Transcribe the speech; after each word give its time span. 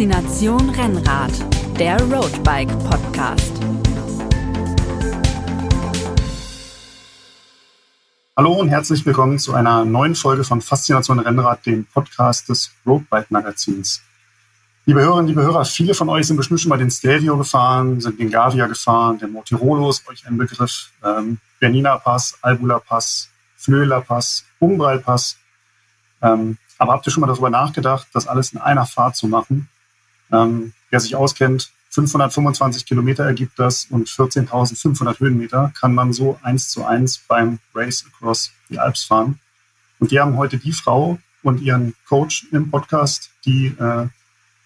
Faszination 0.00 0.70
Rennrad, 0.70 1.30
der 1.78 2.00
Roadbike 2.00 2.70
Podcast. 2.88 3.52
Hallo 8.34 8.54
und 8.54 8.70
herzlich 8.70 9.04
willkommen 9.04 9.38
zu 9.38 9.52
einer 9.52 9.84
neuen 9.84 10.14
Folge 10.14 10.42
von 10.42 10.62
Faszination 10.62 11.18
Rennrad, 11.18 11.66
dem 11.66 11.84
Podcast 11.84 12.48
des 12.48 12.70
Roadbike 12.86 13.30
Magazins. 13.30 14.00
Liebe 14.86 15.02
Hörerinnen, 15.02 15.26
liebe 15.26 15.42
Hörer, 15.42 15.66
viele 15.66 15.92
von 15.92 16.08
euch 16.08 16.26
sind 16.26 16.38
bestimmt 16.38 16.62
schon 16.62 16.70
mal 16.70 16.78
den 16.78 16.90
Stelvio 16.90 17.36
gefahren, 17.36 18.00
sind 18.00 18.18
den 18.18 18.30
Gavia 18.30 18.68
gefahren, 18.68 19.18
der 19.18 19.28
Motirolo 19.28 19.90
ist 19.90 20.08
euch 20.08 20.26
ein 20.26 20.38
Begriff, 20.38 20.92
ähm, 21.04 21.40
Bernina 21.58 21.98
Pass, 21.98 22.38
Albula 22.40 22.78
Pass, 22.78 23.28
Flöhler 23.54 24.00
Pass, 24.00 24.46
Umbral 24.60 25.00
Pass. 25.00 25.36
Ähm, 26.22 26.56
aber 26.78 26.94
habt 26.94 27.06
ihr 27.06 27.12
schon 27.12 27.20
mal 27.20 27.26
darüber 27.26 27.50
nachgedacht, 27.50 28.06
das 28.14 28.26
alles 28.26 28.54
in 28.54 28.60
einer 28.60 28.86
Fahrt 28.86 29.14
zu 29.14 29.28
machen? 29.28 29.68
Ähm, 30.32 30.72
wer 30.90 31.00
sich 31.00 31.16
auskennt, 31.16 31.70
525 31.90 32.86
Kilometer 32.86 33.24
ergibt 33.24 33.58
das 33.58 33.86
und 33.90 34.08
14.500 34.08 35.18
Höhenmeter 35.18 35.72
kann 35.78 35.92
man 35.92 36.12
so 36.12 36.38
eins 36.42 36.68
zu 36.68 36.84
eins 36.84 37.18
beim 37.26 37.58
Race 37.74 38.04
Across 38.06 38.52
the 38.68 38.78
Alps 38.78 39.02
fahren. 39.02 39.40
Und 39.98 40.12
wir 40.12 40.22
haben 40.22 40.36
heute 40.36 40.58
die 40.58 40.72
Frau 40.72 41.18
und 41.42 41.60
ihren 41.60 41.94
Coach 42.08 42.46
im 42.52 42.70
Podcast, 42.70 43.30
die 43.44 43.74
äh, 43.78 44.06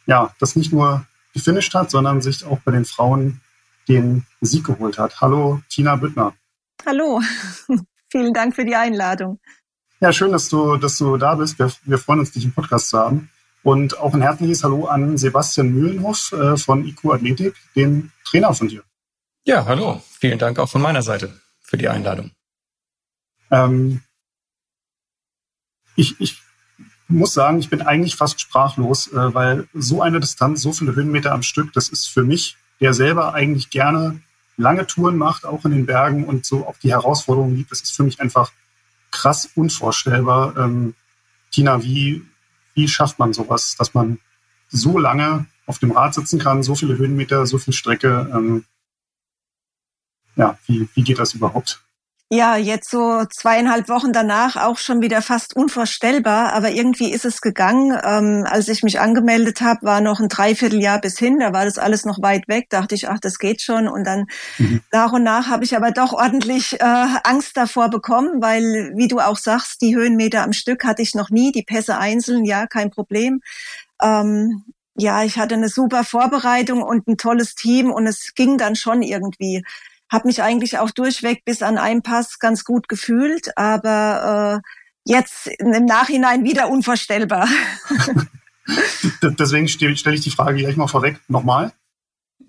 ja 0.07 0.35
das 0.39 0.55
nicht 0.55 0.73
nur 0.73 1.07
gefinisht 1.33 1.75
hat, 1.75 1.91
sondern 1.91 2.21
sich 2.21 2.45
auch 2.45 2.61
bei 2.61 2.73
den 2.73 2.85
Frauen 2.85 3.41
den 3.89 4.27
Sieg 4.41 4.65
geholt 4.65 4.99
hat. 4.99 5.21
Hallo, 5.21 5.61
Tina 5.69 5.97
Büttner. 5.97 6.35
Hallo, 6.87 7.21
vielen 8.11 8.35
Dank 8.35 8.55
für 8.55 8.65
die 8.65 8.77
Einladung. 8.77 9.41
Ja, 10.01 10.13
schön, 10.13 10.33
dass 10.33 10.49
du, 10.49 10.77
dass 10.77 10.99
du 10.99 11.17
da 11.17 11.35
bist. 11.35 11.59
Wir, 11.59 11.73
wir 11.85 11.99
freuen 11.99 12.21
uns, 12.21 12.33
dich 12.33 12.45
im 12.45 12.53
Podcast 12.53 12.91
zu 12.91 12.99
haben. 12.99 13.31
Und 13.65 13.99
auch 13.99 14.13
ein 14.13 14.21
herzliches 14.21 14.63
Hallo 14.63 14.85
an 14.85 15.17
Sebastian 15.17 15.73
Mühlenhoff 15.73 16.33
äh, 16.33 16.59
von 16.59 16.85
IQ 16.85 17.07
Athletik, 17.07 17.55
dem 17.75 18.13
Trainer 18.23 18.53
von 18.53 18.69
dir. 18.69 18.85
Ja, 19.47 19.65
hallo. 19.65 20.03
Vielen 20.21 20.39
Dank 20.39 20.59
auch 20.59 20.69
von 20.69 20.83
meiner 20.83 21.01
Seite 21.01 21.41
für 21.63 21.79
die 21.79 21.89
Einladung. 21.89 22.31
Ähm, 23.51 24.03
ich, 25.97 26.21
ich 26.21 26.43
muss 27.09 27.33
sagen, 27.33 27.59
ich 27.59 27.71
bin 27.71 27.81
eigentlich 27.81 28.17
fast 28.17 28.39
sprachlos, 28.39 29.09
äh, 29.09 29.35
weil 29.35 29.67
so 29.73 30.03
eine 30.03 30.21
Distanz, 30.21 30.61
so 30.61 30.73
viele 30.73 30.95
Höhenmeter 30.95 31.33
am 31.33 31.43
Stück, 31.43 31.73
das 31.73 31.89
ist 31.89 32.07
für 32.07 32.23
mich, 32.23 32.59
der 32.81 32.93
selber 32.93 33.33
eigentlich 33.33 33.71
gerne 33.71 34.21
lange 34.59 34.87
Touren 34.87 35.17
macht, 35.17 35.47
auch 35.47 35.65
in 35.65 35.71
den 35.71 35.87
Bergen 35.87 36.27
und 36.27 36.45
so 36.45 36.67
auch 36.67 36.77
die 36.83 36.91
Herausforderungen 36.91 37.57
liebt, 37.57 37.73
das 37.73 37.81
ist 37.81 37.97
für 37.97 38.03
mich 38.03 38.21
einfach 38.21 38.53
krass 39.11 39.49
unvorstellbar. 39.55 40.55
Ähm, 40.59 40.95
Tina, 41.51 41.83
wie, 41.83 42.27
wie 42.75 42.89
schafft 42.89 43.19
man 43.19 43.33
sowas, 43.33 43.77
dass 43.77 43.95
man 43.95 44.19
so 44.69 44.99
lange 44.99 45.47
auf 45.67 45.79
dem 45.79 45.93
Rad 45.93 46.15
sitzen 46.15 46.39
kann, 46.39 46.63
so 46.63 46.75
viele 46.75 46.99
Höhenmeter, 46.99 47.47
so 47.47 47.59
viel 47.59 47.73
Strecke? 47.73 48.31
Ähm, 48.33 48.65
ja, 50.37 50.59
wie, 50.67 50.89
wie 50.95 51.03
geht 51.03 51.19
das 51.19 51.35
überhaupt? 51.35 51.83
Ja, 52.31 52.57
jetzt 52.57 52.91
so 52.91 53.23
zweieinhalb 53.31 53.89
Wochen 53.89 54.13
danach 54.13 54.57
auch 54.57 54.79
schon 54.79 55.03
wieder 55.03 55.21
fast 55.21 55.55
unvorstellbar, 55.55 56.55
aber 56.55 56.71
irgendwie 56.71 57.13
ist 57.13 57.27
es 57.27 57.43
gegangen. 57.43 57.97
Ähm, 58.03 58.47
als 58.49 58.69
ich 58.69 58.83
mich 58.83 58.99
angemeldet 58.99 59.61
habe, 59.61 59.83
war 59.83 60.01
noch 60.01 60.21
ein 60.21 60.29
Dreivierteljahr 60.29 61.01
bis 61.01 61.19
hin, 61.19 61.39
da 61.39 61.53
war 61.53 61.67
das 61.67 61.77
alles 61.79 62.07
noch 62.07 62.23
weit 62.23 62.49
weg, 62.49 62.71
dachte 62.71 62.95
ich, 62.95 63.09
ach, 63.09 63.21
das 63.21 63.39
geht 63.39 63.61
schon. 63.61 63.89
Und 63.89 64.05
dann 64.05 64.25
mhm. 64.59 64.81
nach 64.91 65.13
und 65.13 65.23
nach 65.23 65.49
habe 65.49 65.65
ich 65.65 65.77
aber 65.77 65.91
doch 65.91 66.13
ordentlich 66.15 66.81
äh, 66.81 67.07
Angst 67.25 67.59
davor 67.59 67.91
bekommen, 67.91 68.41
weil, 68.41 68.93
wie 68.97 69.07
du 69.07 69.21
auch 69.21 69.37
sagst, 69.37 69.83
die 69.83 69.95
Höhenmeter 69.95 70.43
am 70.43 70.55
Stück 70.55 70.85
hatte 70.85 71.03
ich 71.03 71.15
noch 71.15 71.29
nie, 71.29 71.53
die 71.53 71.63
Pässe 71.63 71.99
einzeln, 71.99 72.47
ja, 72.47 72.67
kein 72.67 72.91
Problem. 72.91 73.43
Ähm, 74.03 74.65
ja, 74.97 75.25
ich 75.25 75.39
hatte 75.39 75.55
eine 75.55 75.69
super 75.69 76.05
Vorbereitung 76.05 76.83
und 76.83 77.07
ein 77.07 77.17
tolles 77.19 77.55
Team 77.55 77.93
und 77.93 78.07
es 78.07 78.35
ging 78.35 78.59
dann 78.59 78.77
schon 78.77 79.03
irgendwie 79.03 79.63
habe 80.15 80.29
mich 80.29 80.43
eigentlich 80.43 80.79
auch 80.79 80.91
durchweg 80.93 81.45
bis 81.45 81.61
an 81.61 81.77
einen 81.77 82.03
Pass 82.03 82.39
ganz 82.39 82.65
gut 82.65 82.89
gefühlt, 82.89 83.59
aber 83.59 84.63
äh, 84.63 84.69
jetzt 85.05 85.49
im 85.59 85.85
Nachhinein 85.85 86.45
wieder 86.45 86.69
unvorstellbar. 86.69 87.49
Deswegen 89.23 89.69
stelle 89.69 89.97
stell 89.97 90.15
ich 90.15 90.21
die 90.21 90.31
Frage 90.31 90.57
gleich 90.59 90.77
mal 90.77 90.87
vorweg 90.87 91.21
nochmal. 91.29 91.73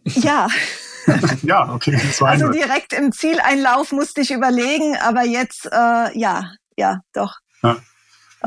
Ja. 0.03 0.48
ja, 1.42 1.74
okay. 1.74 2.00
also 2.22 2.50
direkt 2.52 2.94
im 2.94 3.12
Zieleinlauf 3.12 3.92
musste 3.92 4.22
ich 4.22 4.32
überlegen, 4.32 4.96
aber 4.97 5.24
jetzt, 5.24 5.66
äh, 5.66 6.18
ja, 6.18 6.52
ja, 6.78 7.02
doch. 7.14 7.38
Ja. 7.64 7.78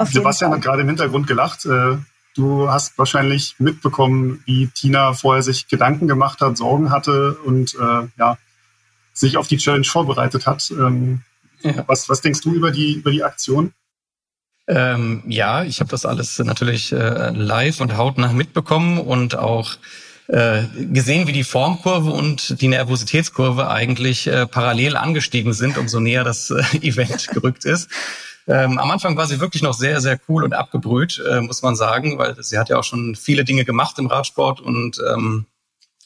Sebastian 0.05 0.53
hat 0.53 0.63
gerade 0.63 0.83
im 0.83 0.89
Hintergrund 0.89 1.27
gelacht. 1.27 1.67
Äh, 1.67 1.99
du 2.37 2.71
hast 2.71 2.97
wahrscheinlich 2.99 3.57
mitbekommen, 3.59 4.43
wie 4.47 4.69
Tina 4.69 5.13
vorher 5.13 5.43
sich 5.43 5.67
Gedanken 5.67 6.07
gemacht 6.07 6.41
hat, 6.41 6.57
Sorgen 6.57 6.91
hatte 6.91 7.37
und 7.45 7.75
äh, 7.75 8.07
ja, 8.17 8.39
sich 9.19 9.37
auf 9.37 9.49
die 9.49 9.57
Challenge 9.57 9.85
vorbereitet 9.85 10.47
hat. 10.47 10.71
Ähm, 10.71 11.23
ja. 11.63 11.85
was, 11.87 12.09
was 12.09 12.21
denkst 12.21 12.41
du 12.43 12.53
über 12.53 12.71
die, 12.71 12.95
über 12.95 13.11
die 13.11 13.25
Aktion? 13.25 13.73
Ähm, 14.69 15.23
ja, 15.27 15.65
ich 15.65 15.81
habe 15.81 15.91
das 15.91 16.05
alles 16.05 16.39
natürlich 16.39 16.93
äh, 16.93 17.31
live 17.31 17.81
und 17.81 17.97
hautnah 17.97 18.33
mitbekommen 18.33 18.99
und 18.99 19.35
auch 19.35 19.77
äh, 20.29 20.65
gesehen, 20.93 21.27
wie 21.27 21.33
die 21.33 21.45
Formkurve 21.45 22.11
und 22.11 22.61
die 22.61 22.69
Nervositätskurve 22.69 23.71
eigentlich 23.71 24.27
äh, 24.27 24.47
parallel 24.47 24.97
angestiegen 24.97 25.55
sind, 25.55 25.79
umso 25.79 26.01
näher 26.01 26.23
das 26.23 26.51
äh, 26.51 26.63
Event 26.83 27.29
gerückt 27.29 27.65
ist. 27.65 27.89
Ähm, 28.47 28.79
am 28.79 28.91
Anfang 28.91 29.17
war 29.17 29.27
sie 29.27 29.41
wirklich 29.41 29.63
noch 29.63 29.75
sehr, 29.75 30.01
sehr 30.01 30.21
cool 30.29 30.45
und 30.45 30.53
abgebrüht, 30.53 31.23
äh, 31.31 31.41
muss 31.41 31.63
man 31.63 31.77
sagen, 31.77 32.19
weil 32.19 32.37
sie 32.43 32.59
hat 32.59 32.69
ja 32.69 32.79
auch 32.79 32.85
schon 32.85 33.17
viele 33.17 33.45
Dinge 33.45 33.65
gemacht 33.65 33.99
im 33.99 34.07
Radsport 34.07 34.61
und 34.61 34.99
ähm, 35.11 35.47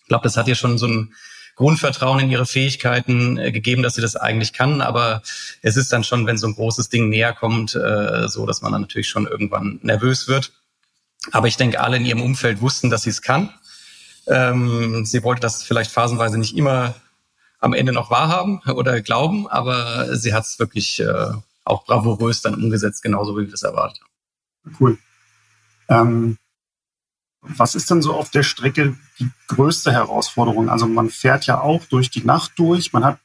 ich 0.02 0.08
glaube, 0.08 0.24
das 0.24 0.36
hat 0.36 0.48
ihr 0.48 0.54
schon 0.54 0.78
so 0.78 0.86
ein 0.86 1.14
Grundvertrauen 1.56 2.20
in 2.20 2.30
ihre 2.30 2.46
Fähigkeiten 2.46 3.38
äh, 3.38 3.52
gegeben, 3.52 3.82
dass 3.82 3.94
sie 3.94 4.02
das 4.02 4.16
eigentlich 4.16 4.52
kann. 4.52 4.80
Aber 4.80 5.22
es 5.62 5.76
ist 5.76 5.92
dann 5.92 6.04
schon, 6.04 6.26
wenn 6.26 6.38
so 6.38 6.46
ein 6.46 6.54
großes 6.54 6.88
Ding 6.88 7.08
näher 7.08 7.32
kommt, 7.32 7.74
äh, 7.74 8.28
so, 8.28 8.46
dass 8.46 8.62
man 8.62 8.72
dann 8.72 8.82
natürlich 8.82 9.08
schon 9.08 9.26
irgendwann 9.26 9.78
nervös 9.82 10.28
wird. 10.28 10.52
Aber 11.30 11.46
ich 11.46 11.56
denke, 11.56 11.80
alle 11.80 11.96
in 11.98 12.06
ihrem 12.06 12.22
Umfeld 12.22 12.60
wussten, 12.60 12.90
dass 12.90 13.02
sie 13.02 13.10
es 13.10 13.22
kann. 13.22 13.50
Ähm, 14.26 15.04
sie 15.04 15.22
wollte 15.22 15.40
das 15.40 15.62
vielleicht 15.62 15.90
phasenweise 15.90 16.38
nicht 16.38 16.56
immer 16.56 16.94
am 17.58 17.74
Ende 17.74 17.92
noch 17.92 18.10
wahrhaben 18.10 18.60
oder 18.74 19.00
glauben, 19.00 19.46
aber 19.48 20.16
sie 20.16 20.34
hat 20.34 20.44
es 20.44 20.58
wirklich 20.58 21.00
äh, 21.00 21.32
auch 21.64 21.84
bravourös 21.84 22.42
dann 22.42 22.54
umgesetzt, 22.54 23.02
genauso 23.02 23.36
wie 23.36 23.46
wir 23.46 23.54
es 23.54 23.62
erwartet 23.62 24.00
haben. 24.00 24.76
Cool. 24.80 24.98
Ähm, 25.88 26.38
was 27.42 27.74
ist 27.74 27.90
denn 27.90 28.02
so 28.02 28.14
auf 28.14 28.30
der 28.30 28.44
Strecke 28.44 28.96
die 29.18 29.30
größte 29.48 29.92
Herausforderung? 29.92 30.70
Also 30.70 30.86
man 30.86 31.10
fährt 31.10 31.46
ja 31.46 31.60
auch 31.60 31.84
durch 31.86 32.10
die 32.10 32.24
Nacht 32.24 32.52
durch, 32.56 32.92
man 32.92 33.04
hat 33.04 33.18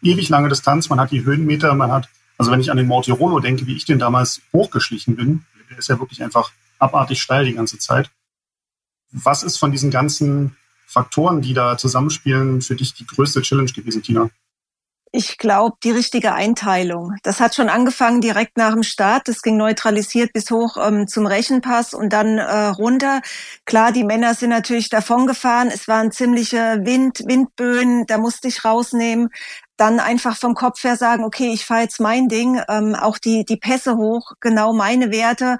ewig 0.00 0.28
lange 0.30 0.48
Distanz, 0.48 0.88
man 0.88 0.98
hat 0.98 1.10
die 1.10 1.24
Höhenmeter, 1.24 1.74
man 1.74 1.92
hat, 1.92 2.08
also 2.38 2.50
wenn 2.50 2.60
ich 2.60 2.70
an 2.70 2.78
den 2.78 2.86
Mortirolo 2.86 3.38
denke, 3.38 3.66
wie 3.66 3.76
ich 3.76 3.84
den 3.84 3.98
damals 3.98 4.40
hochgeschlichen 4.52 5.14
bin, 5.14 5.44
der 5.70 5.78
ist 5.78 5.88
ja 5.88 6.00
wirklich 6.00 6.22
einfach 6.22 6.52
abartig 6.78 7.20
steil 7.20 7.44
die 7.44 7.54
ganze 7.54 7.78
Zeit. 7.78 8.10
Was 9.12 9.42
ist 9.42 9.58
von 9.58 9.70
diesen 9.70 9.90
ganzen 9.90 10.56
Faktoren, 10.86 11.42
die 11.42 11.54
da 11.54 11.76
zusammenspielen, 11.76 12.62
für 12.62 12.76
dich 12.76 12.94
die 12.94 13.06
größte 13.06 13.42
Challenge 13.42 13.70
gewesen, 13.70 14.02
Tina? 14.02 14.30
Ich 15.14 15.36
glaube, 15.36 15.76
die 15.84 15.90
richtige 15.90 16.32
Einteilung. 16.32 17.16
Das 17.22 17.38
hat 17.38 17.54
schon 17.54 17.68
angefangen 17.68 18.22
direkt 18.22 18.56
nach 18.56 18.72
dem 18.72 18.82
Start. 18.82 19.28
Das 19.28 19.42
ging 19.42 19.58
neutralisiert 19.58 20.32
bis 20.32 20.50
hoch 20.50 20.78
ähm, 20.80 21.06
zum 21.06 21.26
Rechenpass 21.26 21.92
und 21.92 22.14
dann 22.14 22.38
äh, 22.38 22.68
runter. 22.68 23.20
Klar, 23.66 23.92
die 23.92 24.04
Männer 24.04 24.32
sind 24.34 24.48
natürlich 24.48 24.88
davongefahren. 24.88 25.68
Es 25.68 25.86
waren 25.86 26.12
ziemliche 26.12 26.80
Wind, 26.84 27.24
Windböen. 27.26 28.06
Da 28.06 28.16
musste 28.16 28.48
ich 28.48 28.64
rausnehmen. 28.64 29.28
Dann 29.76 30.00
einfach 30.00 30.34
vom 30.34 30.54
Kopf 30.54 30.82
her 30.82 30.96
sagen, 30.96 31.24
okay, 31.24 31.52
ich 31.52 31.66
fahre 31.66 31.82
jetzt 31.82 32.00
mein 32.00 32.28
Ding. 32.28 32.62
Ähm, 32.70 32.94
auch 32.94 33.18
die, 33.18 33.44
die 33.44 33.58
Pässe 33.58 33.98
hoch, 33.98 34.32
genau 34.40 34.72
meine 34.72 35.10
Werte 35.12 35.58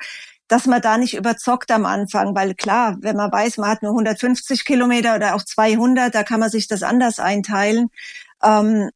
dass 0.48 0.66
man 0.66 0.82
da 0.82 0.98
nicht 0.98 1.14
überzockt 1.14 1.70
am 1.70 1.87
Anfang, 1.87 2.34
weil 2.34 2.55
klar, 2.55 2.98
wenn 3.00 3.16
man 3.16 3.32
weiß, 3.32 3.56
man 3.56 3.70
hat 3.70 3.82
nur 3.82 3.93
150 3.93 4.66
Kilometer 4.66 5.14
oder 5.16 5.34
auch 5.34 5.43
200, 5.43 6.14
da 6.14 6.25
kann 6.25 6.40
man 6.40 6.50
sich 6.50 6.69
das 6.69 6.82
anders 6.82 7.19
einteilen. 7.19 7.88
Ähm, 8.43 8.90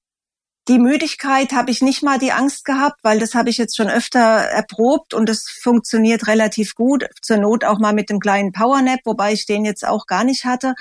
die 0.68 0.78
Müdigkeit 0.78 1.52
habe 1.52 1.70
ich 1.70 1.80
nicht 1.80 2.02
mal 2.02 2.18
die 2.18 2.32
Angst 2.32 2.64
gehabt, 2.64 2.98
weil 3.02 3.20
das 3.20 3.34
habe 3.34 3.50
ich 3.50 3.58
jetzt 3.58 3.76
schon 3.76 3.88
öfter 3.88 4.18
erprobt 4.18 5.14
und 5.14 5.28
das 5.28 5.48
funktioniert 5.48 6.26
relativ 6.26 6.74
gut. 6.74 7.06
Zur 7.22 7.38
Not 7.38 7.64
auch 7.64 7.78
mal 7.78 7.92
mit 7.92 8.10
dem 8.10 8.18
kleinen 8.20 8.52
Powernap, 8.52 9.00
wobei 9.04 9.32
ich 9.32 9.46
den 9.46 9.64
jetzt 9.64 9.86
auch 9.86 10.06
gar 10.06 10.24
nicht 10.24 10.44
hatte. 10.44 10.74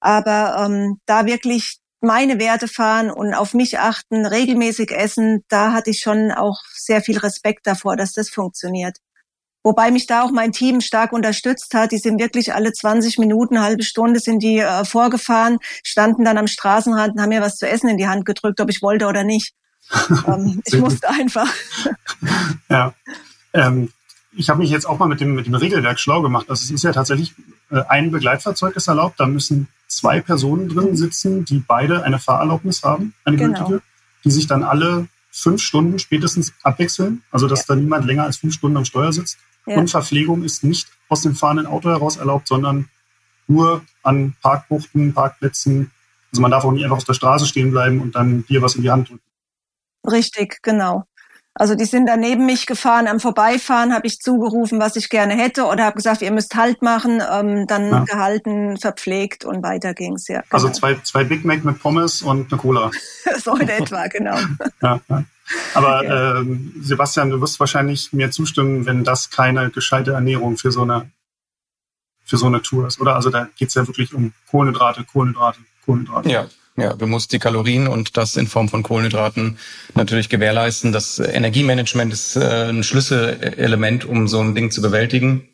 Aber 0.00 0.64
ähm, 0.64 1.00
da 1.06 1.26
wirklich 1.26 1.78
meine 2.00 2.38
Werte 2.38 2.68
fahren 2.68 3.10
und 3.10 3.34
auf 3.34 3.54
mich 3.54 3.78
achten, 3.78 4.26
regelmäßig 4.26 4.92
essen, 4.92 5.42
da 5.48 5.72
hatte 5.72 5.90
ich 5.90 6.00
schon 6.00 6.30
auch 6.30 6.62
sehr 6.72 7.00
viel 7.00 7.18
Respekt 7.18 7.66
davor, 7.66 7.96
dass 7.96 8.12
das 8.12 8.28
funktioniert. 8.28 8.98
Wobei 9.64 9.90
mich 9.90 10.06
da 10.06 10.22
auch 10.22 10.30
mein 10.30 10.52
Team 10.52 10.82
stark 10.82 11.12
unterstützt 11.12 11.72
hat. 11.72 11.90
Die 11.90 11.98
sind 11.98 12.20
wirklich 12.20 12.54
alle 12.54 12.72
20 12.72 13.18
Minuten, 13.18 13.62
halbe 13.62 13.82
Stunde 13.82 14.20
sind 14.20 14.42
die 14.42 14.58
äh, 14.58 14.84
vorgefahren, 14.84 15.58
standen 15.82 16.24
dann 16.24 16.36
am 16.36 16.46
Straßenrand 16.46 17.14
und 17.14 17.22
haben 17.22 17.30
mir 17.30 17.40
was 17.40 17.56
zu 17.56 17.66
essen 17.66 17.88
in 17.88 17.96
die 17.96 18.06
Hand 18.06 18.26
gedrückt, 18.26 18.60
ob 18.60 18.68
ich 18.68 18.82
wollte 18.82 19.06
oder 19.06 19.24
nicht. 19.24 19.54
ähm, 20.26 20.60
ich 20.66 20.76
musste 20.78 21.08
einfach. 21.08 21.48
ja. 22.68 22.92
Ähm, 23.54 23.90
ich 24.36 24.50
habe 24.50 24.60
mich 24.60 24.70
jetzt 24.70 24.84
auch 24.84 24.98
mal 24.98 25.08
mit 25.08 25.20
dem, 25.20 25.34
mit 25.34 25.46
dem 25.46 25.54
Regelwerk 25.54 25.98
schlau 25.98 26.20
gemacht. 26.20 26.50
Also 26.50 26.62
es 26.64 26.70
ist 26.70 26.84
ja 26.84 26.92
tatsächlich 26.92 27.34
äh, 27.70 27.82
ein 27.88 28.10
Begleitfahrzeug 28.10 28.76
ist 28.76 28.88
erlaubt. 28.88 29.18
Da 29.18 29.26
müssen 29.26 29.68
zwei 29.86 30.20
Personen 30.20 30.68
drin 30.68 30.96
sitzen, 30.96 31.46
die 31.46 31.62
beide 31.66 32.02
eine 32.02 32.18
Fahrerlaubnis 32.18 32.82
haben, 32.82 33.14
eine 33.24 33.36
genau. 33.38 33.58
gültige, 33.60 33.82
die 34.24 34.30
sich 34.30 34.46
dann 34.46 34.62
alle 34.62 35.08
fünf 35.30 35.62
Stunden 35.62 35.98
spätestens 35.98 36.52
abwechseln. 36.62 37.22
Also 37.30 37.48
dass 37.48 37.60
ja. 37.60 37.64
da 37.68 37.76
niemand 37.76 38.04
länger 38.04 38.24
als 38.24 38.36
fünf 38.36 38.54
Stunden 38.54 38.76
am 38.76 38.84
Steuer 38.84 39.12
sitzt. 39.12 39.38
Ja. 39.66 39.76
Und 39.76 39.90
Verpflegung 39.90 40.42
ist 40.42 40.64
nicht 40.64 40.88
aus 41.08 41.22
dem 41.22 41.34
fahrenden 41.34 41.66
Auto 41.66 41.88
heraus 41.88 42.16
erlaubt, 42.16 42.48
sondern 42.48 42.88
nur 43.46 43.82
an 44.02 44.34
Parkbuchten, 44.42 45.14
Parkplätzen. 45.14 45.90
Also 46.32 46.42
man 46.42 46.50
darf 46.50 46.64
auch 46.64 46.72
nicht 46.72 46.84
einfach 46.84 46.96
auf 46.96 47.04
der 47.04 47.14
Straße 47.14 47.46
stehen 47.46 47.70
bleiben 47.70 48.00
und 48.00 48.14
dann 48.14 48.44
dir 48.46 48.62
was 48.62 48.74
in 48.74 48.82
die 48.82 48.90
Hand 48.90 49.08
drücken. 49.08 49.22
Richtig, 50.06 50.60
genau. 50.62 51.04
Also 51.56 51.76
die 51.76 51.84
sind 51.84 52.06
dann 52.06 52.18
neben 52.18 52.46
mich 52.46 52.66
gefahren, 52.66 53.06
am 53.06 53.20
Vorbeifahren 53.20 53.94
habe 53.94 54.08
ich 54.08 54.18
zugerufen, 54.18 54.80
was 54.80 54.96
ich 54.96 55.08
gerne 55.08 55.34
hätte 55.34 55.66
oder 55.66 55.84
habe 55.84 55.94
gesagt, 55.94 56.20
ihr 56.20 56.32
müsst 56.32 56.56
Halt 56.56 56.82
machen, 56.82 57.22
ähm, 57.32 57.68
dann 57.68 57.90
ja. 57.90 58.04
gehalten, 58.04 58.76
verpflegt 58.76 59.44
und 59.44 59.62
weiter 59.62 59.94
ging's 59.94 60.26
ja. 60.26 60.42
Also 60.50 60.66
genau. 60.66 60.66
Also 60.66 60.80
zwei, 60.80 60.94
zwei 61.04 61.22
Big 61.22 61.44
Mac 61.44 61.64
mit 61.64 61.78
Pommes 61.80 62.22
und 62.22 62.50
eine 62.52 62.60
Cola. 62.60 62.90
so 63.38 63.54
in 63.54 63.68
etwa, 63.68 64.08
genau. 64.08 64.36
ja, 64.82 65.00
ja. 65.08 65.24
Aber 65.74 66.00
okay. 66.04 66.40
ähm, 66.40 66.74
Sebastian, 66.80 67.30
du 67.30 67.40
wirst 67.40 67.60
wahrscheinlich 67.60 68.12
mir 68.12 68.30
zustimmen, 68.30 68.86
wenn 68.86 69.04
das 69.04 69.30
keine 69.30 69.70
gescheite 69.70 70.12
Ernährung 70.12 70.56
für 70.56 70.72
so 70.72 70.82
eine 70.82 71.10
für 72.26 72.38
so 72.38 72.46
eine 72.46 72.62
Tour 72.62 72.86
ist, 72.86 73.00
oder? 73.00 73.14
Also 73.16 73.28
da 73.28 73.48
geht's 73.58 73.74
ja 73.74 73.86
wirklich 73.86 74.14
um 74.14 74.32
Kohlenhydrate, 74.50 75.04
Kohlenhydrate, 75.04 75.58
Kohlenhydrate. 75.84 76.30
Ja, 76.30 76.48
ja, 76.76 76.94
du 76.94 77.06
musst 77.06 77.32
die 77.32 77.38
Kalorien 77.38 77.86
und 77.86 78.16
das 78.16 78.36
in 78.36 78.48
Form 78.48 78.68
von 78.68 78.82
Kohlenhydraten 78.82 79.58
natürlich 79.94 80.28
gewährleisten. 80.28 80.90
Das 80.90 81.20
Energiemanagement 81.20 82.12
ist 82.12 82.36
äh, 82.36 82.70
ein 82.70 82.82
Schlüsselelement, 82.82 84.04
um 84.04 84.26
so 84.26 84.40
ein 84.40 84.54
Ding 84.54 84.70
zu 84.72 84.82
bewältigen. 84.82 85.48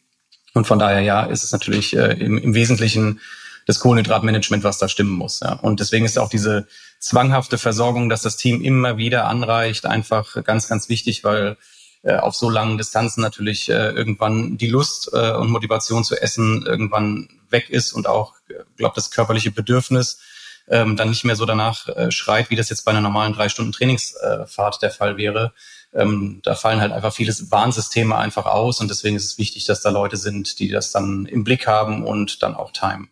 Und 0.54 0.66
von 0.66 0.78
daher, 0.78 1.00
ja, 1.00 1.24
ist 1.24 1.44
es 1.44 1.52
natürlich 1.52 1.94
äh, 1.94 2.12
im, 2.14 2.38
im 2.38 2.54
Wesentlichen 2.54 3.20
das 3.66 3.80
Kohlenhydratmanagement, 3.80 4.64
was 4.64 4.78
da 4.78 4.88
stimmen 4.88 5.12
muss. 5.12 5.40
Ja. 5.40 5.52
Und 5.52 5.80
deswegen 5.80 6.06
ist 6.06 6.18
auch 6.18 6.30
diese 6.30 6.66
zwanghafte 7.00 7.58
Versorgung, 7.58 8.08
dass 8.08 8.22
das 8.22 8.36
Team 8.36 8.62
immer 8.62 8.96
wieder 8.98 9.26
anreicht, 9.26 9.86
einfach 9.86 10.44
ganz, 10.44 10.68
ganz 10.68 10.88
wichtig, 10.88 11.24
weil 11.24 11.56
äh, 12.02 12.16
auf 12.16 12.34
so 12.34 12.48
langen 12.48 12.78
Distanzen 12.78 13.22
natürlich 13.22 13.68
äh, 13.68 13.90
irgendwann 13.90 14.56
die 14.56 14.68
Lust 14.68 15.10
äh, 15.12 15.32
und 15.32 15.50
Motivation 15.50 16.04
zu 16.04 16.20
essen 16.20 16.64
irgendwann 16.64 17.28
weg 17.50 17.68
ist 17.70 17.92
und 17.92 18.06
auch, 18.06 18.34
äh, 18.48 18.54
glaube 18.76 18.94
das 18.94 19.10
körperliche 19.10 19.50
Bedürfnis 19.50 20.20
ähm, 20.68 20.96
dann 20.96 21.10
nicht 21.10 21.24
mehr 21.24 21.36
so 21.36 21.46
danach 21.46 21.88
äh, 21.88 22.10
schreit, 22.10 22.48
wie 22.50 22.56
das 22.56 22.70
jetzt 22.70 22.84
bei 22.84 22.92
einer 22.92 23.00
normalen 23.00 23.32
drei 23.32 23.48
Stunden 23.48 23.72
Trainingsfahrt 23.72 24.82
der 24.82 24.90
Fall 24.90 25.16
wäre. 25.16 25.52
Ähm, 25.92 26.40
da 26.44 26.54
fallen 26.54 26.80
halt 26.80 26.92
einfach 26.92 27.12
viele 27.12 27.34
Warnsysteme 27.50 28.16
einfach 28.16 28.46
aus 28.46 28.80
und 28.80 28.88
deswegen 28.88 29.16
ist 29.16 29.24
es 29.24 29.38
wichtig, 29.38 29.64
dass 29.64 29.82
da 29.82 29.90
Leute 29.90 30.16
sind, 30.16 30.60
die 30.60 30.68
das 30.68 30.92
dann 30.92 31.26
im 31.26 31.42
Blick 31.42 31.66
haben 31.66 32.04
und 32.04 32.42
dann 32.42 32.54
auch 32.54 32.72
timen. 32.72 33.10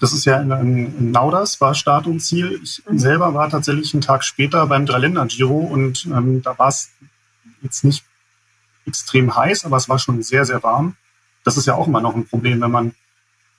Das 0.00 0.12
ist 0.12 0.24
ja 0.24 0.40
in, 0.40 0.50
in 0.50 1.10
Nauders, 1.10 1.60
war 1.60 1.74
Start 1.74 2.06
und 2.06 2.20
Ziel. 2.20 2.60
Ich 2.62 2.82
mhm. 2.88 2.98
selber 2.98 3.34
war 3.34 3.48
tatsächlich 3.50 3.94
einen 3.94 4.00
Tag 4.00 4.24
später 4.24 4.66
beim 4.66 4.86
Dreiländer-Giro 4.86 5.58
und 5.58 6.06
ähm, 6.06 6.42
da 6.42 6.58
war 6.58 6.68
es 6.68 6.90
jetzt 7.62 7.84
nicht 7.84 8.04
extrem 8.86 9.36
heiß, 9.36 9.64
aber 9.64 9.76
es 9.76 9.88
war 9.88 9.98
schon 9.98 10.22
sehr, 10.22 10.44
sehr 10.44 10.62
warm. 10.62 10.96
Das 11.44 11.56
ist 11.56 11.66
ja 11.66 11.74
auch 11.74 11.86
immer 11.86 12.00
noch 12.00 12.14
ein 12.16 12.26
Problem, 12.26 12.60
wenn 12.60 12.70
man 12.70 12.94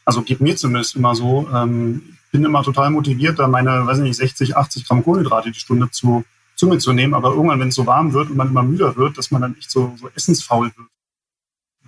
also 0.05 0.21
geht 0.21 0.41
mir 0.41 0.55
zumindest 0.55 0.95
immer 0.95 1.15
so, 1.15 1.47
ähm, 1.53 2.17
ich 2.25 2.31
bin 2.31 2.45
immer 2.45 2.63
total 2.63 2.89
motiviert, 2.89 3.39
da 3.39 3.47
meine, 3.47 3.85
weiß 3.85 3.99
nicht, 3.99 4.15
60, 4.15 4.55
80 4.55 4.87
Gramm 4.87 5.03
Kohlenhydrate 5.03 5.51
die 5.51 5.59
Stunde 5.59 5.89
zu, 5.91 6.23
zu 6.55 6.67
mir 6.67 6.79
zu 6.79 6.93
nehmen. 6.93 7.13
Aber 7.13 7.31
irgendwann, 7.31 7.59
wenn 7.59 7.69
es 7.69 7.75
so 7.75 7.85
warm 7.85 8.13
wird 8.13 8.29
und 8.29 8.37
man 8.37 8.49
immer 8.49 8.63
müder 8.63 8.95
wird, 8.95 9.17
dass 9.17 9.31
man 9.31 9.41
dann 9.41 9.57
echt 9.57 9.69
so, 9.69 9.95
so 9.99 10.09
essensfaul 10.15 10.71
wird. 10.75 10.87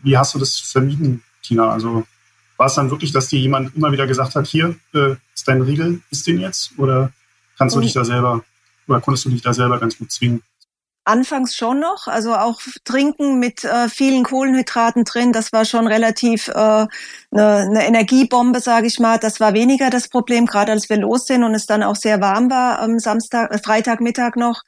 Wie 0.04 0.18
hast 0.18 0.36
du 0.36 0.40
das 0.40 0.60
vermieden, 0.60 1.24
Tina? 1.42 1.70
Also 1.70 2.04
war 2.58 2.68
es 2.68 2.76
dann 2.76 2.90
wirklich, 2.92 3.12
dass 3.12 3.28
dir 3.28 3.40
jemand 3.40 3.76
immer 3.76 3.92
wieder 3.92 4.08
gesagt 4.08 4.36
hat, 4.36 4.48
hier 4.48 4.76
äh, 4.94 5.16
ist 5.34 5.48
dein 5.48 5.62
Riegel, 5.62 6.02
ist 6.12 6.28
den 6.28 6.40
jetzt? 6.40 6.72
Oder 6.78 7.12
kannst 7.58 7.76
du 7.76 7.82
dich 7.82 7.94
da 7.94 8.04
selber, 8.06 8.44
oder 8.88 9.02
konntest 9.02 9.26
du 9.26 9.30
dich 9.30 9.42
da 9.42 9.54
selber 9.54 9.80
ganz 9.80 9.98
gut 9.98 10.12
zwingen? 10.12 10.42
Anfangs 11.06 11.58
schon 11.58 11.82
noch, 11.82 12.08
also 12.08 12.34
auch 12.34 12.62
Trinken 12.86 13.38
mit 13.38 13.66
äh, 13.66 13.90
vielen 13.90 14.24
Kohlenhydraten 14.24 15.04
drin, 15.04 15.34
das 15.34 15.52
war 15.52 15.66
schon 15.66 15.86
relativ 15.86 16.48
äh, 16.48 16.54
eine, 16.54 16.88
eine 17.32 17.86
Energiebombe, 17.86 18.62
sage 18.62 18.88
ich 18.88 19.00
mal. 19.00 19.18
Das 19.20 19.42
war 19.42 19.54
weniger 19.54 19.90
das 19.90 20.08
Problem, 20.08 20.46
gerade 20.46 20.72
als 20.72 20.90
wir 20.90 20.96
los 20.96 21.26
sind 21.26 21.44
und 21.44 21.56
es 21.56 21.66
dann 21.66 21.84
auch 21.84 21.98
sehr 21.98 22.22
warm 22.22 22.50
war 22.50 22.80
am 22.80 23.00
Samstag, 23.00 23.52
äh, 23.52 23.58
Freitagmittag 23.58 24.38
noch. 24.38 24.64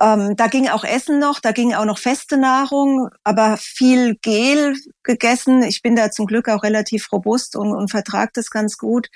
Ähm, 0.00 0.34
da 0.36 0.46
ging 0.46 0.68
auch 0.68 0.84
Essen 0.84 1.18
noch, 1.18 1.40
da 1.40 1.52
ging 1.52 1.74
auch 1.74 1.84
noch 1.84 1.98
feste 1.98 2.38
Nahrung, 2.38 3.10
aber 3.22 3.58
viel 3.58 4.16
Gel 4.16 4.74
gegessen. 5.02 5.62
Ich 5.62 5.82
bin 5.82 5.96
da 5.96 6.10
zum 6.10 6.26
Glück 6.26 6.48
auch 6.48 6.62
relativ 6.62 7.10
robust 7.12 7.56
und, 7.56 7.72
und 7.72 7.90
vertrage 7.90 8.32
das 8.34 8.50
ganz 8.50 8.78
gut. 8.78 9.08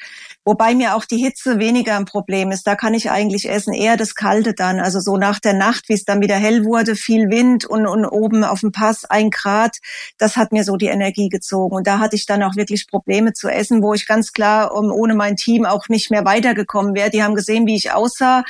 Wobei 0.45 0.75
mir 0.75 0.97
auch 0.97 1.05
die 1.05 1.19
Hitze 1.19 1.59
weniger 1.59 1.97
ein 1.97 2.05
Problem 2.05 2.51
ist. 2.51 2.67
Da 2.67 2.75
kann 2.75 2.95
ich 2.95 3.11
eigentlich 3.11 3.49
essen, 3.49 3.73
eher 3.75 3.97
das 3.97 4.15
Kalte 4.15 4.55
dann. 4.55 4.81
Also 4.81 5.01
so 5.01 5.17
nach 5.17 5.41
der 5.41 5.55
Nacht, 5.55 5.89
wie 5.89 5.95
es 5.95 6.05
dann 6.05 6.21
wieder 6.21 6.37
hell 6.37 6.65
wurde, 6.65 6.97
viel 6.97 7.31
Wind 7.31 7.65
und, 7.65 7.87
und 7.87 8.05
oben 8.05 8.45
auf 8.45 8.61
dem 8.61 8.73
Pass 8.73 9.05
ein 9.05 9.31
Grad, 9.31 9.79
das 10.19 10.37
hat 10.37 10.53
mir 10.53 10.65
so 10.65 10.77
die 10.77 10.87
Energie 10.87 11.29
gezogen. 11.29 11.77
Und 11.77 11.87
da 11.87 11.99
hatte 11.99 12.17
ich 12.17 12.27
dann 12.27 12.43
auch 12.43 12.57
wirklich 12.57 12.89
Probleme 12.89 13.33
zu 13.33 13.49
essen, 13.49 13.83
wo 13.83 13.95
ich 13.95 14.07
ganz 14.07 14.33
klar 14.33 14.75
um, 14.75 14.91
ohne 14.91 15.15
mein 15.15 15.37
Team 15.37 15.65
auch 15.65 15.89
nicht 15.89 16.11
mehr 16.11 16.25
weitergekommen 16.25 16.95
wäre. 16.95 17.11
Die 17.11 17.23
haben 17.23 17.35
gesehen, 17.35 17.67
wie 17.67 17.77
ich 17.77 17.93
aussah, 17.93 18.41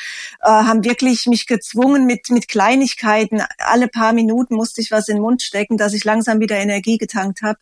äh, 0.40 0.48
haben 0.48 0.84
wirklich 0.84 1.26
mich 1.26 1.46
gezwungen 1.46 2.06
mit, 2.06 2.30
mit 2.30 2.48
Kleinigkeiten. 2.48 3.42
Alle 3.58 3.88
paar 3.88 4.12
Minuten 4.12 4.54
musste 4.54 4.80
ich 4.80 4.90
was 4.90 5.08
in 5.08 5.16
den 5.16 5.22
Mund 5.22 5.42
stecken, 5.42 5.76
dass 5.76 5.92
ich 5.92 6.04
langsam 6.04 6.40
wieder 6.40 6.56
Energie 6.56 6.98
getankt 6.98 7.33
habe. 7.42 7.58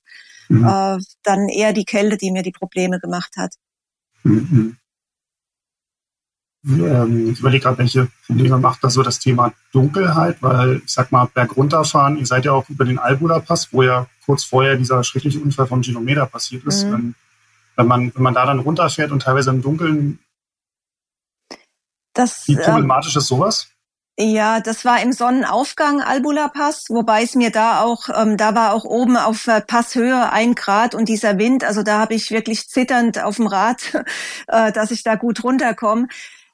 Mhm. 0.48 0.64
Äh, 0.64 0.98
dann 1.22 1.48
eher 1.48 1.72
die 1.72 1.84
Kälte, 1.84 2.16
die 2.16 2.30
mir 2.30 2.42
die 2.42 2.52
Probleme 2.52 3.00
gemacht 3.00 3.34
hat. 3.36 3.54
Mhm. 4.24 4.76
Ähm, 6.64 7.30
ich 7.32 7.40
überlege 7.40 7.64
gerade, 7.64 7.78
welche 7.78 8.08
Probleme 8.26 8.56
macht 8.58 8.84
das 8.84 8.94
so 8.94 9.02
das 9.02 9.18
Thema 9.18 9.52
Dunkelheit, 9.72 10.36
weil 10.42 10.82
ich 10.84 10.92
sag 10.92 11.10
mal, 11.10 11.26
bergunterfahren, 11.26 12.16
ihr 12.18 12.26
seid 12.26 12.44
ja 12.44 12.52
auch 12.52 12.68
über 12.68 12.84
den 12.84 13.00
Albula 13.00 13.40
Pass, 13.40 13.72
wo 13.72 13.82
ja 13.82 14.06
kurz 14.24 14.44
vorher 14.44 14.76
dieser 14.76 15.02
schreckliche 15.02 15.40
Unfall 15.40 15.66
von 15.66 15.80
Gilometer 15.80 16.26
passiert 16.26 16.64
ist. 16.64 16.84
Mhm. 16.84 16.92
Wenn, 16.92 17.14
wenn, 17.76 17.86
man, 17.86 18.14
wenn 18.14 18.22
man 18.22 18.34
da 18.34 18.46
dann 18.46 18.60
runterfährt 18.60 19.10
und 19.10 19.22
teilweise 19.22 19.50
im 19.50 19.62
Dunkeln, 19.62 20.20
das, 22.14 22.46
wie 22.46 22.56
problematisch 22.56 23.16
ähm, 23.16 23.20
ist 23.20 23.26
sowas? 23.26 23.71
Ja, 24.18 24.60
das 24.60 24.84
war 24.84 25.00
im 25.00 25.12
Sonnenaufgang 25.12 26.02
Albula 26.02 26.48
Pass, 26.48 26.84
wobei 26.90 27.22
es 27.22 27.34
mir 27.34 27.50
da 27.50 27.80
auch, 27.80 28.08
ähm, 28.14 28.36
da 28.36 28.54
war 28.54 28.74
auch 28.74 28.84
oben 28.84 29.16
auf 29.16 29.48
Passhöhe 29.66 30.30
ein 30.30 30.54
Grad 30.54 30.94
und 30.94 31.08
dieser 31.08 31.38
Wind, 31.38 31.64
also 31.64 31.82
da 31.82 31.98
habe 31.98 32.14
ich 32.14 32.30
wirklich 32.30 32.68
zitternd 32.68 33.22
auf 33.22 33.36
dem 33.36 33.46
Rad, 33.46 34.04
äh, 34.48 34.70
dass 34.70 34.90
ich 34.90 35.02
da 35.02 35.14
gut 35.14 35.42
runterkomme 35.42 36.08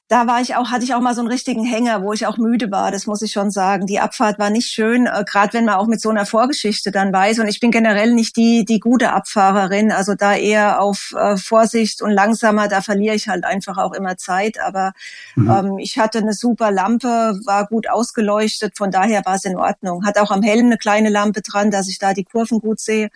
da 0.09 0.25
war 0.25 0.41
ich 0.41 0.55
auch, 0.55 0.71
hatte 0.71 0.83
ich 0.83 0.95
auch 0.95 1.01
mal 1.01 1.13
so 1.13 1.21
einen 1.21 1.29
richtigen 1.29 1.63
Hänger, 1.63 2.01
wo 2.01 2.13
ich 2.13 2.25
auch 2.25 2.37
müde 2.37 2.71
war, 2.71 2.89
das 2.89 3.05
muss 3.05 3.21
ich 3.21 3.31
schon 3.31 3.51
sagen. 3.51 3.85
Die 3.85 3.99
Abfahrt 3.99 4.39
war 4.39 4.49
nicht 4.49 4.71
schön, 4.71 5.05
äh, 5.05 5.23
gerade 5.23 5.53
wenn 5.53 5.65
man 5.65 5.75
auch 5.75 5.85
mit 5.85 6.01
so 6.01 6.09
einer 6.09 6.25
Vorgeschichte 6.25 6.89
dann 6.89 7.13
weiß. 7.13 7.37
Und 7.37 7.47
ich 7.47 7.59
bin 7.59 7.69
generell 7.69 8.11
nicht 8.15 8.35
die, 8.35 8.65
die 8.65 8.79
gute 8.79 9.13
Abfahrerin, 9.13 9.91
also 9.91 10.15
da 10.15 10.33
eher 10.33 10.81
auf 10.81 11.13
äh, 11.15 11.37
Vorsicht 11.37 12.01
und 12.01 12.09
langsamer, 12.09 12.67
da 12.67 12.81
verliere 12.81 13.13
ich 13.13 13.29
halt 13.29 13.45
einfach 13.45 13.77
auch 13.77 13.93
immer 13.93 14.17
Zeit. 14.17 14.59
Aber 14.59 14.93
mhm. 15.35 15.51
ähm, 15.51 15.77
ich 15.77 15.99
hatte 15.99 16.17
eine 16.17 16.33
super 16.33 16.71
Lampe, 16.71 17.39
war 17.45 17.67
gut 17.67 17.87
ausgeleuchtet, 17.87 18.77
von 18.77 18.89
daher 18.89 19.21
war 19.25 19.35
es 19.35 19.45
in 19.45 19.57
Ordnung. 19.57 20.05
Hat 20.07 20.17
auch 20.17 20.31
am 20.31 20.41
Helm 20.41 20.65
eine 20.65 20.77
kleine 20.77 21.09
Lampe 21.09 21.43
dran, 21.43 21.69
dass 21.69 21.87
ich 21.87 21.99
da 21.99 22.15
die 22.15 22.23
Kurven 22.23 22.61
gut 22.61 22.79
sehe. 22.79 23.09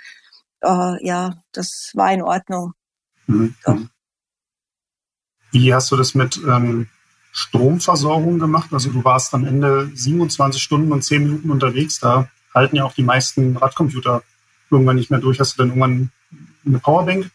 Äh, 0.62 1.04
ja, 1.04 1.34
das 1.54 1.90
war 1.96 2.14
in 2.14 2.22
Ordnung. 2.22 2.74
Mhm. 3.26 3.56
So. 3.66 3.80
Wie 5.54 5.74
hast 5.74 5.92
du 5.92 5.96
das 5.96 6.16
mit 6.16 6.42
ähm, 6.48 6.88
Stromversorgung 7.32 8.40
gemacht? 8.40 8.74
Also 8.74 8.90
du 8.90 9.04
warst 9.06 9.34
am 9.36 9.46
Ende 9.46 9.90
27 9.94 10.62
Stunden 10.62 10.92
und 10.92 11.04
10 11.04 11.24
Minuten 11.24 11.52
unterwegs. 11.52 12.00
Da 12.00 12.28
halten 12.54 12.76
ja 12.76 12.84
auch 12.84 12.94
die 12.94 13.04
meisten 13.04 13.56
Radcomputer 13.56 14.24
irgendwann 14.72 14.96
nicht 14.96 15.12
mehr 15.12 15.20
durch. 15.20 15.40
Hast 15.40 15.54
du 15.54 15.58
dann 15.60 15.70
irgendwann 15.70 16.10
eine 16.66 16.80
Powerbank 16.80 17.30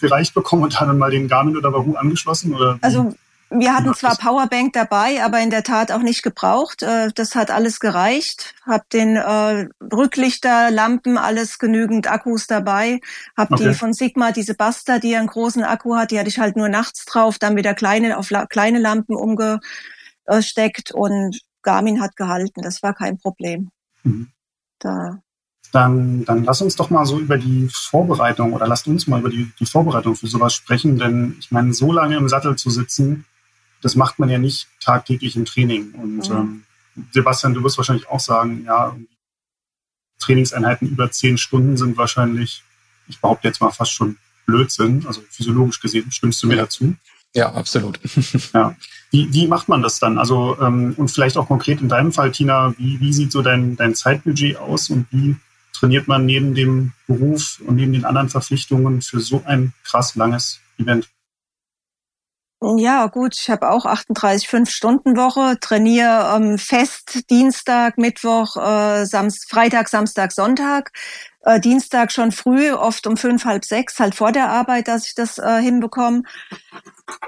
gereicht 0.00 0.32
bekommen 0.32 0.62
und 0.62 0.80
dann 0.80 0.96
mal 0.96 1.10
den 1.10 1.26
Garmin 1.26 1.56
oder 1.56 1.72
Wahoo 1.72 1.96
angeschlossen? 1.96 2.54
Oder 2.54 2.78
also 2.82 3.14
wir 3.48 3.74
hatten 3.74 3.94
zwar 3.94 4.16
Powerbank 4.16 4.72
dabei, 4.72 5.22
aber 5.22 5.40
in 5.40 5.50
der 5.50 5.62
Tat 5.62 5.92
auch 5.92 6.02
nicht 6.02 6.22
gebraucht. 6.22 6.82
Äh, 6.82 7.10
das 7.14 7.36
hat 7.36 7.50
alles 7.50 7.78
gereicht. 7.78 8.54
Hab 8.64 8.90
den 8.90 9.16
äh, 9.16 9.68
Rücklichter, 9.80 10.70
Lampen, 10.70 11.16
alles 11.16 11.58
genügend 11.58 12.10
Akkus 12.10 12.48
dabei. 12.48 13.00
Hab 13.36 13.52
okay. 13.52 13.68
die 13.68 13.74
von 13.74 13.92
Sigma, 13.92 14.32
diese 14.32 14.54
Buster, 14.54 14.98
die 14.98 15.14
einen 15.16 15.28
großen 15.28 15.62
Akku 15.62 15.94
hat, 15.94 16.10
die 16.10 16.18
hatte 16.18 16.28
ich 16.28 16.40
halt 16.40 16.56
nur 16.56 16.68
nachts 16.68 17.04
drauf, 17.04 17.38
dann 17.38 17.56
wieder 17.56 17.74
kleine 17.74 18.18
auf 18.18 18.30
la 18.30 18.46
kleine 18.46 18.80
Lampen 18.80 19.14
umgesteckt 19.14 20.90
und 20.92 21.38
Garmin 21.62 22.00
hat 22.00 22.16
gehalten. 22.16 22.62
Das 22.62 22.82
war 22.82 22.94
kein 22.94 23.18
Problem. 23.18 23.70
Mhm. 24.02 24.30
Da 24.80 25.20
dann, 25.72 26.24
dann 26.24 26.44
lass 26.44 26.62
uns 26.62 26.76
doch 26.76 26.90
mal 26.90 27.04
so 27.04 27.18
über 27.18 27.36
die 27.36 27.68
Vorbereitung 27.70 28.52
oder 28.52 28.66
lasst 28.66 28.86
uns 28.86 29.06
mal 29.06 29.20
über 29.20 29.28
die, 29.28 29.50
die 29.58 29.66
Vorbereitung 29.66 30.14
für 30.14 30.26
sowas 30.26 30.54
sprechen, 30.54 30.98
denn 30.98 31.36
ich 31.38 31.50
meine, 31.50 31.74
so 31.74 31.92
lange 31.92 32.16
im 32.16 32.28
Sattel 32.28 32.56
zu 32.56 32.70
sitzen, 32.70 33.26
das 33.86 33.96
macht 33.96 34.18
man 34.18 34.28
ja 34.28 34.38
nicht 34.38 34.68
tagtäglich 34.80 35.36
im 35.36 35.44
Training. 35.44 35.92
Und 35.92 36.28
mhm. 36.28 36.36
ähm, 36.36 36.62
Sebastian, 37.12 37.54
du 37.54 37.62
wirst 37.62 37.78
wahrscheinlich 37.78 38.08
auch 38.08 38.20
sagen, 38.20 38.64
ja, 38.64 38.96
Trainingseinheiten 40.18 40.88
über 40.88 41.10
zehn 41.10 41.38
Stunden 41.38 41.76
sind 41.76 41.96
wahrscheinlich 41.96 42.62
ich 43.08 43.20
behaupte 43.20 43.48
jetzt 43.48 43.60
mal 43.60 43.70
fast 43.70 43.92
schon 43.92 44.16
Blödsinn. 44.46 45.04
Also 45.06 45.22
physiologisch 45.28 45.80
gesehen, 45.80 46.10
stimmst 46.10 46.42
du 46.42 46.46
mir 46.46 46.56
dazu? 46.56 46.94
Ja, 47.34 47.52
absolut. 47.52 48.00
ja. 48.54 48.76
Wie, 49.10 49.32
wie 49.32 49.46
macht 49.46 49.68
man 49.68 49.82
das 49.82 49.98
dann? 49.98 50.18
Also, 50.18 50.56
ähm, 50.60 50.94
und 50.96 51.10
vielleicht 51.10 51.36
auch 51.36 51.48
konkret 51.48 51.80
in 51.80 51.88
deinem 51.88 52.12
Fall, 52.12 52.32
Tina, 52.32 52.74
wie, 52.78 53.00
wie 53.00 53.12
sieht 53.12 53.32
so 53.32 53.42
dein, 53.42 53.76
dein 53.76 53.94
Zeitbudget 53.94 54.56
aus 54.56 54.90
und 54.90 55.06
wie 55.10 55.36
trainiert 55.72 56.08
man 56.08 56.24
neben 56.24 56.54
dem 56.54 56.92
Beruf 57.06 57.60
und 57.66 57.76
neben 57.76 57.92
den 57.92 58.04
anderen 58.04 58.30
Verpflichtungen 58.30 59.02
für 59.02 59.20
so 59.20 59.42
ein 59.44 59.74
krass 59.84 60.14
langes 60.14 60.60
Event? 60.78 61.08
Ja, 62.62 63.06
gut, 63.08 63.36
ich 63.38 63.50
habe 63.50 63.70
auch 63.70 63.84
38 63.84 64.48
5-Stunden-Woche, 64.48 65.58
trainiere 65.60 66.34
ähm, 66.34 66.56
fest 66.58 67.28
Dienstag, 67.30 67.98
Mittwoch, 67.98 68.56
äh, 68.56 69.04
Samst 69.04 69.50
Freitag, 69.50 69.88
Samstag, 69.90 70.32
Sonntag. 70.32 70.90
Äh, 71.42 71.60
Dienstag 71.60 72.12
schon 72.12 72.32
früh, 72.32 72.72
oft 72.72 73.06
um 73.06 73.18
fünf, 73.18 73.44
halb 73.44 73.66
sechs, 73.66 73.98
halt 74.00 74.14
vor 74.14 74.32
der 74.32 74.48
Arbeit, 74.48 74.88
dass 74.88 75.06
ich 75.06 75.14
das 75.14 75.36
äh, 75.36 75.60
hinbekomme. 75.60 76.22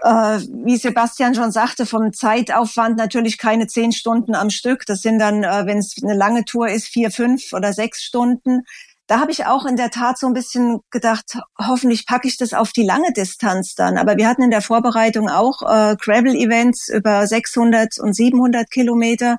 Äh, 0.02 0.40
wie 0.64 0.76
Sebastian 0.78 1.34
schon 1.34 1.52
sagte, 1.52 1.84
vom 1.84 2.12
Zeitaufwand 2.14 2.96
natürlich 2.96 3.36
keine 3.36 3.66
zehn 3.66 3.92
Stunden 3.92 4.34
am 4.34 4.48
Stück. 4.48 4.86
Das 4.86 5.02
sind 5.02 5.18
dann, 5.18 5.44
äh, 5.44 5.66
wenn 5.66 5.78
es 5.78 5.94
eine 6.02 6.14
lange 6.14 6.46
Tour 6.46 6.68
ist, 6.68 6.88
vier, 6.88 7.10
fünf 7.10 7.52
oder 7.52 7.74
sechs 7.74 8.02
Stunden 8.02 8.62
da 9.08 9.20
habe 9.20 9.32
ich 9.32 9.46
auch 9.46 9.64
in 9.64 9.76
der 9.76 9.90
Tat 9.90 10.18
so 10.18 10.26
ein 10.26 10.34
bisschen 10.34 10.80
gedacht, 10.90 11.38
hoffentlich 11.58 12.06
packe 12.06 12.28
ich 12.28 12.36
das 12.36 12.52
auf 12.52 12.72
die 12.72 12.84
lange 12.84 13.12
Distanz 13.12 13.74
dann. 13.74 13.96
Aber 13.96 14.18
wir 14.18 14.28
hatten 14.28 14.42
in 14.42 14.50
der 14.50 14.60
Vorbereitung 14.60 15.30
auch 15.30 15.62
äh, 15.62 15.96
Gravel-Events 15.96 16.90
über 16.90 17.26
600 17.26 17.98
und 17.98 18.12
700 18.12 18.70
Kilometer. 18.70 19.38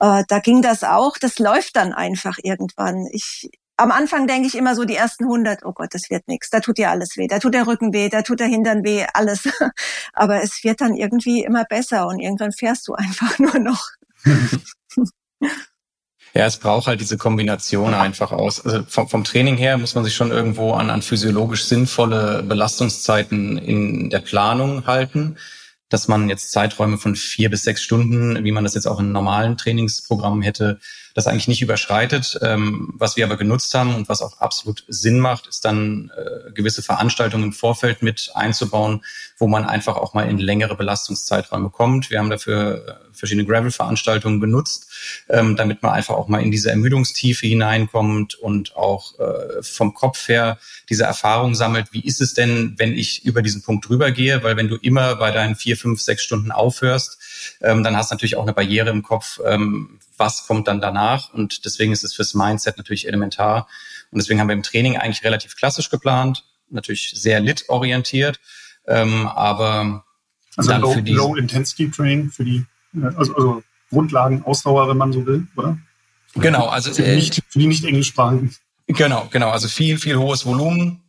Äh, 0.00 0.24
da 0.28 0.38
ging 0.40 0.60
das 0.60 0.84
auch. 0.84 1.16
Das 1.18 1.38
läuft 1.38 1.76
dann 1.76 1.94
einfach 1.94 2.36
irgendwann. 2.42 3.06
Ich, 3.10 3.50
am 3.78 3.90
Anfang 3.90 4.26
denke 4.26 4.46
ich 4.46 4.54
immer 4.54 4.74
so 4.74 4.84
die 4.84 4.96
ersten 4.96 5.24
100, 5.24 5.64
oh 5.64 5.72
Gott, 5.72 5.94
das 5.94 6.10
wird 6.10 6.28
nichts. 6.28 6.50
Da 6.50 6.60
tut 6.60 6.78
ja 6.78 6.90
alles 6.90 7.16
weh. 7.16 7.26
Da 7.26 7.38
tut 7.38 7.54
der 7.54 7.66
Rücken 7.66 7.94
weh, 7.94 8.10
da 8.10 8.20
tut 8.20 8.40
der 8.40 8.48
Hintern 8.48 8.84
weh, 8.84 9.06
alles. 9.14 9.48
Aber 10.12 10.42
es 10.42 10.62
wird 10.62 10.82
dann 10.82 10.94
irgendwie 10.94 11.42
immer 11.42 11.64
besser 11.64 12.06
und 12.06 12.20
irgendwann 12.20 12.52
fährst 12.52 12.86
du 12.86 12.94
einfach 12.96 13.38
nur 13.38 13.58
noch. 13.58 13.88
Ja, 16.34 16.46
es 16.46 16.58
braucht 16.58 16.86
halt 16.86 17.00
diese 17.00 17.16
Kombination 17.16 17.92
einfach 17.92 18.30
aus. 18.30 18.64
Also 18.64 18.84
vom, 18.86 19.08
vom, 19.08 19.24
Training 19.24 19.56
her 19.56 19.78
muss 19.78 19.94
man 19.94 20.04
sich 20.04 20.14
schon 20.14 20.30
irgendwo 20.30 20.72
an, 20.72 20.88
an 20.90 21.02
physiologisch 21.02 21.64
sinnvolle 21.64 22.44
Belastungszeiten 22.44 23.58
in 23.58 24.10
der 24.10 24.20
Planung 24.20 24.86
halten 24.86 25.36
dass 25.90 26.08
man 26.08 26.28
jetzt 26.28 26.52
Zeiträume 26.52 26.96
von 26.96 27.16
vier 27.16 27.50
bis 27.50 27.64
sechs 27.64 27.82
Stunden, 27.82 28.42
wie 28.44 28.52
man 28.52 28.64
das 28.64 28.74
jetzt 28.74 28.86
auch 28.86 29.00
in 29.00 29.12
normalen 29.12 29.58
Trainingsprogrammen 29.58 30.40
hätte, 30.40 30.78
das 31.14 31.26
eigentlich 31.26 31.48
nicht 31.48 31.62
überschreitet. 31.62 32.38
Ähm, 32.42 32.92
was 32.94 33.16
wir 33.16 33.24
aber 33.24 33.36
genutzt 33.36 33.72
haben 33.74 33.94
und 33.94 34.08
was 34.08 34.22
auch 34.22 34.38
absolut 34.38 34.84
Sinn 34.88 35.20
macht, 35.20 35.46
ist 35.46 35.64
dann 35.64 36.10
äh, 36.16 36.52
gewisse 36.52 36.82
Veranstaltungen 36.82 37.44
im 37.44 37.52
Vorfeld 37.52 38.02
mit 38.02 38.30
einzubauen, 38.34 39.04
wo 39.38 39.46
man 39.46 39.64
einfach 39.64 39.96
auch 39.96 40.14
mal 40.14 40.28
in 40.28 40.38
längere 40.38 40.76
Belastungszeiträume 40.76 41.70
kommt. 41.70 42.10
Wir 42.10 42.18
haben 42.18 42.30
dafür 42.30 42.86
äh, 42.86 43.14
verschiedene 43.14 43.46
Gravel-Veranstaltungen 43.46 44.40
genutzt, 44.40 44.90
ähm, 45.28 45.56
damit 45.56 45.82
man 45.82 45.92
einfach 45.92 46.14
auch 46.14 46.28
mal 46.28 46.42
in 46.42 46.50
diese 46.50 46.70
Ermüdungstiefe 46.70 47.46
hineinkommt 47.46 48.34
und 48.34 48.76
auch 48.76 49.18
äh, 49.18 49.62
vom 49.62 49.94
Kopf 49.94 50.28
her 50.28 50.58
diese 50.88 51.04
Erfahrung 51.04 51.54
sammelt. 51.54 51.88
Wie 51.92 52.04
ist 52.04 52.20
es 52.20 52.34
denn, 52.34 52.74
wenn 52.78 52.92
ich 52.92 53.24
über 53.24 53.42
diesen 53.42 53.62
Punkt 53.62 53.88
drüber 53.88 54.10
gehe? 54.10 54.42
Weil 54.42 54.56
wenn 54.56 54.68
du 54.68 54.76
immer 54.76 55.16
bei 55.16 55.30
deinen 55.30 55.54
vier, 55.54 55.76
fünf, 55.76 56.00
sechs 56.00 56.22
Stunden 56.22 56.50
aufhörst, 56.50 57.19
ähm, 57.60 57.82
dann 57.82 57.96
hast 57.96 58.10
du 58.10 58.14
natürlich 58.14 58.36
auch 58.36 58.42
eine 58.42 58.52
Barriere 58.52 58.90
im 58.90 59.02
Kopf, 59.02 59.40
ähm, 59.44 59.98
was 60.16 60.46
kommt 60.46 60.68
dann 60.68 60.80
danach. 60.80 61.32
Und 61.32 61.64
deswegen 61.64 61.92
ist 61.92 62.04
es 62.04 62.14
fürs 62.14 62.34
Mindset 62.34 62.76
natürlich 62.78 63.06
elementar. 63.06 63.66
Und 64.10 64.18
deswegen 64.20 64.40
haben 64.40 64.48
wir 64.48 64.54
im 64.54 64.62
Training 64.62 64.96
eigentlich 64.96 65.24
relativ 65.24 65.56
klassisch 65.56 65.90
geplant, 65.90 66.44
natürlich 66.68 67.12
sehr 67.14 67.40
lit-orientiert, 67.40 68.40
ähm, 68.86 69.26
aber 69.28 70.04
also 70.56 70.70
dann 70.70 70.80
low, 70.80 70.92
für 70.92 71.02
die 71.02 71.12
Low 71.12 71.36
Intensity 71.36 71.90
Training 71.90 72.30
für 72.30 72.44
die 72.44 72.64
äh, 72.94 73.06
also, 73.16 73.34
also 73.34 73.62
Grundlagen 73.90 74.42
Ausdauer, 74.44 74.88
wenn 74.88 74.96
man 74.96 75.12
so 75.12 75.26
will, 75.26 75.46
oder? 75.56 75.78
Genau, 76.34 76.66
also 76.68 76.92
für 76.92 77.02
die 77.02 77.14
nicht, 77.16 77.42
für 77.48 77.58
die 77.58 77.66
nicht 77.66 77.84
englischsprachigen. 77.84 78.54
Genau, 78.86 79.28
genau, 79.30 79.50
also 79.50 79.68
viel, 79.68 79.98
viel 79.98 80.16
hohes 80.16 80.46
Volumen, 80.46 81.02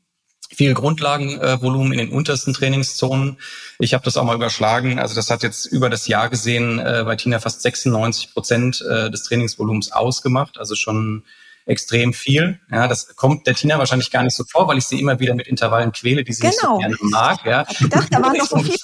viel 0.55 0.73
Grundlagenvolumen 0.73 1.93
in 1.93 1.99
den 1.99 2.11
untersten 2.11 2.53
Trainingszonen. 2.53 3.37
Ich 3.79 3.93
habe 3.93 4.03
das 4.03 4.17
auch 4.17 4.23
mal 4.23 4.35
überschlagen. 4.35 4.99
Also 4.99 5.15
das 5.15 5.29
hat 5.29 5.43
jetzt 5.43 5.65
über 5.65 5.89
das 5.89 6.07
Jahr 6.07 6.29
gesehen 6.29 6.79
äh, 6.79 7.03
bei 7.05 7.15
Tina 7.15 7.39
fast 7.39 7.61
96 7.61 8.33
Prozent 8.33 8.81
äh, 8.81 9.09
des 9.09 9.23
Trainingsvolumens 9.23 9.91
ausgemacht. 9.91 10.57
Also 10.57 10.75
schon 10.75 11.23
extrem 11.65 12.13
viel. 12.13 12.59
Ja, 12.71 12.87
das 12.87 13.15
kommt 13.15 13.47
der 13.47 13.55
Tina 13.55 13.77
wahrscheinlich 13.77 14.11
gar 14.11 14.23
nicht 14.23 14.35
so 14.35 14.43
vor, 14.43 14.67
weil 14.67 14.77
ich 14.77 14.85
sie 14.85 14.99
immer 14.99 15.19
wieder 15.19 15.35
mit 15.35 15.47
Intervallen 15.47 15.91
quäle, 15.91 16.23
die 16.23 16.33
sie 16.33 16.41
genau. 16.41 16.51
nicht 16.51 16.61
so 16.61 16.77
gerne 16.77 16.95
mag. 17.01 17.45
Ja. 17.45 17.65
Ich 17.69 17.89
dachte, 17.89 18.09
da 18.09 18.21
waren 18.21 18.37
noch 18.37 18.47
so 18.47 18.57
viele. 18.59 18.77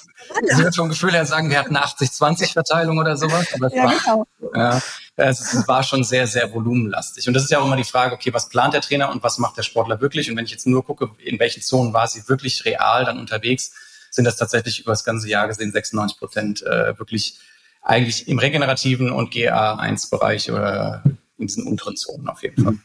Sie 0.51 0.63
wird 0.63 0.75
vom 0.75 0.89
Gefühl 0.89 1.11
her 1.11 1.25
sagen, 1.25 1.49
wir 1.49 1.59
hatten 1.59 1.75
eine 1.75 1.85
80-20-Verteilung 1.85 2.97
oder 2.97 3.17
sowas. 3.17 3.47
Aber 3.53 3.73
ja, 3.73 3.83
war, 3.83 3.93
genau. 3.93 4.27
ja, 4.55 4.81
es 5.17 5.67
war 5.67 5.81
schon 5.81 6.03
sehr, 6.03 6.27
sehr 6.27 6.53
volumenlastig. 6.53 7.27
Und 7.27 7.33
das 7.33 7.43
ist 7.43 7.49
ja 7.49 7.59
auch 7.59 7.65
immer 7.65 7.75
die 7.75 7.83
Frage, 7.83 8.13
okay, 8.13 8.33
was 8.33 8.49
plant 8.49 8.75
der 8.75 8.81
Trainer 8.81 9.09
und 9.11 9.23
was 9.23 9.39
macht 9.39 9.57
der 9.57 9.63
Sportler 9.63 9.99
wirklich? 9.99 10.29
Und 10.29 10.37
wenn 10.37 10.45
ich 10.45 10.51
jetzt 10.51 10.67
nur 10.67 10.85
gucke, 10.85 11.09
in 11.17 11.39
welchen 11.39 11.61
Zonen 11.61 11.91
war 11.91 12.07
sie 12.07 12.29
wirklich 12.29 12.65
real 12.65 13.03
dann 13.03 13.19
unterwegs, 13.19 13.73
sind 14.11 14.25
das 14.25 14.37
tatsächlich 14.37 14.81
über 14.81 14.91
das 14.91 15.03
ganze 15.03 15.27
Jahr 15.27 15.47
gesehen 15.47 15.71
96 15.71 16.19
Prozent 16.19 16.61
äh, 16.63 16.97
wirklich 16.99 17.39
eigentlich 17.81 18.27
im 18.27 18.37
regenerativen 18.37 19.11
und 19.11 19.33
GA1-Bereich 19.33 20.51
oder 20.51 21.03
in 21.37 21.47
diesen 21.47 21.65
unteren 21.65 21.95
Zonen 21.95 22.27
auf 22.27 22.43
jeden 22.43 22.63
Fall. 22.63 22.77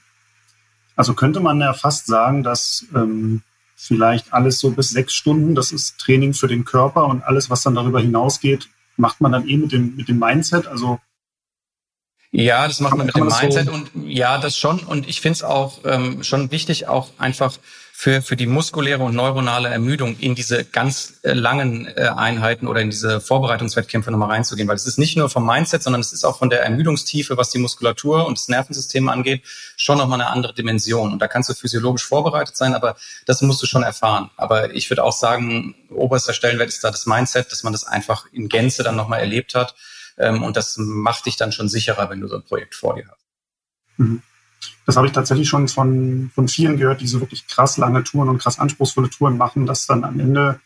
Also 0.97 1.15
könnte 1.15 1.41
man 1.41 1.61
ja 1.61 1.75
fast 1.75 2.07
sagen, 2.07 2.43
dass 2.43 2.87
ähm, 2.95 3.43
vielleicht 3.77 4.33
alles 4.33 4.59
so 4.59 4.71
bis 4.71 4.91
sechs 4.91 5.13
Stunden, 5.13 5.55
das 5.55 5.73
ist 5.73 5.99
Training 5.99 6.33
für 6.35 6.49
den 6.49 6.65
Körper 6.65 7.07
und 7.07 7.25
alles, 7.25 7.51
was 7.51 7.63
dann 7.63 7.75
darüber 7.75 8.01
hinausgeht, 8.01 8.69
macht 8.97 9.21
man 9.21 9.33
dann 9.33 9.49
eh 9.49 9.57
mit 9.57 9.73
dem, 9.73 9.97
mit 9.97 10.09
dem 10.09 10.19
Mindset. 10.19 10.67
Also 10.67 11.01
ja, 12.33 12.67
das 12.67 12.81
macht 12.81 12.97
man 12.97 13.07
mit 13.07 13.15
dem 13.15 13.27
Mindset 13.27 13.67
so 13.67 13.73
und 13.73 13.91
ja, 14.07 14.39
das 14.39 14.57
schon. 14.57 14.81
Und 14.81 15.07
ich 15.07 15.21
finde 15.21 15.37
es 15.37 15.43
auch 15.43 15.81
ähm, 15.85 16.25
schon 16.25 16.51
wichtig, 16.51 16.89
auch 16.89 17.11
einfach 17.19 17.59
für, 17.93 18.23
für 18.23 18.37
die 18.37 18.47
muskuläre 18.47 19.03
und 19.05 19.15
neuronale 19.15 19.69
Ermüdung 19.69 20.17
in 20.19 20.35
diese 20.35 20.65
ganz 20.65 21.21
äh, 21.23 21.35
langen 21.35 21.87
äh, 21.87 22.09
Einheiten 22.17 22.67
oder 22.67 22.81
in 22.81 22.89
diese 22.89 23.21
Vorbereitungswettkämpfe 23.21 24.11
nochmal 24.11 24.31
reinzugehen. 24.31 24.67
Weil 24.67 24.77
es 24.77 24.87
ist 24.87 24.99
nicht 24.99 25.17
nur 25.17 25.29
vom 25.29 25.47
Mindset, 25.47 25.83
sondern 25.83 26.01
es 26.01 26.15
ist 26.15 26.25
auch 26.25 26.39
von 26.39 26.49
der 26.49 26.63
Ermüdungstiefe, 26.63 27.37
was 27.37 27.51
die 27.51 27.59
Muskulatur 27.59 28.27
und 28.27 28.39
das 28.39 28.49
Nervensystem 28.49 29.11
angeht, 29.11 29.43
schon 29.77 29.99
nochmal 29.99 30.21
eine 30.21 30.31
andere 30.31 30.55
Dimension. 30.55 31.13
Und 31.13 31.21
da 31.21 31.29
kannst 31.29 31.51
du 31.51 31.55
physiologisch 31.55 32.05
vorbereitet 32.05 32.57
sein, 32.57 32.75
aber 32.75 32.97
das 33.27 33.43
musst 33.43 33.63
du 33.63 33.67
schon 33.67 33.83
erfahren. 33.83 34.31
Aber 34.39 34.75
ich 34.75 34.89
würde 34.91 35.05
auch 35.05 35.13
sagen, 35.13 35.75
oberster 35.91 36.33
Stellenwert 36.33 36.71
ist 36.71 36.83
da 36.83 36.91
das 36.91 37.05
Mindset, 37.05 37.53
dass 37.53 37.63
man 37.63 37.75
das 37.75 37.85
einfach 37.85 38.25
in 38.33 38.49
Gänze 38.49 38.83
dann 38.83 38.97
nochmal 38.97 39.21
erlebt 39.21 39.55
hat. 39.55 39.75
Ähm, 40.19 40.43
und 40.43 40.57
das 40.57 40.77
macht 40.79 41.27
dich 41.27 41.37
dann 41.37 41.53
schon 41.53 41.69
sicherer, 41.69 42.11
wenn 42.11 42.21
du 42.21 42.29
so 42.29 42.37
ein 42.37 42.43
Projekt 42.43 42.75
vor 42.75 42.95
dir 42.95 43.07
hast. 43.09 43.27
Mhm 43.97 44.23
das 44.87 44.97
habe 44.97 45.07
ich 45.07 45.13
tatsächlich 45.13 45.49
schon 45.49 45.69
von, 45.69 46.31
von 46.35 46.49
vielen 46.49 46.77
gehört, 46.77 47.01
die 47.01 47.07
so 47.07 47.21
wirklich 47.21 47.47
krass 47.47 47.77
lange 47.77 48.03
Touren 48.05 48.29
und 48.29 48.39
krass 48.39 48.59
anspruchsvolle 48.59 49.11
Touren 49.11 49.37
machen, 49.37 49.67
dass 49.67 49.87
dann 49.87 50.05
am 50.05 50.19
Ende 50.19 50.61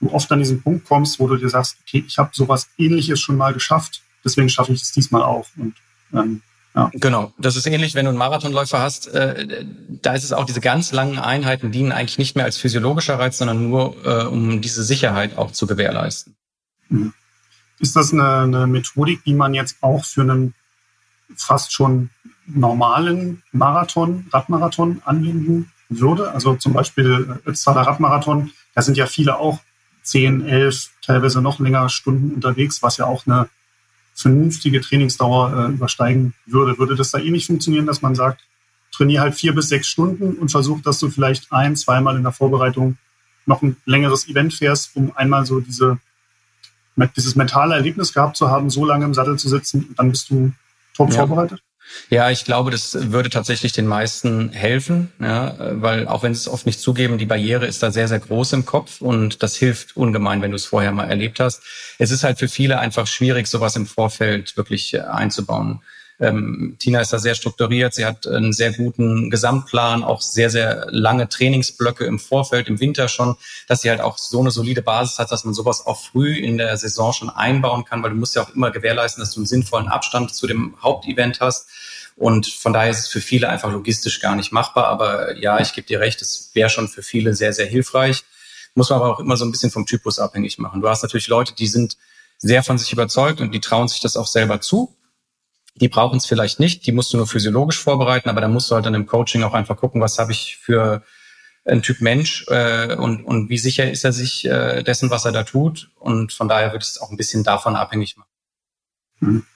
du 0.00 0.12
oft 0.12 0.30
an 0.32 0.40
diesen 0.40 0.62
Punkt 0.62 0.86
kommst, 0.86 1.20
wo 1.20 1.28
du 1.28 1.36
dir 1.36 1.48
sagst, 1.48 1.76
okay, 1.82 2.04
ich 2.06 2.18
habe 2.18 2.30
sowas 2.32 2.68
ähnliches 2.76 3.20
schon 3.20 3.36
mal 3.36 3.54
geschafft, 3.54 4.02
deswegen 4.24 4.48
schaffe 4.48 4.72
ich 4.72 4.82
es 4.82 4.92
diesmal 4.92 5.22
auch. 5.22 5.46
Und 5.56 5.74
ähm, 6.12 6.42
ja. 6.74 6.90
Genau, 6.94 7.32
das 7.38 7.56
ist 7.56 7.66
ähnlich, 7.66 7.94
wenn 7.94 8.06
du 8.06 8.10
einen 8.10 8.18
Marathonläufer 8.18 8.80
hast, 8.80 9.08
äh, 9.08 9.64
da 9.88 10.14
ist 10.14 10.24
es 10.24 10.32
auch 10.32 10.44
diese 10.44 10.60
ganz 10.60 10.92
langen 10.92 11.18
Einheiten 11.18 11.70
dienen 11.70 11.92
eigentlich 11.92 12.18
nicht 12.18 12.34
mehr 12.34 12.46
als 12.46 12.56
physiologischer 12.56 13.18
Reiz, 13.18 13.38
sondern 13.38 13.68
nur 13.68 13.96
äh, 14.04 14.24
um 14.24 14.60
diese 14.60 14.82
Sicherheit 14.82 15.36
auch 15.36 15.50
zu 15.52 15.66
gewährleisten. 15.66 16.34
Mhm. 16.88 17.12
Ist 17.78 17.96
das 17.96 18.12
eine, 18.12 18.40
eine 18.40 18.66
Methodik, 18.66 19.24
die 19.24 19.34
man 19.34 19.54
jetzt 19.54 19.78
auch 19.80 20.04
für 20.04 20.22
einen 20.22 20.54
fast 21.36 21.72
schon 21.72 22.10
normalen 22.46 23.42
Marathon, 23.52 24.26
Radmarathon 24.32 25.02
anwenden 25.04 25.70
würde. 25.88 26.32
Also 26.32 26.54
zum 26.56 26.72
Beispiel 26.72 27.38
äh, 27.46 27.48
Ötztaler 27.48 27.82
Radmarathon, 27.82 28.50
da 28.74 28.82
sind 28.82 28.96
ja 28.96 29.06
viele 29.06 29.38
auch 29.38 29.60
10, 30.02 30.46
11, 30.46 30.90
teilweise 31.02 31.40
noch 31.40 31.60
länger 31.60 31.88
Stunden 31.88 32.32
unterwegs, 32.34 32.82
was 32.82 32.96
ja 32.96 33.06
auch 33.06 33.26
eine 33.26 33.48
vernünftige 34.14 34.80
Trainingsdauer 34.80 35.68
äh, 35.68 35.72
übersteigen 35.72 36.34
würde. 36.46 36.78
Würde 36.78 36.96
das 36.96 37.12
da 37.12 37.18
ähnlich 37.18 37.46
funktionieren, 37.46 37.86
dass 37.86 38.02
man 38.02 38.14
sagt, 38.14 38.42
trainiere 38.90 39.22
halt 39.22 39.34
vier 39.34 39.54
bis 39.54 39.68
sechs 39.68 39.86
Stunden 39.86 40.34
und 40.34 40.50
versuch, 40.50 40.82
dass 40.82 40.98
du 40.98 41.08
vielleicht 41.08 41.52
ein, 41.52 41.76
zweimal 41.76 42.16
in 42.16 42.24
der 42.24 42.32
Vorbereitung 42.32 42.98
noch 43.46 43.62
ein 43.62 43.76
längeres 43.86 44.28
Event 44.28 44.54
fährst, 44.54 44.94
um 44.94 45.16
einmal 45.16 45.46
so 45.46 45.60
diese, 45.60 45.98
dieses 47.16 47.34
mentale 47.36 47.74
Erlebnis 47.74 48.12
gehabt 48.12 48.36
zu 48.36 48.50
haben, 48.50 48.70
so 48.70 48.84
lange 48.84 49.04
im 49.04 49.14
Sattel 49.14 49.38
zu 49.38 49.48
sitzen, 49.48 49.86
und 49.88 49.98
dann 49.98 50.10
bist 50.10 50.30
du 50.30 50.52
top 50.94 51.10
ja. 51.10 51.18
vorbereitet? 51.18 51.60
Ja, 52.10 52.30
ich 52.30 52.44
glaube, 52.44 52.70
das 52.70 53.12
würde 53.12 53.28
tatsächlich 53.28 53.72
den 53.72 53.86
meisten 53.86 54.50
helfen, 54.50 55.12
ja, 55.20 55.56
weil 55.58 56.06
auch 56.06 56.22
wenn 56.22 56.34
sie 56.34 56.40
es 56.40 56.48
oft 56.48 56.64
nicht 56.64 56.80
zugeben, 56.80 57.18
die 57.18 57.26
Barriere 57.26 57.66
ist 57.66 57.82
da 57.82 57.90
sehr, 57.90 58.08
sehr 58.08 58.20
groß 58.20 58.52
im 58.54 58.64
Kopf 58.64 59.00
und 59.00 59.42
das 59.42 59.56
hilft 59.56 59.96
ungemein, 59.96 60.42
wenn 60.42 60.52
du 60.52 60.56
es 60.56 60.64
vorher 60.64 60.92
mal 60.92 61.10
erlebt 61.10 61.40
hast. 61.40 61.62
Es 61.98 62.10
ist 62.10 62.24
halt 62.24 62.38
für 62.38 62.48
viele 62.48 62.78
einfach 62.78 63.06
schwierig, 63.06 63.46
sowas 63.46 63.76
im 63.76 63.86
Vorfeld 63.86 64.56
wirklich 64.56 64.94
äh, 64.94 65.00
einzubauen. 65.00 65.80
Ähm, 66.22 66.76
Tina 66.78 67.00
ist 67.00 67.12
da 67.12 67.18
sehr 67.18 67.34
strukturiert, 67.34 67.94
sie 67.94 68.06
hat 68.06 68.28
einen 68.28 68.52
sehr 68.52 68.72
guten 68.72 69.28
Gesamtplan, 69.28 70.04
auch 70.04 70.22
sehr, 70.22 70.50
sehr 70.50 70.86
lange 70.90 71.28
Trainingsblöcke 71.28 72.04
im 72.04 72.20
Vorfeld, 72.20 72.68
im 72.68 72.78
Winter 72.78 73.08
schon, 73.08 73.34
dass 73.66 73.80
sie 73.80 73.90
halt 73.90 74.00
auch 74.00 74.18
so 74.18 74.38
eine 74.38 74.52
solide 74.52 74.82
Basis 74.82 75.18
hat, 75.18 75.32
dass 75.32 75.44
man 75.44 75.52
sowas 75.52 75.84
auch 75.84 76.00
früh 76.00 76.36
in 76.36 76.58
der 76.58 76.76
Saison 76.76 77.12
schon 77.12 77.28
einbauen 77.28 77.84
kann, 77.84 78.04
weil 78.04 78.10
du 78.10 78.16
musst 78.16 78.36
ja 78.36 78.42
auch 78.42 78.54
immer 78.54 78.70
gewährleisten, 78.70 79.20
dass 79.20 79.32
du 79.32 79.40
einen 79.40 79.46
sinnvollen 79.46 79.88
Abstand 79.88 80.32
zu 80.32 80.46
dem 80.46 80.76
Hauptevent 80.80 81.40
hast. 81.40 81.68
Und 82.14 82.46
von 82.46 82.72
daher 82.72 82.90
ist 82.90 83.00
es 83.00 83.08
für 83.08 83.20
viele 83.20 83.48
einfach 83.48 83.72
logistisch 83.72 84.20
gar 84.20 84.36
nicht 84.36 84.52
machbar. 84.52 84.86
Aber 84.86 85.36
ja, 85.38 85.58
ich 85.58 85.72
gebe 85.72 85.88
dir 85.88 85.98
recht, 85.98 86.22
es 86.22 86.50
wäre 86.54 86.70
schon 86.70 86.86
für 86.86 87.02
viele 87.02 87.34
sehr, 87.34 87.52
sehr 87.52 87.66
hilfreich. 87.66 88.22
Muss 88.76 88.90
man 88.90 89.00
aber 89.00 89.10
auch 89.10 89.18
immer 89.18 89.36
so 89.36 89.44
ein 89.44 89.50
bisschen 89.50 89.72
vom 89.72 89.86
Typus 89.86 90.20
abhängig 90.20 90.58
machen. 90.58 90.82
Du 90.82 90.88
hast 90.88 91.02
natürlich 91.02 91.26
Leute, 91.26 91.52
die 91.52 91.66
sind 91.66 91.96
sehr 92.38 92.62
von 92.62 92.78
sich 92.78 92.92
überzeugt 92.92 93.40
und 93.40 93.52
die 93.52 93.60
trauen 93.60 93.88
sich 93.88 94.00
das 94.00 94.16
auch 94.16 94.28
selber 94.28 94.60
zu. 94.60 94.94
Die 95.76 95.88
brauchen 95.88 96.18
es 96.18 96.26
vielleicht 96.26 96.60
nicht, 96.60 96.86
die 96.86 96.92
musst 96.92 97.12
du 97.12 97.16
nur 97.16 97.26
physiologisch 97.26 97.78
vorbereiten, 97.78 98.28
aber 98.28 98.40
da 98.40 98.48
musst 98.48 98.70
du 98.70 98.74
halt 98.74 98.86
dann 98.86 98.94
im 98.94 99.06
Coaching 99.06 99.42
auch 99.42 99.54
einfach 99.54 99.76
gucken, 99.76 100.00
was 100.00 100.18
habe 100.18 100.32
ich 100.32 100.58
für 100.60 101.02
ein 101.64 101.82
Typ 101.82 102.00
Mensch 102.00 102.44
äh, 102.48 102.94
und, 102.96 103.24
und 103.24 103.48
wie 103.48 103.58
sicher 103.58 103.90
ist 103.90 104.04
er 104.04 104.12
sich 104.12 104.44
äh, 104.44 104.82
dessen, 104.82 105.10
was 105.10 105.24
er 105.24 105.32
da 105.32 105.44
tut. 105.44 105.90
Und 105.98 106.32
von 106.32 106.48
daher 106.48 106.72
würde 106.72 106.82
ich 106.82 106.90
es 106.90 107.00
auch 107.00 107.10
ein 107.10 107.16
bisschen 107.16 107.44
davon 107.44 107.76
abhängig 107.76 108.16
machen. 108.16 108.28
Mhm. 109.20 109.46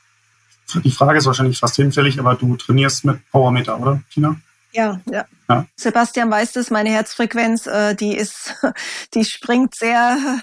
Die 0.82 0.90
Frage 0.90 1.18
ist 1.18 1.26
wahrscheinlich 1.26 1.58
fast 1.58 1.76
hinfällig, 1.76 2.18
aber 2.18 2.35
du 2.35 2.56
trainierst 2.56 3.04
mit 3.04 3.28
Powermeter, 3.30 3.78
oder, 3.78 4.02
Tina? 4.12 4.37
Ja, 4.73 5.00
ja, 5.11 5.25
ja. 5.49 5.66
Sebastian 5.76 6.30
weiß 6.30 6.52
das, 6.52 6.70
meine 6.70 6.90
Herzfrequenz, 6.90 7.66
äh, 7.66 7.94
die 7.94 8.16
ist, 8.16 8.54
die 9.14 9.25
springt 9.25 9.75
sehr 9.75 10.40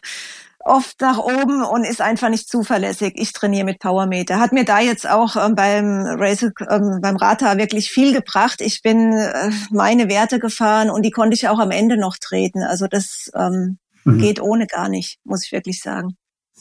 oft 0.64 1.02
nach 1.02 1.18
oben 1.18 1.64
und 1.64 1.84
ist 1.84 2.02
einfach 2.02 2.30
nicht 2.30 2.50
zuverlässig. 2.50 3.14
Ich 3.16 3.34
trainiere 3.34 3.66
mit 3.66 3.80
Powermeter. 3.80 4.40
Hat 4.40 4.54
mir 4.54 4.66
da 4.66 4.80
jetzt 4.80 5.08
auch 5.08 5.36
ähm, 5.36 5.56
beim 5.56 6.06
Race, 6.18 6.44
ähm, 6.70 7.00
beim 7.02 7.18
Rata 7.18 7.58
wirklich 7.58 7.92
viel 7.92 8.14
gebracht. 8.14 8.62
Ich 8.62 8.82
bin 8.82 9.14
äh, 9.14 9.52
meine 9.72 10.10
Werte 10.10 10.40
gefahren 10.40 10.90
und 10.90 11.04
die 11.04 11.12
konnte 11.12 11.36
ich 11.36 11.48
auch 11.48 11.60
am 11.60 11.72
Ende 11.72 11.98
noch 11.98 12.18
treten. 12.18 12.64
Also 12.64 12.88
das 12.88 13.30
ähm, 13.36 13.78
mhm. 14.06 14.20
geht 14.20 14.42
ohne 14.42 14.68
gar 14.68 14.90
nicht, 14.90 15.20
muss 15.24 15.46
ich 15.46 15.52
wirklich 15.52 15.82
sagen. 15.82 16.18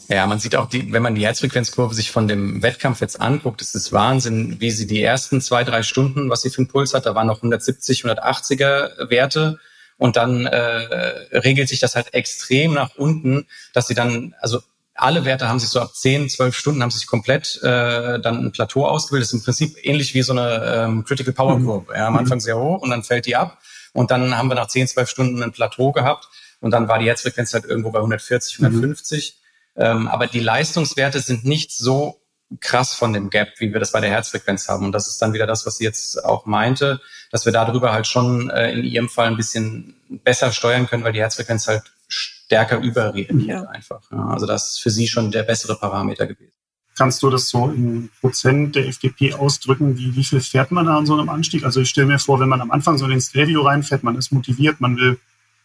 Ja, 0.09 0.27
man 0.27 0.41
sieht 0.41 0.57
auch, 0.57 0.69
die, 0.69 0.93
wenn 0.93 1.03
man 1.03 1.15
die 1.15 1.25
Herzfrequenzkurve 1.25 1.95
sich 1.95 2.11
von 2.11 2.27
dem 2.27 2.63
Wettkampf 2.63 3.01
jetzt 3.01 3.21
anguckt, 3.21 3.61
ist 3.61 3.75
es 3.75 3.93
Wahnsinn, 3.93 4.57
wie 4.59 4.71
sie 4.71 4.87
die 4.87 5.03
ersten 5.03 5.41
zwei, 5.41 5.65
drei 5.65 5.83
Stunden, 5.83 6.29
was 6.29 6.43
sie 6.43 6.51
für 6.51 6.59
einen 6.59 6.69
Puls 6.69 6.95
hat, 6.95 7.07
da 7.07 7.15
waren 7.15 7.27
noch 7.27 7.37
170, 7.37 8.05
180er 8.05 9.11
Werte 9.11 9.59
und 10.03 10.17
dann 10.17 10.47
äh, 10.47 11.39
regelt 11.39 11.69
sich 11.69 11.79
das 11.79 11.95
halt 11.95 12.13
extrem 12.13 12.75
nach 12.75 12.97
unten, 12.97 13.47
dass 13.73 13.87
sie 13.87 13.95
dann, 13.95 14.35
also 14.41 14.59
alle 14.97 15.25
Werte 15.25 15.49
haben 15.49 15.61
sich 15.61 15.69
so 15.69 15.79
ab 15.79 15.95
10, 15.95 16.29
12 16.29 16.57
Stunden 16.57 16.83
haben 16.83 16.91
sich 16.91 17.07
komplett 17.07 17.63
äh, 17.63 18.19
dann 18.19 18.47
ein 18.47 18.51
Plateau 18.51 18.85
ausgebildet. 18.85 19.29
Das 19.29 19.33
ist 19.33 19.39
im 19.39 19.45
Prinzip 19.45 19.77
ähnlich 19.87 20.13
wie 20.15 20.23
so 20.23 20.33
eine 20.33 20.65
ähm, 20.65 21.05
Critical 21.05 21.33
Power 21.33 21.57
mhm. 21.57 21.67
Kurve. 21.67 21.95
Ja, 21.95 22.09
am 22.09 22.17
Anfang 22.17 22.41
sehr 22.41 22.59
hoch 22.59 22.83
und 22.83 22.91
dann 22.91 23.05
fällt 23.05 23.27
die 23.27 23.37
ab. 23.37 23.59
Und 23.93 24.11
dann 24.11 24.37
haben 24.37 24.49
wir 24.49 24.57
nach 24.57 24.67
10, 24.67 24.89
12 24.89 25.09
Stunden 25.09 25.41
ein 25.41 25.53
Plateau 25.53 25.93
gehabt 25.93 26.27
und 26.61 26.73
dann 26.73 26.89
war 26.89 26.99
die 26.99 27.07
Herzfrequenz 27.07 27.55
halt 27.55 27.65
irgendwo 27.65 27.93
bei 27.93 28.01
140, 28.01 28.59
150. 28.59 29.37
Mhm. 29.77 29.83
Ähm, 29.85 30.09
aber 30.09 30.27
die 30.27 30.41
Leistungswerte 30.41 31.21
sind 31.21 31.45
nicht 31.45 31.71
so 31.71 32.22
krass 32.61 32.95
von 32.95 33.13
dem 33.13 33.31
Gap, 33.31 33.49
wie 33.59 33.73
wir 33.73 33.81
das 33.81 33.93
bei 33.93 34.01
der 34.01 34.11
Herzfrequenz 34.11 34.69
haben. 34.69 34.85
Und 34.85 34.93
das 34.93 35.09
ist 35.09 35.21
dann 35.21 35.33
wieder 35.33 35.47
das, 35.47 35.67
was 35.67 35.77
sie 35.77 35.85
jetzt 35.85 36.25
auch 36.25 36.47
meinte, 36.47 37.01
dass 37.31 37.45
wir 37.45 37.53
darüber 37.53 37.93
halt 37.93 38.07
schon 38.07 38.51
äh, 38.51 38.73
in 38.73 38.85
ihrem 38.85 39.09
Fall 39.09 39.29
ein 39.29 39.37
bisschen 39.37 39.95
besser 40.25 40.53
steuern 40.53 40.87
können, 40.87 41.05
weil 41.05 41.13
die 41.13 41.21
Herzfrequenz 41.21 41.67
halt 41.67 41.83
stärker 42.09 42.79
überreagiert 42.79 43.31
ja. 43.47 43.63
einfach. 43.65 44.03
Ja, 44.11 44.27
also 44.27 44.47
das 44.47 44.71
ist 44.71 44.81
für 44.81 44.91
sie 44.91 45.09
schon 45.09 45.31
der 45.31 45.43
bessere 45.43 45.77
Parameter 45.77 46.27
gewesen. 46.27 46.53
Kannst 46.95 47.23
du 47.23 47.31
das 47.31 47.49
so 47.49 47.71
in 47.71 48.11
Prozent 48.21 48.77
der 48.77 48.87
FDP 48.87 49.33
ausdrücken? 49.33 49.97
Wie, 49.97 50.15
wie 50.15 50.25
viel 50.25 50.43
fährt 50.43 50.71
man 50.73 50.85
da 50.85 50.99
an 50.99 51.07
so 51.07 51.15
einem 51.15 51.31
Anstieg? 51.31 51.65
Also 51.65 51.81
ich 51.81 51.89
stelle 51.89 52.07
mir 52.07 52.19
vor, 52.19 52.39
wenn 52.39 52.51
man 52.51 52.61
am 52.61 52.71
Anfang 52.71 52.99
so 52.99 53.07
in 53.07 53.13
den 53.13 53.21
Stereo 53.21 53.63
reinfährt, 53.63 54.03
man 54.03 54.17
ist 54.17 54.31
motiviert, 54.31 54.81
man 54.81 54.97
will 54.97 55.19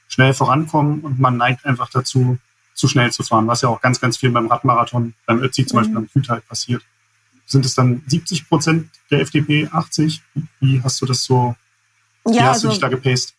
schnell 0.07 0.33
vorankommen 0.33 1.01
und 1.01 1.19
man 1.19 1.35
neigt 1.35 1.65
einfach 1.65 1.89
dazu, 1.89 2.37
zu 2.77 2.87
schnell 2.87 3.11
zu 3.11 3.23
fahren, 3.23 3.47
was 3.47 3.61
ja 3.61 3.69
auch 3.69 3.81
ganz, 3.81 3.99
ganz 3.99 4.17
viel 4.17 4.29
beim 4.29 4.47
Radmarathon, 4.47 5.13
beim 5.25 5.41
Ötzi 5.41 5.65
zum 5.65 5.77
mhm. 5.77 5.81
Beispiel 5.81 5.97
am 5.97 6.09
Kühlteil 6.09 6.41
passiert. 6.41 6.83
Sind 7.45 7.65
es 7.65 7.75
dann 7.75 8.03
70 8.07 8.47
Prozent 8.47 8.89
der 9.09 9.21
FDP, 9.21 9.67
80? 9.71 10.21
Wie 10.59 10.81
hast 10.83 11.01
du 11.01 11.05
das 11.05 11.23
so, 11.23 11.55
ja, 12.25 12.33
wie 12.33 12.41
hast 12.41 12.49
also, 12.49 12.67
du 12.67 12.71
dich 12.73 12.81
da 12.81 12.89
gepaced? 12.89 13.33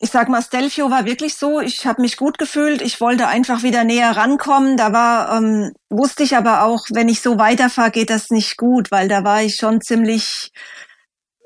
Ich 0.00 0.10
sag 0.10 0.28
mal, 0.28 0.42
Stelvio 0.42 0.90
war 0.90 1.06
wirklich 1.06 1.34
so, 1.34 1.60
ich 1.60 1.84
habe 1.84 2.02
mich 2.02 2.16
gut 2.16 2.38
gefühlt, 2.38 2.82
ich 2.82 3.00
wollte 3.00 3.26
einfach 3.26 3.64
wieder 3.64 3.82
näher 3.82 4.16
rankommen. 4.16 4.76
Da 4.76 4.92
war, 4.92 5.36
ähm, 5.36 5.72
wusste 5.90 6.22
ich 6.22 6.36
aber 6.36 6.62
auch, 6.62 6.86
wenn 6.90 7.08
ich 7.08 7.20
so 7.20 7.36
weiterfahre, 7.36 7.90
geht 7.90 8.10
das 8.10 8.30
nicht 8.30 8.56
gut, 8.56 8.92
weil 8.92 9.08
da 9.08 9.24
war 9.24 9.42
ich 9.42 9.56
schon 9.56 9.80
ziemlich, 9.80 10.52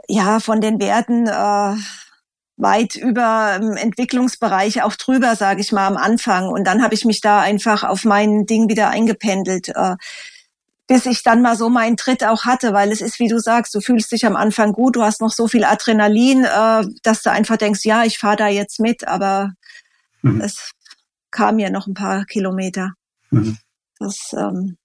ja, 0.07 0.39
von 0.39 0.61
den 0.61 0.79
Werten 0.81 1.27
äh, 1.27 1.81
weit 2.63 2.95
über 2.95 3.59
ähm, 3.61 3.77
Entwicklungsbereiche 3.77 4.85
auch 4.85 4.95
drüber, 4.95 5.37
sage 5.37 5.61
ich 5.61 5.73
mal, 5.73 5.87
am 5.87 5.97
Anfang. 5.97 6.49
Und 6.49 6.65
dann 6.65 6.83
habe 6.83 6.95
ich 6.95 7.05
mich 7.05 7.21
da 7.21 7.41
einfach 7.41 7.83
auf 7.83 8.05
mein 8.05 8.47
Ding 8.47 8.69
wieder 8.69 8.89
eingependelt, 8.89 9.69
äh, 9.69 9.97
bis 10.87 11.07
ich 11.07 11.23
dann 11.23 11.43
mal 11.43 11.57
so 11.57 11.69
meinen 11.69 11.97
Tritt 11.97 12.25
auch 12.25 12.45
hatte, 12.45 12.73
weil 12.73 12.93
es 12.93 13.01
ist, 13.01 13.19
wie 13.19 13.29
du 13.29 13.39
sagst, 13.39 13.75
du 13.75 13.81
fühlst 13.81 14.13
dich 14.13 14.25
am 14.25 14.37
Anfang 14.37 14.73
gut, 14.73 14.97
du 14.97 15.03
hast 15.03 15.21
noch 15.21 15.33
so 15.33 15.49
viel 15.49 15.65
Adrenalin, 15.65 16.45
äh, 16.45 16.85
dass 17.03 17.23
du 17.23 17.31
einfach 17.31 17.57
denkst, 17.57 17.85
ja, 17.85 18.05
ich 18.05 18.19
fahre 18.19 18.37
da 18.37 18.49
jetzt 18.49 18.81
mit, 18.81 19.07
aber 19.07 19.53
mhm. 20.23 20.41
es 20.41 20.73
kam 21.31 21.59
ja 21.59 21.71
noch 21.71 21.87
ein 21.87 21.95
paar 21.95 22.25
Kilometer. 22.25 22.93
Mhm. 23.31 23.59
Das, 23.99 24.33
ähm, 24.37 24.77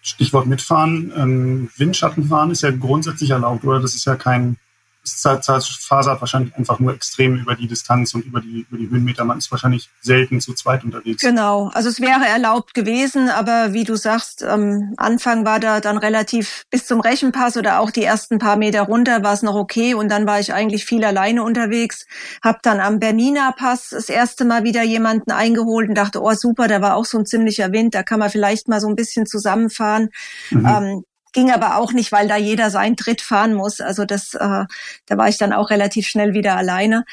Stichwort 0.00 0.46
mitfahren, 0.46 1.12
ähm, 1.16 1.70
Windschattenfahren 1.76 2.50
ist 2.50 2.62
ja 2.62 2.72
grundsätzlich 2.72 3.30
erlaubt, 3.30 3.64
oder? 3.64 3.78
Das 3.78 3.94
ist 3.94 4.04
ja 4.04 4.16
kein 4.16 4.56
fasert 5.04 6.20
wahrscheinlich 6.20 6.54
einfach 6.56 6.78
nur 6.78 6.94
extrem 6.94 7.36
über 7.36 7.54
die 7.54 7.66
Distanz 7.66 8.14
und 8.14 8.24
über 8.24 8.40
die, 8.40 8.66
über 8.70 8.78
die 8.78 8.88
Höhenmeter. 8.88 9.24
Man 9.24 9.38
ist 9.38 9.50
wahrscheinlich 9.50 9.90
selten 10.00 10.40
zu 10.40 10.54
zweit 10.54 10.84
unterwegs. 10.84 11.22
Genau, 11.22 11.70
also 11.74 11.88
es 11.88 12.00
wäre 12.00 12.24
erlaubt 12.26 12.74
gewesen, 12.74 13.28
aber 13.28 13.72
wie 13.72 13.84
du 13.84 13.96
sagst, 13.96 14.44
am 14.44 14.94
Anfang 14.96 15.44
war 15.44 15.58
da 15.60 15.80
dann 15.80 15.98
relativ 15.98 16.64
bis 16.70 16.86
zum 16.86 17.00
Rechenpass 17.00 17.56
oder 17.56 17.80
auch 17.80 17.90
die 17.90 18.04
ersten 18.04 18.38
paar 18.38 18.56
Meter 18.56 18.82
runter 18.82 19.22
war 19.22 19.32
es 19.32 19.42
noch 19.42 19.56
okay 19.56 19.94
und 19.94 20.08
dann 20.08 20.26
war 20.26 20.38
ich 20.38 20.54
eigentlich 20.54 20.84
viel 20.84 21.04
alleine 21.04 21.42
unterwegs. 21.42 22.06
Hab 22.42 22.62
dann 22.62 22.80
am 22.80 23.00
Bernina 23.00 23.52
Pass 23.52 23.90
das 23.90 24.08
erste 24.08 24.44
Mal 24.44 24.64
wieder 24.64 24.82
jemanden 24.82 25.32
eingeholt 25.32 25.88
und 25.88 25.96
dachte, 25.96 26.22
oh 26.22 26.32
super, 26.32 26.68
da 26.68 26.80
war 26.80 26.96
auch 26.96 27.04
so 27.04 27.18
ein 27.18 27.26
ziemlicher 27.26 27.72
Wind, 27.72 27.94
da 27.94 28.02
kann 28.02 28.20
man 28.20 28.30
vielleicht 28.30 28.68
mal 28.68 28.80
so 28.80 28.88
ein 28.88 28.96
bisschen 28.96 29.26
zusammenfahren. 29.26 30.10
Mhm. 30.50 30.66
Ähm, 30.66 31.04
Ging 31.32 31.50
aber 31.50 31.76
auch 31.76 31.92
nicht, 31.92 32.12
weil 32.12 32.28
da 32.28 32.36
jeder 32.36 32.70
seinen 32.70 32.96
Tritt 32.96 33.20
fahren 33.20 33.54
muss. 33.54 33.80
Also 33.80 34.04
das, 34.04 34.34
äh, 34.34 34.64
da 35.06 35.16
war 35.16 35.28
ich 35.28 35.38
dann 35.38 35.52
auch 35.52 35.70
relativ 35.70 36.06
schnell 36.06 36.34
wieder 36.34 36.56
alleine. 36.56 37.04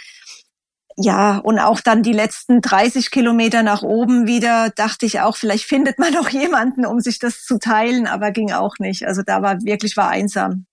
Ja, 0.98 1.38
und 1.38 1.60
auch 1.60 1.80
dann 1.80 2.04
die 2.04 2.14
letzten 2.14 2.62
30 2.62 3.10
Kilometer 3.10 3.64
nach 3.64 3.84
oben 3.84 4.28
wieder 4.28 4.70
dachte 4.72 5.06
ich 5.06 5.22
auch, 5.22 5.38
vielleicht 5.38 5.64
findet 5.64 5.98
man 5.98 6.14
noch 6.14 6.30
jemanden, 6.30 6.86
um 6.86 7.00
sich 7.00 7.20
das 7.20 7.46
zu 7.46 7.58
teilen, 7.58 8.06
aber 8.06 8.32
ging 8.32 8.52
auch 8.52 8.76
nicht. 8.80 9.08
Also 9.08 9.22
da 9.24 9.42
war 9.42 9.62
wirklich 9.62 9.96
war 9.96 10.10
einsam, 10.10 10.66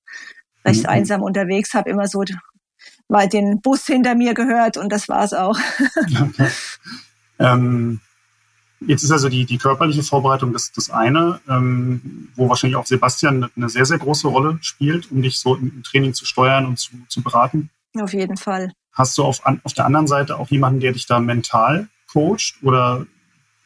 recht 0.64 0.82
mhm. 0.82 0.88
einsam 0.88 1.22
unterwegs, 1.22 1.74
habe 1.74 1.90
immer 1.90 2.09
so 2.09 2.24
mal 3.09 3.28
den 3.28 3.61
Bus 3.61 3.87
hinter 3.87 4.16
mir 4.16 4.35
gehört 4.35 4.76
und 4.76 4.90
das 4.90 5.09
war's 5.09 5.32
auch. 5.32 5.59
Ähm, 7.38 8.00
Jetzt 8.81 9.03
ist 9.03 9.11
also 9.11 9.29
die, 9.29 9.47
die 9.47 9.59
körperliche 9.59 10.03
Vorbereitung 10.03 10.53
das, 10.53 10.71
das 10.73 10.91
eine, 10.91 11.41
ähm, 11.49 12.29
wo 12.35 12.49
wahrscheinlich 12.49 12.77
auch 12.77 12.87
Sebastian 12.87 13.49
eine 13.57 13.69
sehr, 13.69 13.87
sehr 13.87 13.99
große 13.99 14.29
Rolle 14.29 14.59
spielt, 14.61 15.11
um 15.11 15.23
dich 15.23 15.39
so 15.39 15.55
im 15.55 15.83
Training 15.83 16.12
zu 16.12 16.27
steuern 16.27 16.67
und 16.67 16.79
zu, 16.79 16.91
zu 17.09 17.23
beraten. 17.23 17.71
Auf 17.99 18.12
jeden 18.12 18.37
Fall. 18.37 18.73
Hast 18.93 19.17
du 19.17 19.25
auf, 19.25 19.41
auf 19.45 19.73
der 19.73 19.87
anderen 19.87 20.07
Seite 20.07 20.39
auch 20.39 20.49
jemanden, 20.51 20.81
der 20.81 20.93
dich 20.93 21.07
da 21.07 21.21
mental 21.21 21.89
coacht 22.12 22.57
oder 22.62 23.07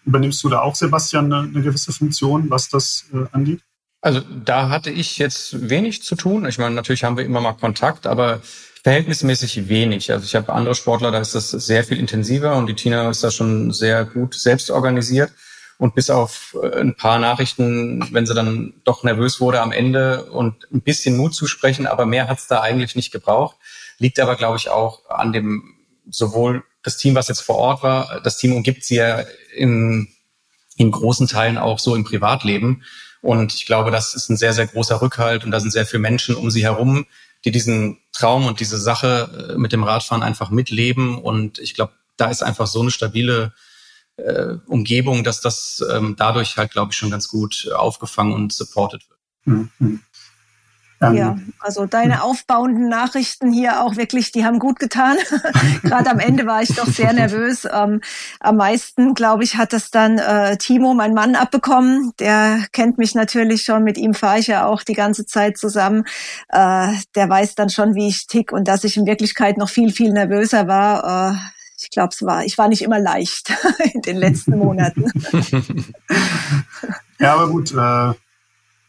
übernimmst 0.04 0.42
du 0.44 0.48
da 0.48 0.60
auch, 0.60 0.74
Sebastian, 0.74 1.32
eine, 1.32 1.48
eine 1.48 1.62
gewisse 1.62 1.92
Funktion, 1.92 2.48
was 2.50 2.68
das 2.68 3.06
äh, 3.12 3.26
angeht? 3.32 3.60
Also 4.00 4.20
da 4.44 4.70
hatte 4.70 4.90
ich 4.90 5.18
jetzt 5.18 5.68
wenig 5.68 6.02
zu 6.02 6.14
tun. 6.14 6.46
Ich 6.46 6.58
meine, 6.58 6.74
natürlich 6.74 7.04
haben 7.04 7.16
wir 7.16 7.24
immer 7.24 7.40
mal 7.40 7.52
Kontakt, 7.52 8.06
aber 8.06 8.40
verhältnismäßig 8.82 9.68
wenig. 9.68 10.10
Also 10.10 10.24
ich 10.24 10.34
habe 10.34 10.52
andere 10.52 10.74
Sportler, 10.74 11.10
da 11.10 11.18
ist 11.18 11.34
das 11.34 11.50
sehr 11.50 11.84
viel 11.84 11.98
intensiver 11.98 12.56
und 12.56 12.66
die 12.66 12.74
Tina 12.74 13.10
ist 13.10 13.22
da 13.22 13.30
schon 13.30 13.72
sehr 13.72 14.06
gut 14.06 14.34
selbst 14.34 14.70
organisiert. 14.70 15.32
Und 15.76 15.94
bis 15.94 16.10
auf 16.10 16.56
äh, 16.62 16.80
ein 16.80 16.94
paar 16.94 17.18
Nachrichten, 17.18 18.06
wenn 18.12 18.26
sie 18.26 18.34
dann 18.34 18.74
doch 18.84 19.02
nervös 19.02 19.40
wurde 19.40 19.62
am 19.62 19.72
Ende 19.72 20.24
und 20.26 20.70
ein 20.72 20.82
bisschen 20.82 21.16
Mut 21.16 21.34
zu 21.34 21.46
sprechen, 21.46 21.86
aber 21.86 22.04
mehr 22.04 22.28
hat 22.28 22.38
es 22.38 22.48
da 22.48 22.60
eigentlich 22.60 22.96
nicht 22.96 23.12
gebraucht. 23.12 23.56
Liegt 23.98 24.20
aber, 24.20 24.36
glaube 24.36 24.58
ich, 24.58 24.68
auch 24.68 25.08
an 25.08 25.32
dem 25.32 25.74
sowohl 26.10 26.64
das 26.82 26.98
Team, 26.98 27.14
was 27.14 27.28
jetzt 27.28 27.40
vor 27.40 27.56
Ort 27.56 27.82
war, 27.82 28.20
das 28.22 28.36
Team 28.36 28.54
umgibt 28.54 28.84
sie 28.84 28.96
ja 28.96 29.24
in, 29.54 30.08
in 30.76 30.90
großen 30.90 31.28
Teilen 31.28 31.56
auch 31.56 31.78
so 31.78 31.94
im 31.94 32.04
Privatleben. 32.04 32.82
Und 33.22 33.54
ich 33.54 33.66
glaube, 33.66 33.90
das 33.90 34.14
ist 34.14 34.30
ein 34.30 34.36
sehr, 34.36 34.52
sehr 34.52 34.66
großer 34.66 35.00
Rückhalt 35.02 35.44
und 35.44 35.50
da 35.50 35.60
sind 35.60 35.70
sehr 35.70 35.86
viele 35.86 36.00
Menschen 36.00 36.34
um 36.34 36.50
sie 36.50 36.62
herum, 36.62 37.06
die 37.44 37.50
diesen 37.50 37.98
Traum 38.12 38.46
und 38.46 38.60
diese 38.60 38.78
Sache 38.78 39.52
äh, 39.52 39.58
mit 39.58 39.72
dem 39.72 39.82
Radfahren 39.82 40.22
einfach 40.22 40.50
mitleben. 40.50 41.18
Und 41.18 41.58
ich 41.58 41.74
glaube, 41.74 41.92
da 42.16 42.30
ist 42.30 42.42
einfach 42.42 42.66
so 42.66 42.80
eine 42.80 42.90
stabile 42.90 43.52
äh, 44.16 44.56
Umgebung, 44.66 45.24
dass 45.24 45.40
das 45.40 45.84
ähm, 45.90 46.16
dadurch 46.18 46.56
halt, 46.56 46.72
glaube 46.72 46.92
ich, 46.92 46.98
schon 46.98 47.10
ganz 47.10 47.28
gut 47.28 47.70
aufgefangen 47.74 48.32
und 48.32 48.52
supported 48.52 49.02
wird. 49.08 49.20
Mhm. 49.78 50.02
Ähm, 51.02 51.14
ja, 51.14 51.38
also 51.60 51.86
deine 51.86 52.22
aufbauenden 52.22 52.88
Nachrichten 52.88 53.52
hier 53.52 53.82
auch 53.82 53.96
wirklich, 53.96 54.32
die 54.32 54.44
haben 54.44 54.58
gut 54.58 54.78
getan. 54.78 55.16
Gerade 55.82 56.10
am 56.10 56.18
Ende 56.18 56.46
war 56.46 56.62
ich 56.62 56.74
doch 56.74 56.86
sehr 56.86 57.12
nervös. 57.12 57.66
Ähm, 57.70 58.02
am 58.38 58.56
meisten, 58.56 59.14
glaube 59.14 59.42
ich, 59.44 59.56
hat 59.56 59.72
das 59.72 59.90
dann 59.90 60.18
äh, 60.18 60.58
Timo, 60.58 60.92
mein 60.92 61.14
Mann, 61.14 61.36
abbekommen. 61.36 62.12
Der 62.20 62.66
kennt 62.72 62.98
mich 62.98 63.14
natürlich 63.14 63.64
schon, 63.64 63.82
mit 63.82 63.96
ihm 63.96 64.12
fahre 64.12 64.40
ich 64.40 64.48
ja 64.48 64.66
auch 64.66 64.82
die 64.82 64.92
ganze 64.92 65.24
Zeit 65.24 65.56
zusammen. 65.56 66.04
Äh, 66.48 66.92
der 67.14 67.28
weiß 67.28 67.54
dann 67.54 67.70
schon, 67.70 67.94
wie 67.94 68.08
ich 68.08 68.26
tick 68.26 68.52
und 68.52 68.68
dass 68.68 68.84
ich 68.84 68.98
in 68.98 69.06
Wirklichkeit 69.06 69.56
noch 69.56 69.70
viel, 69.70 69.92
viel 69.92 70.12
nervöser 70.12 70.68
war. 70.68 71.32
Äh, 71.32 71.36
ich 71.82 71.88
glaube, 71.88 72.10
es 72.12 72.22
war, 72.22 72.44
ich 72.44 72.58
war 72.58 72.68
nicht 72.68 72.82
immer 72.82 72.98
leicht 72.98 73.54
in 73.94 74.02
den 74.02 74.18
letzten 74.18 74.58
Monaten. 74.58 75.10
ja, 77.18 77.34
aber 77.34 77.48
gut, 77.48 77.72
äh, 77.72 78.12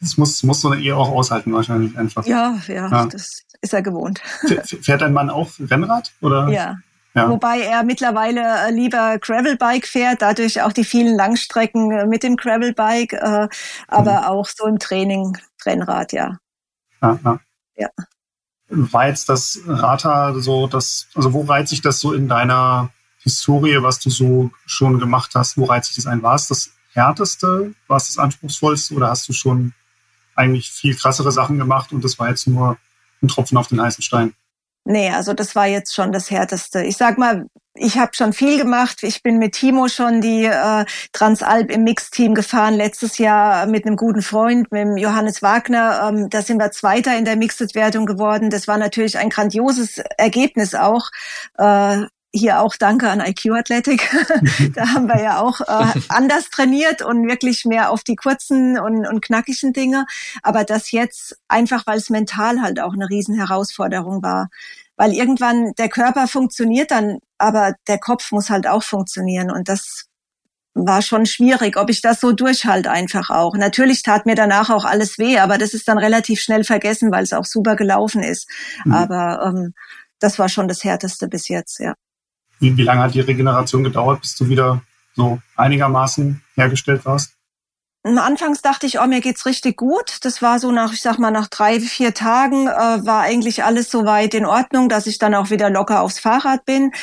das 0.01 0.17
muss, 0.17 0.41
muss 0.43 0.61
so 0.61 0.69
eine 0.69 0.81
Ehe 0.81 0.95
auch 0.95 1.09
aushalten 1.09 1.53
wahrscheinlich 1.53 1.95
einfach. 1.97 2.25
Ja, 2.25 2.57
ja, 2.67 2.89
ja. 2.89 3.05
das 3.05 3.43
ist 3.61 3.73
er 3.73 3.83
gewohnt. 3.83 4.19
Fährt 4.81 5.01
dein 5.01 5.13
Mann 5.13 5.29
auch 5.29 5.51
Rennrad? 5.59 6.11
Oder? 6.21 6.49
Ja. 6.49 6.77
ja. 7.13 7.29
Wobei 7.29 7.61
er 7.61 7.83
mittlerweile 7.83 8.41
äh, 8.41 8.71
lieber 8.71 9.19
Gravelbike 9.19 9.87
fährt, 9.87 10.23
dadurch 10.23 10.61
auch 10.63 10.73
die 10.73 10.83
vielen 10.83 11.15
Langstrecken 11.15 11.91
äh, 11.91 12.05
mit 12.07 12.23
dem 12.23 12.35
Gravelbike, 12.35 13.13
äh, 13.13 13.47
aber 13.87 14.21
mhm. 14.21 14.25
auch 14.25 14.47
so 14.47 14.65
im 14.65 14.79
Training 14.79 15.37
Rennrad, 15.63 16.13
ja. 16.13 16.37
Ja, 17.01 17.19
ja. 17.23 17.39
ja. 17.77 17.89
War 18.69 19.07
jetzt 19.07 19.29
das 19.29 19.59
Rata 19.67 20.33
so, 20.39 20.65
das, 20.65 21.07
also 21.13 21.33
wo 21.33 21.41
reiht 21.41 21.67
sich 21.67 21.81
das 21.81 21.99
so 21.99 22.13
in 22.13 22.27
deiner 22.27 22.89
Historie, 23.19 23.83
was 23.83 23.99
du 23.99 24.09
so 24.09 24.49
schon 24.65 24.97
gemacht 24.97 25.31
hast, 25.35 25.57
wo 25.57 25.65
reiht 25.65 25.85
sich 25.85 25.95
das 25.95 26.07
ein? 26.07 26.23
War 26.23 26.35
es 26.35 26.47
das 26.47 26.71
härteste? 26.93 27.73
War 27.87 27.97
es 27.97 28.07
das 28.07 28.17
anspruchsvollste 28.17 28.95
oder 28.95 29.09
hast 29.09 29.29
du 29.29 29.33
schon 29.33 29.73
eigentlich 30.35 30.71
viel 30.71 30.95
krassere 30.95 31.31
Sachen 31.31 31.57
gemacht 31.57 31.91
und 31.91 32.03
das 32.03 32.19
war 32.19 32.29
jetzt 32.29 32.47
nur 32.47 32.77
ein 33.21 33.27
Tropfen 33.27 33.57
auf 33.57 33.67
den 33.67 33.81
heißen 33.81 34.03
Stein. 34.03 34.33
Nee, 34.83 35.11
also 35.11 35.33
das 35.33 35.55
war 35.55 35.67
jetzt 35.67 35.93
schon 35.93 36.11
das 36.11 36.31
Härteste. 36.31 36.83
Ich 36.83 36.97
sag 36.97 37.19
mal, 37.19 37.45
ich 37.75 37.97
habe 37.97 38.11
schon 38.15 38.33
viel 38.33 38.57
gemacht. 38.57 39.03
Ich 39.03 39.21
bin 39.21 39.37
mit 39.37 39.53
Timo 39.53 39.87
schon 39.87 40.21
die 40.21 40.45
äh, 40.45 40.85
Transalp 41.13 41.69
im 41.69 41.83
Mixteam 41.83 42.33
gefahren, 42.33 42.73
letztes 42.73 43.17
Jahr 43.19 43.67
mit 43.67 43.85
einem 43.85 43.95
guten 43.95 44.23
Freund, 44.23 44.71
mit 44.71 44.81
dem 44.81 44.97
Johannes 44.97 45.41
Wagner. 45.41 46.09
Ähm, 46.09 46.29
da 46.29 46.41
sind 46.41 46.57
wir 46.57 46.71
Zweiter 46.71 47.15
in 47.17 47.25
der 47.25 47.35
Mixed-Wertung 47.35 48.07
geworden. 48.07 48.49
Das 48.49 48.67
war 48.67 48.77
natürlich 48.77 49.17
ein 49.19 49.29
grandioses 49.29 49.99
Ergebnis 50.17 50.73
auch. 50.73 51.09
Äh, 51.57 52.07
hier 52.33 52.61
auch 52.61 52.75
danke 52.77 53.09
an 53.09 53.19
IQ 53.19 53.51
Athletic. 53.51 54.09
da 54.75 54.89
haben 54.93 55.07
wir 55.07 55.21
ja 55.21 55.39
auch 55.39 55.61
äh, 55.61 55.99
anders 56.09 56.49
trainiert 56.49 57.01
und 57.01 57.27
wirklich 57.27 57.65
mehr 57.65 57.91
auf 57.91 58.03
die 58.03 58.15
kurzen 58.15 58.79
und, 58.79 59.05
und 59.05 59.21
knackigen 59.21 59.73
Dinge. 59.73 60.05
Aber 60.41 60.63
das 60.63 60.91
jetzt 60.91 61.37
einfach, 61.47 61.85
weil 61.87 61.97
es 61.97 62.09
mental 62.09 62.61
halt 62.61 62.79
auch 62.79 62.93
eine 62.93 63.09
Riesenherausforderung 63.09 64.23
war. 64.23 64.49
Weil 64.95 65.13
irgendwann 65.13 65.73
der 65.77 65.89
Körper 65.89 66.27
funktioniert 66.27 66.91
dann, 66.91 67.19
aber 67.37 67.75
der 67.87 67.97
Kopf 67.99 68.31
muss 68.31 68.49
halt 68.49 68.67
auch 68.67 68.83
funktionieren. 68.83 69.51
Und 69.51 69.67
das 69.67 70.05
war 70.73 71.01
schon 71.01 71.25
schwierig, 71.25 71.75
ob 71.75 71.89
ich 71.89 72.01
das 72.01 72.21
so 72.21 72.31
durchhalte 72.31 72.91
einfach 72.91 73.29
auch. 73.29 73.55
Natürlich 73.55 74.03
tat 74.03 74.25
mir 74.25 74.35
danach 74.35 74.69
auch 74.69 74.85
alles 74.85 75.17
weh, 75.17 75.37
aber 75.37 75.57
das 75.57 75.73
ist 75.73 75.87
dann 75.87 75.97
relativ 75.97 76.39
schnell 76.39 76.63
vergessen, 76.63 77.11
weil 77.11 77.23
es 77.23 77.33
auch 77.33 77.45
super 77.45 77.75
gelaufen 77.75 78.23
ist. 78.23 78.47
Mhm. 78.85 78.93
Aber 78.93 79.43
ähm, 79.45 79.73
das 80.19 80.39
war 80.39 80.47
schon 80.47 80.67
das 80.67 80.83
Härteste 80.83 81.27
bis 81.27 81.49
jetzt, 81.49 81.79
ja. 81.79 81.95
Wie, 82.61 82.77
wie 82.77 82.83
lange 82.83 83.01
hat 83.01 83.15
die 83.15 83.19
Regeneration 83.19 83.83
gedauert, 83.83 84.21
bis 84.21 84.35
du 84.35 84.47
wieder 84.47 84.81
so 85.15 85.41
einigermaßen 85.57 86.41
hergestellt 86.55 87.03
warst? 87.05 87.33
Anfangs 88.03 88.63
dachte 88.63 88.87
ich, 88.87 88.99
oh, 88.99 89.05
mir 89.05 89.21
geht's 89.21 89.45
richtig 89.45 89.77
gut. 89.77 90.17
Das 90.21 90.41
war 90.41 90.57
so 90.57 90.71
nach, 90.71 90.91
ich 90.91 91.03
sag 91.03 91.19
mal, 91.19 91.29
nach 91.29 91.47
drei, 91.47 91.79
vier 91.79 92.15
Tagen 92.15 92.67
äh, 92.67 92.71
war 92.71 93.21
eigentlich 93.21 93.63
alles 93.63 93.91
so 93.91 94.05
weit 94.05 94.33
in 94.33 94.47
Ordnung, 94.47 94.89
dass 94.89 95.05
ich 95.05 95.19
dann 95.19 95.35
auch 95.35 95.51
wieder 95.51 95.69
locker 95.69 96.01
aufs 96.01 96.17
Fahrrad 96.17 96.65
bin. 96.65 96.93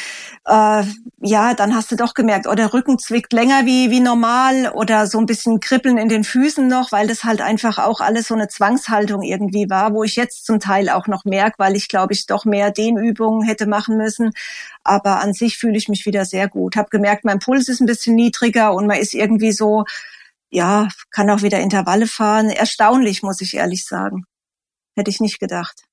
Äh, 0.45 0.83
ja, 1.21 1.55
dann 1.55 1.77
hast 1.77 1.93
du 1.93 1.97
doch 1.97 2.15
gemerkt, 2.15 2.49
oh, 2.49 2.55
der 2.57 2.75
Rücken 2.75 2.99
zwickt 2.99 3.33
länger 3.33 3.65
wie, 3.65 3.93
wie 3.93 4.01
normal 4.01 4.73
oder 4.75 5.07
so 5.07 5.19
ein 5.19 5.27
bisschen 5.27 5.61
Kribbeln 5.61 5.99
in 5.99 6.09
den 6.09 6.25
Füßen 6.25 6.67
noch, 6.67 6.91
weil 6.91 7.07
das 7.07 7.23
halt 7.23 7.43
einfach 7.43 7.79
auch 7.79 8.01
alles 8.01 8.27
so 8.27 8.35
eine 8.35 8.49
Zwangshaltung 8.49 9.23
irgendwie 9.23 9.71
war, 9.71 9.95
wo 9.95 10.03
ich 10.03 10.17
jetzt 10.17 10.47
zum 10.47 10.59
Teil 10.59 10.89
auch 10.89 11.07
noch 11.07 11.25
merke, 11.25 11.59
weil 11.59 11.77
ich 11.77 11.87
glaube 11.87 12.13
ich 12.13 12.27
doch 12.27 12.45
mehr 12.45 12.73
Dehnübungen 12.73 13.47
hätte 13.47 13.67
machen 13.67 13.99
müssen. 13.99 14.33
Aber 14.83 15.21
an 15.21 15.33
sich 15.33 15.59
fühle 15.59 15.77
ich 15.77 15.89
mich 15.89 16.07
wieder 16.07 16.25
sehr 16.25 16.49
gut. 16.49 16.75
Hab 16.75 16.91
gemerkt, 16.91 17.25
mein 17.25 17.39
Puls 17.39 17.69
ist 17.69 17.81
ein 17.81 17.87
bisschen 17.87 18.17
niedriger 18.17 18.73
und 18.75 18.89
man 18.89 18.97
ist 18.97 19.15
irgendwie 19.15 19.53
so, 19.53 19.85
ja, 20.51 20.89
kann 21.11 21.31
auch 21.31 21.43
wieder 21.43 21.61
Intervalle 21.61 22.07
fahren. 22.07 22.51
Erstaunlich, 22.51 23.23
muss 23.23 23.41
ich 23.41 23.55
ehrlich 23.55 23.85
sagen. 23.85 24.25
Hätte 24.97 25.11
ich 25.11 25.21
nicht 25.21 25.39
gedacht. 25.39 25.85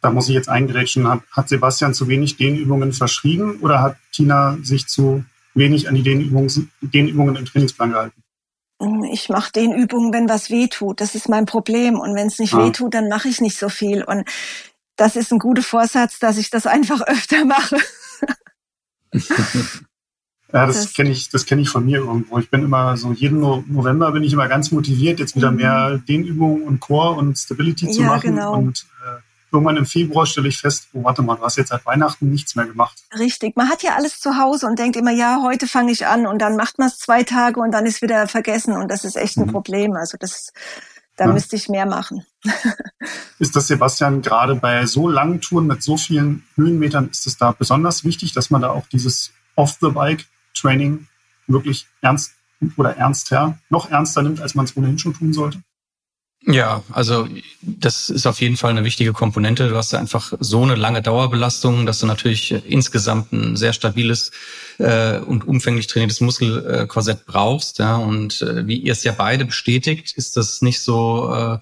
Da 0.00 0.10
muss 0.10 0.28
ich 0.28 0.34
jetzt 0.34 0.48
eingrätschen. 0.48 1.06
Hat, 1.06 1.22
hat 1.30 1.48
Sebastian 1.48 1.94
zu 1.94 2.08
wenig 2.08 2.36
Dehnübungen 2.36 2.92
verschrieben 2.92 3.58
oder 3.60 3.82
hat 3.82 3.96
Tina 4.12 4.56
sich 4.62 4.86
zu 4.86 5.24
wenig 5.54 5.88
an 5.88 5.94
die 5.94 6.02
Dehnübungen, 6.02 6.70
Dehnübungen 6.80 7.36
im 7.36 7.44
Trainingsplan 7.44 7.90
gehalten? 7.90 8.22
Hm, 8.80 9.04
ich 9.04 9.28
mache 9.28 9.52
Dehnübungen, 9.52 10.12
wenn 10.12 10.28
was 10.28 10.48
weh 10.50 10.68
tut. 10.68 11.00
Das 11.00 11.14
ist 11.14 11.28
mein 11.28 11.44
Problem. 11.44 12.00
Und 12.00 12.14
wenn 12.14 12.28
es 12.28 12.38
nicht 12.38 12.54
ah. 12.54 12.64
weh 12.64 12.70
tut, 12.70 12.94
dann 12.94 13.08
mache 13.08 13.28
ich 13.28 13.40
nicht 13.40 13.58
so 13.58 13.68
viel. 13.68 14.02
Und 14.02 14.26
das 14.96 15.16
ist 15.16 15.32
ein 15.32 15.38
guter 15.38 15.62
Vorsatz, 15.62 16.18
dass 16.18 16.38
ich 16.38 16.50
das 16.50 16.66
einfach 16.66 17.00
öfter 17.06 17.44
mache. 17.44 17.76
Ja, 20.52 20.66
das, 20.66 20.92
kenne 20.92 21.10
ich, 21.10 21.28
das 21.28 21.46
kenne 21.46 21.62
ich 21.62 21.68
von 21.68 21.84
mir 21.84 21.98
irgendwo. 21.98 22.38
Ich 22.38 22.50
bin 22.50 22.64
immer 22.64 22.96
so, 22.96 23.12
jeden 23.12 23.40
November 23.40 24.10
bin 24.12 24.24
ich 24.24 24.32
immer 24.32 24.48
ganz 24.48 24.72
motiviert, 24.72 25.20
jetzt 25.20 25.36
wieder 25.36 25.50
mhm. 25.50 25.56
mehr 25.56 25.98
Dehnübungen 25.98 26.62
und 26.62 26.80
Core 26.80 27.16
und 27.18 27.38
Stability 27.38 27.88
zu 27.90 28.02
ja, 28.02 28.08
machen. 28.08 28.34
Genau. 28.34 28.54
Und 28.54 28.86
äh, 29.04 29.20
irgendwann 29.52 29.76
im 29.76 29.86
Februar 29.86 30.26
stelle 30.26 30.48
ich 30.48 30.58
fest, 30.58 30.88
oh, 30.92 31.04
warte 31.04 31.22
mal, 31.22 31.36
du 31.36 31.42
hast 31.42 31.56
jetzt 31.56 31.68
seit 31.68 31.84
Weihnachten 31.86 32.30
nichts 32.30 32.56
mehr 32.56 32.66
gemacht. 32.66 33.02
Richtig. 33.18 33.56
Man 33.56 33.68
hat 33.68 33.82
ja 33.82 33.94
alles 33.94 34.20
zu 34.20 34.36
Hause 34.36 34.66
und 34.66 34.78
denkt 34.78 34.96
immer, 34.96 35.12
ja, 35.12 35.40
heute 35.42 35.66
fange 35.66 35.92
ich 35.92 36.06
an 36.06 36.26
und 36.26 36.40
dann 36.40 36.56
macht 36.56 36.78
man 36.78 36.88
es 36.88 36.98
zwei 36.98 37.22
Tage 37.22 37.60
und 37.60 37.72
dann 37.72 37.86
ist 37.86 38.02
wieder 38.02 38.26
vergessen 38.28 38.76
und 38.76 38.90
das 38.90 39.04
ist 39.04 39.16
echt 39.16 39.36
ein 39.36 39.46
mhm. 39.46 39.52
Problem. 39.52 39.94
Also 39.94 40.16
das, 40.18 40.52
da 41.16 41.26
ja. 41.26 41.32
müsste 41.32 41.56
ich 41.56 41.68
mehr 41.68 41.86
machen. 41.86 42.24
ist 43.38 43.54
das, 43.54 43.66
Sebastian, 43.66 44.22
gerade 44.22 44.54
bei 44.54 44.86
so 44.86 45.08
langen 45.08 45.40
Touren 45.40 45.66
mit 45.66 45.82
so 45.82 45.96
vielen 45.96 46.44
Höhenmetern, 46.56 47.08
ist 47.08 47.26
es 47.26 47.36
da 47.36 47.52
besonders 47.52 48.04
wichtig, 48.04 48.32
dass 48.32 48.50
man 48.50 48.62
da 48.62 48.70
auch 48.70 48.86
dieses 48.88 49.32
Off-the-Bike 49.56 50.26
Training 50.60 51.06
wirklich 51.46 51.86
ernst 52.00 52.32
oder 52.76 52.96
ernster, 52.96 53.58
noch 53.70 53.90
ernster 53.90 54.22
nimmt, 54.22 54.40
als 54.40 54.54
man 54.54 54.66
es 54.66 54.76
ohnehin 54.76 54.98
schon 54.98 55.14
tun 55.14 55.32
sollte? 55.32 55.62
Ja, 56.46 56.82
also 56.90 57.28
das 57.60 58.08
ist 58.08 58.26
auf 58.26 58.40
jeden 58.40 58.56
Fall 58.56 58.70
eine 58.70 58.84
wichtige 58.84 59.12
Komponente. 59.12 59.68
Du 59.68 59.76
hast 59.76 59.92
ja 59.92 59.98
einfach 59.98 60.32
so 60.40 60.62
eine 60.62 60.74
lange 60.74 61.02
Dauerbelastung, 61.02 61.84
dass 61.84 62.00
du 62.00 62.06
natürlich 62.06 62.52
insgesamt 62.66 63.32
ein 63.32 63.56
sehr 63.56 63.74
stabiles 63.74 64.30
äh, 64.78 65.18
und 65.18 65.46
umfänglich 65.46 65.86
trainiertes 65.86 66.22
Muskelkorsett 66.22 67.26
brauchst. 67.26 67.78
Ja, 67.78 67.96
und 67.96 68.40
äh, 68.40 68.66
wie 68.66 68.78
ihr 68.78 68.92
es 68.92 69.04
ja 69.04 69.12
beide 69.12 69.44
bestätigt, 69.44 70.14
ist 70.16 70.38
das 70.38 70.62
nicht 70.62 70.80
so 70.80 71.30
äh, 71.34 71.58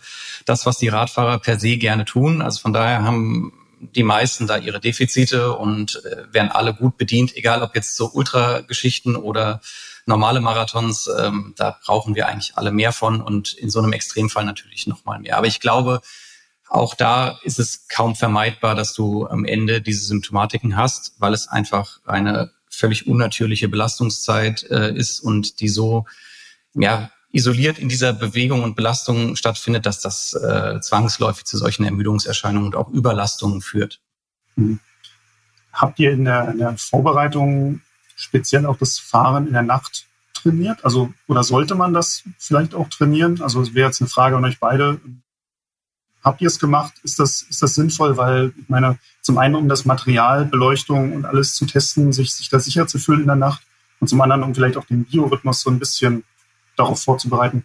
das, 0.46 0.64
was 0.64 0.78
die 0.78 0.88
Radfahrer 0.88 1.40
per 1.40 1.58
se 1.58 1.76
gerne 1.76 2.04
tun. 2.04 2.40
Also 2.40 2.60
von 2.60 2.72
daher 2.72 3.02
haben 3.02 3.52
die 3.80 4.02
meisten 4.02 4.46
da 4.46 4.56
ihre 4.56 4.80
Defizite 4.80 5.56
und 5.56 6.02
äh, 6.04 6.32
werden 6.32 6.50
alle 6.50 6.74
gut 6.74 6.96
bedient, 6.96 7.36
egal 7.36 7.62
ob 7.62 7.74
jetzt 7.74 7.96
so 7.96 8.10
Ultrageschichten 8.12 9.16
oder 9.16 9.60
normale 10.06 10.40
Marathons. 10.40 11.08
Ähm, 11.18 11.54
da 11.56 11.78
brauchen 11.84 12.14
wir 12.14 12.26
eigentlich 12.28 12.56
alle 12.56 12.72
mehr 12.72 12.92
von 12.92 13.20
und 13.20 13.52
in 13.52 13.70
so 13.70 13.78
einem 13.78 13.92
Extremfall 13.92 14.44
natürlich 14.44 14.86
noch 14.86 15.04
mal 15.04 15.18
mehr. 15.18 15.36
Aber 15.36 15.46
ich 15.46 15.60
glaube, 15.60 16.00
auch 16.68 16.94
da 16.94 17.38
ist 17.44 17.58
es 17.58 17.88
kaum 17.88 18.14
vermeidbar, 18.14 18.74
dass 18.74 18.92
du 18.94 19.26
am 19.26 19.44
Ende 19.44 19.80
diese 19.80 20.04
Symptomatiken 20.04 20.76
hast, 20.76 21.14
weil 21.18 21.32
es 21.32 21.48
einfach 21.48 22.00
eine 22.04 22.50
völlig 22.68 23.06
unnatürliche 23.06 23.68
Belastungszeit 23.68 24.64
äh, 24.64 24.94
ist 24.94 25.20
und 25.20 25.60
die 25.60 25.68
so 25.68 26.06
ja 26.74 27.10
isoliert 27.30 27.78
in 27.78 27.88
dieser 27.88 28.12
Bewegung 28.12 28.62
und 28.62 28.74
Belastung 28.74 29.36
stattfindet, 29.36 29.86
dass 29.86 30.00
das 30.00 30.34
äh, 30.34 30.80
zwangsläufig 30.80 31.44
zu 31.44 31.58
solchen 31.58 31.84
Ermüdungserscheinungen 31.84 32.68
und 32.68 32.76
auch 32.76 32.88
Überlastungen 32.90 33.60
führt. 33.60 34.00
Mhm. 34.56 34.80
Habt 35.72 35.98
ihr 35.98 36.12
in 36.12 36.24
der, 36.24 36.50
in 36.50 36.58
der 36.58 36.76
Vorbereitung 36.78 37.80
speziell 38.16 38.66
auch 38.66 38.78
das 38.78 38.98
Fahren 38.98 39.46
in 39.46 39.52
der 39.52 39.62
Nacht 39.62 40.06
trainiert? 40.34 40.84
Also, 40.84 41.12
oder 41.26 41.44
sollte 41.44 41.74
man 41.74 41.92
das 41.92 42.24
vielleicht 42.38 42.74
auch 42.74 42.88
trainieren? 42.88 43.42
Also, 43.42 43.60
es 43.60 43.74
wäre 43.74 43.88
jetzt 43.88 44.00
eine 44.00 44.08
Frage 44.08 44.36
an 44.36 44.44
euch 44.44 44.58
beide. 44.58 45.00
Habt 46.24 46.40
ihr 46.40 46.48
es 46.48 46.58
gemacht? 46.58 46.94
Ist 47.04 47.18
das, 47.18 47.42
ist 47.42 47.62
das 47.62 47.74
sinnvoll? 47.74 48.16
Weil, 48.16 48.52
ich 48.60 48.68
meine, 48.68 48.98
zum 49.20 49.38
einen, 49.38 49.54
um 49.54 49.68
das 49.68 49.84
Material, 49.84 50.46
Beleuchtung 50.46 51.12
und 51.12 51.26
alles 51.26 51.54
zu 51.54 51.66
testen, 51.66 52.12
sich, 52.12 52.32
sich 52.32 52.48
da 52.48 52.58
sicher 52.58 52.86
zu 52.86 52.98
fühlen 52.98 53.20
in 53.20 53.26
der 53.26 53.36
Nacht 53.36 53.62
und 54.00 54.08
zum 54.08 54.20
anderen, 54.20 54.42
um 54.42 54.54
vielleicht 54.54 54.76
auch 54.76 54.86
den 54.86 55.04
Biorhythmus 55.04 55.60
so 55.60 55.70
ein 55.70 55.78
bisschen 55.78 56.24
darauf 56.78 57.02
vorzubereiten. 57.02 57.64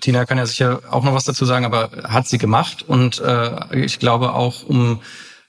Tina 0.00 0.24
kann 0.24 0.38
ja 0.38 0.46
sicher 0.46 0.80
auch 0.90 1.04
noch 1.04 1.14
was 1.14 1.24
dazu 1.24 1.44
sagen, 1.44 1.66
aber 1.66 1.90
hat 2.04 2.26
sie 2.26 2.38
gemacht 2.38 2.82
und 2.82 3.20
äh, 3.20 3.84
ich 3.84 3.98
glaube 3.98 4.32
auch 4.32 4.62
um 4.62 5.02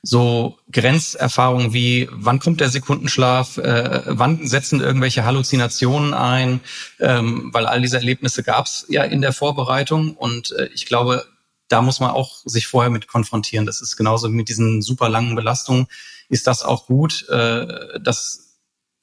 so 0.04 0.58
Grenzerfahrungen 0.72 1.74
wie, 1.74 2.10
wann 2.12 2.40
kommt 2.40 2.60
der 2.60 2.70
Sekundenschlaf, 2.70 3.58
äh, 3.58 4.02
wann 4.08 4.46
setzen 4.48 4.82
irgendwelche 4.82 5.24
Halluzinationen 5.24 6.14
ein, 6.14 6.60
ähm, 7.00 7.52
weil 7.54 7.68
all 7.68 7.82
diese 7.82 7.98
Erlebnisse 7.98 8.44
gab 8.44 8.66
es 8.66 8.86
ja 8.90 9.04
in 9.04 9.22
der 9.22 9.32
Vorbereitung 9.32 10.16
und 10.16 10.52
äh, 10.54 10.70
ich 10.74 10.88
glaube, 10.88 11.26
da 11.68 11.82
muss 11.82 12.00
man 12.00 12.12
auch 12.12 12.40
sich 12.44 12.68
vorher 12.68 12.90
mit 12.90 13.08
konfrontieren. 13.08 13.66
Das 13.66 13.80
ist 13.80 13.96
genauso 13.96 14.28
mit 14.28 14.50
diesen 14.50 14.82
super 14.82 15.08
langen 15.08 15.36
Belastungen. 15.36 15.88
Ist 16.28 16.48
das 16.48 16.64
auch 16.64 16.88
gut, 16.88 17.30
äh, 17.30 18.00
das 18.02 18.51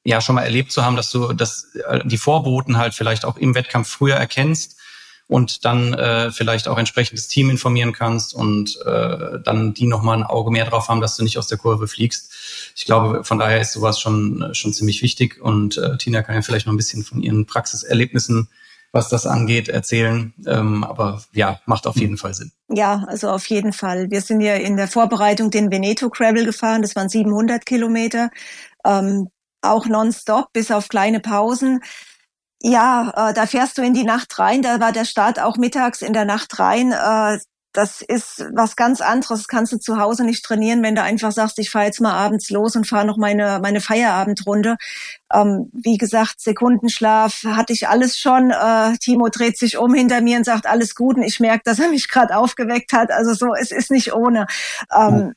ja 0.08 0.20
schon 0.20 0.34
mal 0.34 0.42
erlebt 0.42 0.72
zu 0.72 0.84
haben, 0.84 0.96
dass 0.96 1.10
du 1.10 1.32
dass 1.32 1.74
äh, 1.86 2.00
die 2.04 2.18
Vorboten 2.18 2.78
halt 2.78 2.94
vielleicht 2.94 3.24
auch 3.24 3.36
im 3.36 3.54
Wettkampf 3.54 3.88
früher 3.88 4.16
erkennst 4.16 4.76
und 5.26 5.66
dann 5.66 5.92
äh, 5.92 6.30
vielleicht 6.30 6.68
auch 6.68 6.78
entsprechendes 6.78 7.28
Team 7.28 7.50
informieren 7.50 7.92
kannst 7.92 8.32
und 8.34 8.78
äh, 8.86 9.38
dann 9.44 9.74
die 9.74 9.86
nochmal 9.86 10.16
ein 10.16 10.24
Auge 10.24 10.50
mehr 10.50 10.64
drauf 10.64 10.88
haben, 10.88 11.02
dass 11.02 11.16
du 11.16 11.22
nicht 11.22 11.36
aus 11.36 11.48
der 11.48 11.58
Kurve 11.58 11.86
fliegst. 11.86 12.32
Ich 12.74 12.86
glaube, 12.86 13.24
von 13.24 13.38
daher 13.38 13.60
ist 13.60 13.72
sowas 13.72 14.00
schon, 14.00 14.50
schon 14.52 14.72
ziemlich 14.72 15.02
wichtig 15.02 15.40
und 15.40 15.76
äh, 15.76 15.98
Tina 15.98 16.22
kann 16.22 16.34
ja 16.34 16.42
vielleicht 16.42 16.66
noch 16.66 16.72
ein 16.72 16.78
bisschen 16.78 17.04
von 17.04 17.22
ihren 17.22 17.44
Praxiserlebnissen 17.44 18.48
was 18.90 19.08
das 19.10 19.26
angeht, 19.26 19.68
erzählen. 19.68 20.32
Ähm, 20.46 20.82
aber 20.82 21.22
ja, 21.32 21.60
macht 21.66 21.86
auf 21.86 21.96
jeden 21.96 22.16
Fall 22.16 22.32
Sinn. 22.32 22.52
Ja, 22.68 23.04
also 23.06 23.28
auf 23.28 23.46
jeden 23.46 23.74
Fall. 23.74 24.10
Wir 24.10 24.22
sind 24.22 24.40
ja 24.40 24.54
in 24.54 24.78
der 24.78 24.88
Vorbereitung 24.88 25.50
den 25.50 25.70
Veneto 25.70 26.08
Gravel 26.08 26.46
gefahren. 26.46 26.80
Das 26.80 26.96
waren 26.96 27.10
700 27.10 27.66
Kilometer. 27.66 28.30
Ähm, 28.86 29.28
auch 29.62 29.86
nonstop, 29.86 30.52
bis 30.52 30.70
auf 30.70 30.88
kleine 30.88 31.20
Pausen. 31.20 31.80
Ja, 32.60 33.30
äh, 33.30 33.34
da 33.34 33.46
fährst 33.46 33.78
du 33.78 33.82
in 33.82 33.94
die 33.94 34.04
Nacht 34.04 34.38
rein. 34.38 34.62
Da 34.62 34.80
war 34.80 34.92
der 34.92 35.04
Start 35.04 35.40
auch 35.40 35.56
mittags 35.56 36.02
in 36.02 36.12
der 36.12 36.24
Nacht 36.24 36.58
rein. 36.58 36.92
Äh, 36.92 37.38
das 37.72 38.02
ist 38.02 38.44
was 38.54 38.74
ganz 38.74 39.00
anderes. 39.00 39.46
Kannst 39.46 39.72
du 39.72 39.78
zu 39.78 39.98
Hause 39.98 40.24
nicht 40.24 40.44
trainieren, 40.44 40.82
wenn 40.82 40.96
du 40.96 41.02
einfach 41.02 41.30
sagst, 41.32 41.58
ich 41.60 41.70
fahre 41.70 41.84
jetzt 41.84 42.00
mal 42.00 42.14
abends 42.14 42.50
los 42.50 42.74
und 42.74 42.88
fahre 42.88 43.06
noch 43.06 43.16
meine, 43.16 43.60
meine 43.62 43.80
Feierabendrunde. 43.80 44.76
Ähm, 45.32 45.70
wie 45.72 45.98
gesagt, 45.98 46.40
Sekundenschlaf 46.40 47.44
hatte 47.44 47.72
ich 47.72 47.86
alles 47.88 48.18
schon. 48.18 48.50
Äh, 48.50 48.96
Timo 48.98 49.28
dreht 49.28 49.58
sich 49.58 49.78
um 49.78 49.94
hinter 49.94 50.20
mir 50.20 50.38
und 50.38 50.44
sagt, 50.44 50.66
alles 50.66 50.94
gut. 50.96 51.16
Und 51.16 51.22
ich 51.22 51.38
merke, 51.38 51.62
dass 51.64 51.78
er 51.78 51.90
mich 51.90 52.08
gerade 52.08 52.36
aufgeweckt 52.36 52.92
hat. 52.92 53.12
Also 53.12 53.34
so, 53.34 53.54
es 53.54 53.70
ist 53.70 53.90
nicht 53.92 54.12
ohne. 54.12 54.46
Ähm, 54.92 55.34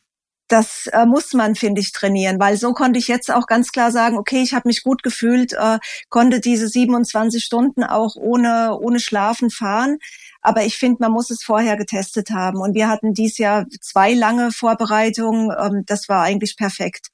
das 0.52 0.88
äh, 0.88 1.06
muss 1.06 1.34
man, 1.34 1.56
finde 1.56 1.80
ich, 1.80 1.94
trainieren, 1.94 2.40
weil 2.40 2.58
so 2.58 2.74
konnte 2.74 3.00
ich 3.00 3.08
jetzt 3.08 3.32
auch 3.32 3.48
ganz 3.48 3.72
klar 3.72 3.92
sagen, 3.92 4.18
okay, 4.18 4.42
ich 4.42 4.54
habe 4.54 4.68
mich 4.68 4.84
gut 4.84 5.02
gefühlt, 5.02 5.54
äh, 5.54 5.80
konnte 6.10 6.42
diese 6.42 6.68
27 6.68 7.44
Stunden 7.44 7.84
auch 7.84 8.16
ohne, 8.16 8.78
ohne 8.78 9.00
Schlafen 9.00 9.50
fahren. 9.50 9.98
Aber 10.42 10.64
ich 10.64 10.78
finde, 10.78 10.98
man 11.00 11.12
muss 11.14 11.30
es 11.30 11.44
vorher 11.44 11.78
getestet 11.78 12.32
haben. 12.32 12.60
Und 12.60 12.76
wir 12.76 12.90
hatten 12.90 13.14
dies 13.14 13.38
Jahr 13.38 13.66
zwei 13.80 14.14
lange 14.14 14.52
Vorbereitungen. 14.52 15.52
Ähm, 15.58 15.84
das 15.86 16.10
war 16.10 16.24
eigentlich 16.24 16.58
perfekt. 16.58 17.08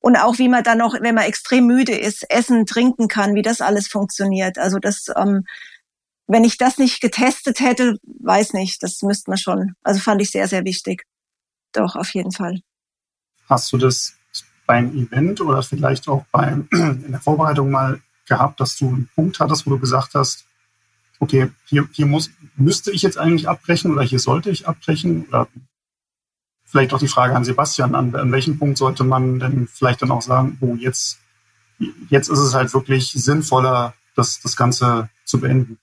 Und 0.00 0.16
auch 0.16 0.38
wie 0.38 0.48
man 0.48 0.64
dann 0.64 0.78
noch, 0.78 0.94
wenn 1.00 1.14
man 1.14 1.24
extrem 1.24 1.66
müde 1.66 1.94
ist, 1.94 2.24
essen, 2.30 2.66
trinken 2.66 3.08
kann, 3.08 3.34
wie 3.34 3.42
das 3.42 3.60
alles 3.60 3.88
funktioniert. 3.88 4.56
Also 4.58 4.78
das, 4.78 5.06
ähm, 5.16 5.44
wenn 6.26 6.44
ich 6.44 6.56
das 6.56 6.78
nicht 6.78 7.00
getestet 7.00 7.60
hätte, 7.60 7.96
weiß 8.04 8.54
nicht, 8.54 8.82
das 8.82 9.02
müsste 9.02 9.30
man 9.30 9.38
schon. 9.38 9.74
Also 9.82 10.00
fand 10.00 10.22
ich 10.22 10.30
sehr, 10.30 10.48
sehr 10.48 10.64
wichtig. 10.64 11.04
Doch, 11.72 11.96
auf 11.96 12.14
jeden 12.14 12.32
Fall. 12.32 12.60
Hast 13.48 13.72
du 13.72 13.78
das 13.78 14.14
beim 14.66 14.94
Event 14.94 15.40
oder 15.40 15.62
vielleicht 15.62 16.08
auch 16.08 16.24
beim, 16.30 16.68
in 16.72 17.10
der 17.10 17.20
Vorbereitung 17.20 17.70
mal 17.70 18.00
gehabt, 18.26 18.60
dass 18.60 18.76
du 18.76 18.88
einen 18.88 19.08
Punkt 19.14 19.40
hattest, 19.40 19.66
wo 19.66 19.70
du 19.70 19.78
gesagt 19.78 20.14
hast, 20.14 20.44
okay, 21.18 21.50
hier, 21.64 21.88
hier 21.92 22.06
muss, 22.06 22.30
müsste 22.56 22.92
ich 22.92 23.02
jetzt 23.02 23.18
eigentlich 23.18 23.48
abbrechen 23.48 23.90
oder 23.90 24.02
hier 24.02 24.18
sollte 24.18 24.50
ich 24.50 24.68
abbrechen? 24.68 25.26
Oder 25.28 25.48
vielleicht 26.64 26.92
auch 26.92 26.98
die 26.98 27.08
Frage 27.08 27.34
an 27.34 27.44
Sebastian, 27.44 27.94
an, 27.94 28.14
an 28.14 28.30
welchem 28.30 28.58
Punkt 28.58 28.78
sollte 28.78 29.04
man 29.04 29.40
denn 29.40 29.66
vielleicht 29.66 30.02
dann 30.02 30.10
auch 30.10 30.22
sagen, 30.22 30.58
oh, 30.60 30.76
jetzt, 30.76 31.18
jetzt 32.10 32.28
ist 32.28 32.38
es 32.38 32.54
halt 32.54 32.72
wirklich 32.74 33.10
sinnvoller, 33.12 33.94
das, 34.14 34.40
das 34.40 34.56
Ganze 34.56 35.08
zu 35.24 35.40
beenden? 35.40 35.78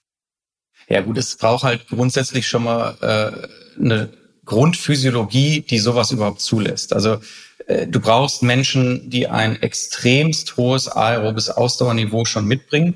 Ja 0.88 1.02
gut, 1.02 1.18
es 1.18 1.36
braucht 1.36 1.64
halt 1.64 1.88
grundsätzlich 1.88 2.48
schon 2.48 2.64
mal 2.64 2.98
äh, 3.02 3.82
eine 3.82 4.10
Grundphysiologie, 4.46 5.62
die 5.62 5.80
sowas 5.80 6.12
überhaupt 6.12 6.42
zulässt. 6.42 6.94
Also 6.94 7.20
du 7.68 8.00
brauchst 8.00 8.44
Menschen, 8.44 9.10
die 9.10 9.28
ein 9.28 9.62
extremst 9.62 10.58
hohes 10.58 10.88
aerobes 10.88 11.50
Ausdauerniveau 11.50 12.26
schon 12.26 12.46
mitbringen. 12.46 12.96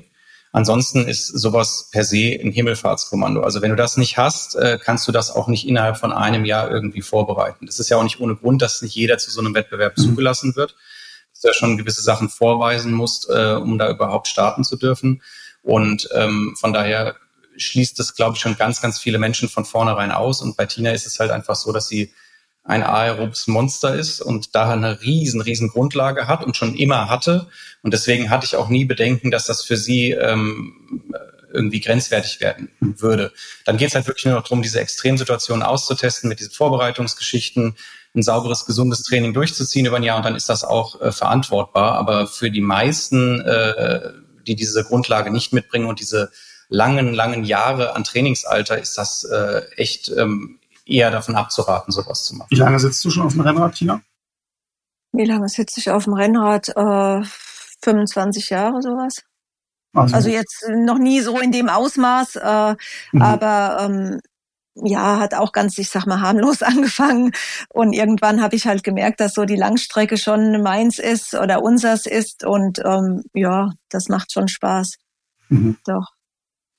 Ansonsten 0.52 1.06
ist 1.06 1.28
sowas 1.28 1.90
per 1.92 2.02
se 2.02 2.38
ein 2.40 2.50
Himmelfahrtskommando. 2.50 3.42
Also 3.42 3.62
wenn 3.62 3.70
du 3.70 3.76
das 3.76 3.96
nicht 3.96 4.16
hast, 4.16 4.56
äh, 4.56 4.78
kannst 4.82 5.06
du 5.06 5.12
das 5.12 5.30
auch 5.30 5.46
nicht 5.46 5.66
innerhalb 5.66 5.96
von 5.96 6.12
einem 6.12 6.44
Jahr 6.44 6.70
irgendwie 6.70 7.02
vorbereiten. 7.02 7.66
Das 7.66 7.78
ist 7.78 7.88
ja 7.88 7.96
auch 7.96 8.02
nicht 8.02 8.20
ohne 8.20 8.34
Grund, 8.34 8.60
dass 8.60 8.82
nicht 8.82 8.94
jeder 8.94 9.18
zu 9.18 9.30
so 9.30 9.40
einem 9.40 9.54
Wettbewerb 9.54 9.96
mhm. 9.96 10.02
zugelassen 10.02 10.56
wird. 10.56 10.74
Dass 11.32 11.42
du 11.42 11.48
ja 11.48 11.54
schon 11.54 11.78
gewisse 11.78 12.02
Sachen 12.02 12.28
vorweisen 12.28 12.92
musst, 12.92 13.30
äh, 13.30 13.54
um 13.54 13.78
da 13.78 13.88
überhaupt 13.90 14.26
starten 14.26 14.64
zu 14.64 14.76
dürfen. 14.76 15.22
Und 15.62 16.08
ähm, 16.14 16.56
von 16.58 16.72
daher 16.72 17.14
schließt 17.56 17.98
das, 17.98 18.16
glaube 18.16 18.34
ich, 18.34 18.42
schon 18.42 18.56
ganz, 18.56 18.80
ganz 18.80 18.98
viele 18.98 19.18
Menschen 19.18 19.48
von 19.48 19.64
vornherein 19.64 20.10
aus. 20.10 20.42
Und 20.42 20.56
bei 20.56 20.66
Tina 20.66 20.90
ist 20.90 21.06
es 21.06 21.20
halt 21.20 21.30
einfach 21.30 21.54
so, 21.54 21.70
dass 21.70 21.86
sie 21.86 22.12
ein 22.70 22.82
aerobes 22.84 23.48
Monster 23.48 23.94
ist 23.96 24.20
und 24.20 24.54
daher 24.54 24.74
eine 24.74 25.00
riesen, 25.02 25.40
riesen 25.40 25.68
Grundlage 25.68 26.28
hat 26.28 26.44
und 26.44 26.56
schon 26.56 26.76
immer 26.76 27.08
hatte. 27.08 27.48
Und 27.82 27.92
deswegen 27.92 28.30
hatte 28.30 28.46
ich 28.46 28.56
auch 28.56 28.68
nie 28.68 28.84
Bedenken, 28.84 29.30
dass 29.30 29.46
das 29.46 29.64
für 29.64 29.76
sie 29.76 30.12
ähm, 30.12 31.02
irgendwie 31.52 31.80
grenzwertig 31.80 32.40
werden 32.40 32.70
würde. 32.78 33.32
Dann 33.64 33.76
geht 33.76 33.88
es 33.88 33.94
halt 33.96 34.06
wirklich 34.06 34.24
nur 34.24 34.34
noch 34.34 34.44
darum, 34.44 34.62
diese 34.62 34.80
Extremsituationen 34.80 35.64
auszutesten 35.64 36.28
mit 36.28 36.38
diesen 36.38 36.52
Vorbereitungsgeschichten, 36.52 37.74
ein 38.14 38.22
sauberes, 38.22 38.66
gesundes 38.66 39.02
Training 39.02 39.34
durchzuziehen 39.34 39.86
über 39.86 39.96
ein 39.96 40.02
Jahr 40.04 40.16
und 40.16 40.24
dann 40.24 40.36
ist 40.36 40.48
das 40.48 40.62
auch 40.62 41.00
äh, 41.00 41.10
verantwortbar. 41.10 41.94
Aber 41.94 42.28
für 42.28 42.52
die 42.52 42.60
meisten, 42.60 43.40
äh, 43.40 44.12
die 44.46 44.54
diese 44.54 44.84
Grundlage 44.84 45.32
nicht 45.32 45.52
mitbringen 45.52 45.86
und 45.86 45.98
diese 45.98 46.30
langen, 46.68 47.14
langen 47.14 47.42
Jahre 47.42 47.96
an 47.96 48.04
Trainingsalter, 48.04 48.78
ist 48.78 48.96
das 48.96 49.24
äh, 49.24 49.62
echt 49.76 50.08
ähm, 50.16 50.59
eher 50.90 51.10
davon 51.10 51.36
abzuraten, 51.36 51.92
sowas 51.92 52.24
zu 52.24 52.36
machen. 52.36 52.48
Wie 52.50 52.56
lange 52.56 52.78
sitzt 52.78 53.04
du 53.04 53.10
schon 53.10 53.24
auf 53.24 53.32
dem 53.32 53.42
Rennrad, 53.42 53.74
Tina? 53.74 54.02
Wie 55.12 55.24
lange 55.24 55.48
sitze 55.48 55.80
ich 55.80 55.90
auf 55.90 56.04
dem 56.04 56.14
Rennrad? 56.14 56.68
Äh, 56.70 57.22
25 57.82 58.50
Jahre 58.50 58.82
sowas. 58.82 59.22
Also, 59.92 60.14
also, 60.14 60.28
jetzt 60.28 60.68
noch 60.68 60.98
nie 60.98 61.20
so 61.20 61.38
in 61.40 61.50
dem 61.50 61.68
Ausmaß, 61.68 62.36
äh, 62.36 62.76
mhm. 63.12 63.22
aber 63.22 63.78
ähm, 63.80 64.20
ja, 64.74 65.18
hat 65.18 65.34
auch 65.34 65.50
ganz, 65.50 65.76
ich 65.78 65.88
sag 65.88 66.06
mal, 66.06 66.20
harmlos 66.20 66.62
angefangen. 66.62 67.32
Und 67.70 67.92
irgendwann 67.92 68.40
habe 68.40 68.54
ich 68.54 68.66
halt 68.66 68.84
gemerkt, 68.84 69.20
dass 69.20 69.34
so 69.34 69.44
die 69.44 69.56
Langstrecke 69.56 70.16
schon 70.16 70.62
meins 70.62 70.98
ist 70.98 71.34
oder 71.34 71.62
unsers 71.62 72.06
ist. 72.06 72.44
Und 72.44 72.80
ähm, 72.84 73.24
ja, 73.34 73.70
das 73.88 74.08
macht 74.08 74.32
schon 74.32 74.46
Spaß. 74.46 74.96
Mhm. 75.48 75.76
Doch. 75.84 76.06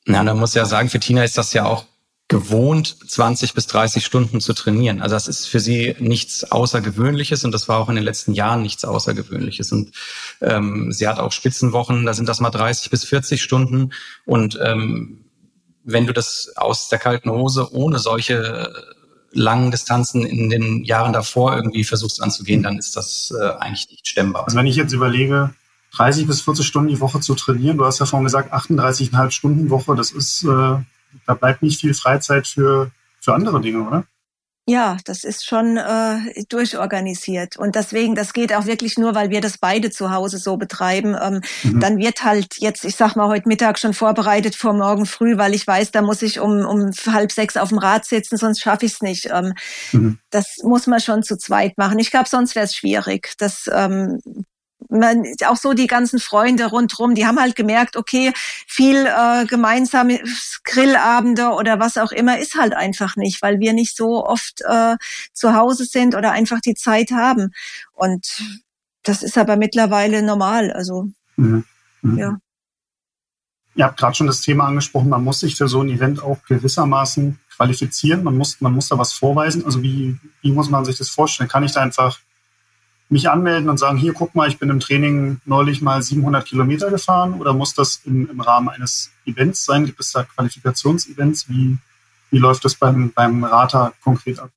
Na, 0.05 0.23
da 0.23 0.33
muss 0.33 0.53
ja 0.53 0.65
sagen, 0.65 0.89
für 0.89 0.99
Tina 0.99 1.23
ist 1.23 1.37
das 1.37 1.53
ja 1.53 1.65
auch 1.65 1.85
gewohnt, 2.31 2.95
20 3.09 3.53
bis 3.53 3.67
30 3.67 4.05
Stunden 4.05 4.39
zu 4.39 4.53
trainieren. 4.53 5.01
Also 5.01 5.15
das 5.15 5.27
ist 5.27 5.47
für 5.47 5.59
sie 5.59 5.97
nichts 5.99 6.49
Außergewöhnliches 6.49 7.43
und 7.43 7.51
das 7.51 7.67
war 7.67 7.77
auch 7.77 7.89
in 7.89 7.95
den 7.95 8.05
letzten 8.05 8.31
Jahren 8.31 8.61
nichts 8.61 8.85
Außergewöhnliches. 8.85 9.73
Und 9.73 9.91
ähm, 10.39 10.93
sie 10.93 11.09
hat 11.09 11.19
auch 11.19 11.33
Spitzenwochen, 11.33 12.05
da 12.05 12.13
sind 12.13 12.29
das 12.29 12.39
mal 12.39 12.49
30 12.49 12.89
bis 12.89 13.03
40 13.03 13.43
Stunden. 13.43 13.91
Und 14.25 14.57
ähm, 14.63 15.25
wenn 15.83 16.07
du 16.07 16.13
das 16.13 16.53
aus 16.55 16.87
der 16.87 16.99
kalten 16.99 17.29
Hose 17.29 17.73
ohne 17.73 17.99
solche 17.99 18.73
langen 19.33 19.69
Distanzen 19.69 20.25
in 20.25 20.49
den 20.49 20.85
Jahren 20.85 21.11
davor 21.11 21.53
irgendwie 21.53 21.83
versuchst 21.83 22.23
anzugehen, 22.23 22.63
dann 22.63 22.77
ist 22.77 22.95
das 22.95 23.33
äh, 23.37 23.43
eigentlich 23.59 23.89
nicht 23.89 24.07
stemmbar. 24.07 24.45
Also 24.45 24.57
wenn 24.57 24.67
ich 24.67 24.77
jetzt 24.77 24.93
überlege, 24.93 25.53
30 25.95 26.27
bis 26.27 26.39
40 26.39 26.65
Stunden 26.65 26.87
die 26.87 27.01
Woche 27.01 27.19
zu 27.19 27.35
trainieren, 27.35 27.77
du 27.77 27.83
hast 27.83 27.99
ja 27.99 28.05
vorhin 28.05 28.23
gesagt, 28.23 28.53
38,5 28.53 29.31
Stunden 29.31 29.69
Woche, 29.69 29.95
das 29.95 30.11
ist 30.11 30.45
äh, 30.45 30.77
da 31.25 31.33
bleibt 31.33 31.61
nicht 31.61 31.79
viel 31.79 31.93
Freizeit 31.93 32.47
für, 32.47 32.91
für 33.19 33.33
andere 33.33 33.61
Dinge, 33.61 33.87
oder? 33.87 34.05
Ja, 34.67 34.97
das 35.05 35.23
ist 35.23 35.45
schon 35.45 35.75
äh, 35.77 36.43
durchorganisiert. 36.47 37.57
Und 37.57 37.75
deswegen, 37.75 38.13
das 38.13 38.31
geht 38.31 38.53
auch 38.53 38.67
wirklich 38.67 38.97
nur, 38.97 39.15
weil 39.15 39.31
wir 39.31 39.41
das 39.41 39.57
beide 39.57 39.89
zu 39.89 40.11
Hause 40.11 40.37
so 40.37 40.55
betreiben. 40.55 41.15
Ähm, 41.19 41.41
mhm. 41.63 41.79
Dann 41.79 41.97
wird 41.97 42.23
halt 42.23 42.57
jetzt, 42.59 42.85
ich 42.85 42.95
sag 42.95 43.15
mal, 43.15 43.27
heute 43.27 43.49
Mittag 43.49 43.79
schon 43.79 43.93
vorbereitet 43.93 44.55
vor 44.55 44.73
morgen 44.73 45.07
früh, 45.07 45.37
weil 45.37 45.55
ich 45.55 45.65
weiß, 45.65 45.91
da 45.91 46.03
muss 46.03 46.21
ich 46.21 46.39
um, 46.39 46.63
um 46.63 46.91
halb 47.07 47.31
sechs 47.31 47.57
auf 47.57 47.69
dem 47.69 47.79
Rad 47.79 48.05
sitzen, 48.05 48.37
sonst 48.37 48.61
schaffe 48.61 48.85
ich 48.85 48.93
es 48.93 49.01
nicht. 49.01 49.29
Ähm, 49.33 49.53
mhm. 49.93 50.19
Das 50.29 50.57
muss 50.63 50.85
man 50.85 50.99
schon 50.99 51.23
zu 51.23 51.37
zweit 51.37 51.77
machen. 51.77 51.97
Ich 51.97 52.11
glaube, 52.11 52.29
sonst 52.29 52.55
wäre 52.55 52.65
es 52.65 52.75
schwierig. 52.75 53.33
Das 53.39 53.69
ähm, 53.73 54.19
man, 54.89 55.25
auch 55.47 55.57
so 55.57 55.73
die 55.73 55.87
ganzen 55.87 56.19
Freunde 56.19 56.65
rundrum, 56.65 57.15
die 57.15 57.25
haben 57.25 57.39
halt 57.39 57.55
gemerkt, 57.55 57.95
okay, 57.95 58.33
viel 58.67 59.05
äh, 59.05 59.45
gemeinsame 59.45 60.19
Grillabende 60.63 61.49
oder 61.49 61.79
was 61.79 61.97
auch 61.97 62.11
immer 62.11 62.39
ist 62.39 62.55
halt 62.55 62.73
einfach 62.73 63.15
nicht, 63.15 63.41
weil 63.41 63.59
wir 63.59 63.73
nicht 63.73 63.95
so 63.95 64.25
oft 64.25 64.61
äh, 64.61 64.95
zu 65.33 65.55
Hause 65.55 65.85
sind 65.85 66.15
oder 66.15 66.31
einfach 66.31 66.59
die 66.61 66.75
Zeit 66.75 67.11
haben. 67.11 67.51
Und 67.93 68.43
das 69.03 69.23
ist 69.23 69.37
aber 69.37 69.55
mittlerweile 69.57 70.21
normal. 70.21 70.71
Also 70.71 71.09
mhm. 71.35 71.65
Mhm. 72.01 72.17
ja. 72.17 72.37
Ihr 73.73 73.85
habt 73.85 73.97
gerade 73.97 74.15
schon 74.15 74.27
das 74.27 74.41
Thema 74.41 74.65
angesprochen, 74.67 75.09
man 75.09 75.23
muss 75.23 75.39
sich 75.39 75.55
für 75.55 75.69
so 75.69 75.81
ein 75.81 75.89
Event 75.89 76.21
auch 76.21 76.43
gewissermaßen 76.45 77.39
qualifizieren. 77.55 78.23
Man 78.23 78.35
muss, 78.35 78.59
man 78.59 78.73
muss 78.73 78.89
da 78.89 78.97
was 78.97 79.13
vorweisen. 79.13 79.63
Also 79.65 79.81
wie, 79.81 80.17
wie 80.41 80.51
muss 80.51 80.69
man 80.69 80.83
sich 80.83 80.97
das 80.97 81.09
vorstellen? 81.09 81.49
Kann 81.49 81.63
ich 81.63 81.71
da 81.71 81.81
einfach 81.81 82.19
mich 83.11 83.29
anmelden 83.29 83.69
und 83.69 83.77
sagen, 83.77 83.97
hier, 83.97 84.13
guck 84.13 84.35
mal, 84.35 84.47
ich 84.47 84.57
bin 84.57 84.69
im 84.69 84.79
Training 84.79 85.41
neulich 85.45 85.81
mal 85.81 86.01
700 86.01 86.45
Kilometer 86.45 86.89
gefahren 86.89 87.33
oder 87.33 87.53
muss 87.53 87.73
das 87.73 88.01
im, 88.05 88.29
im 88.29 88.39
Rahmen 88.39 88.69
eines 88.69 89.11
Events 89.25 89.65
sein? 89.65 89.85
Gibt 89.85 89.99
es 89.99 90.13
da 90.13 90.23
Qualifikationsevents? 90.23 91.49
Wie, 91.49 91.77
wie 92.29 92.37
läuft 92.37 92.63
das 92.63 92.75
beim, 92.75 93.11
beim 93.11 93.43
Rater 93.43 93.93
konkret 94.01 94.39
ab? 94.39 94.49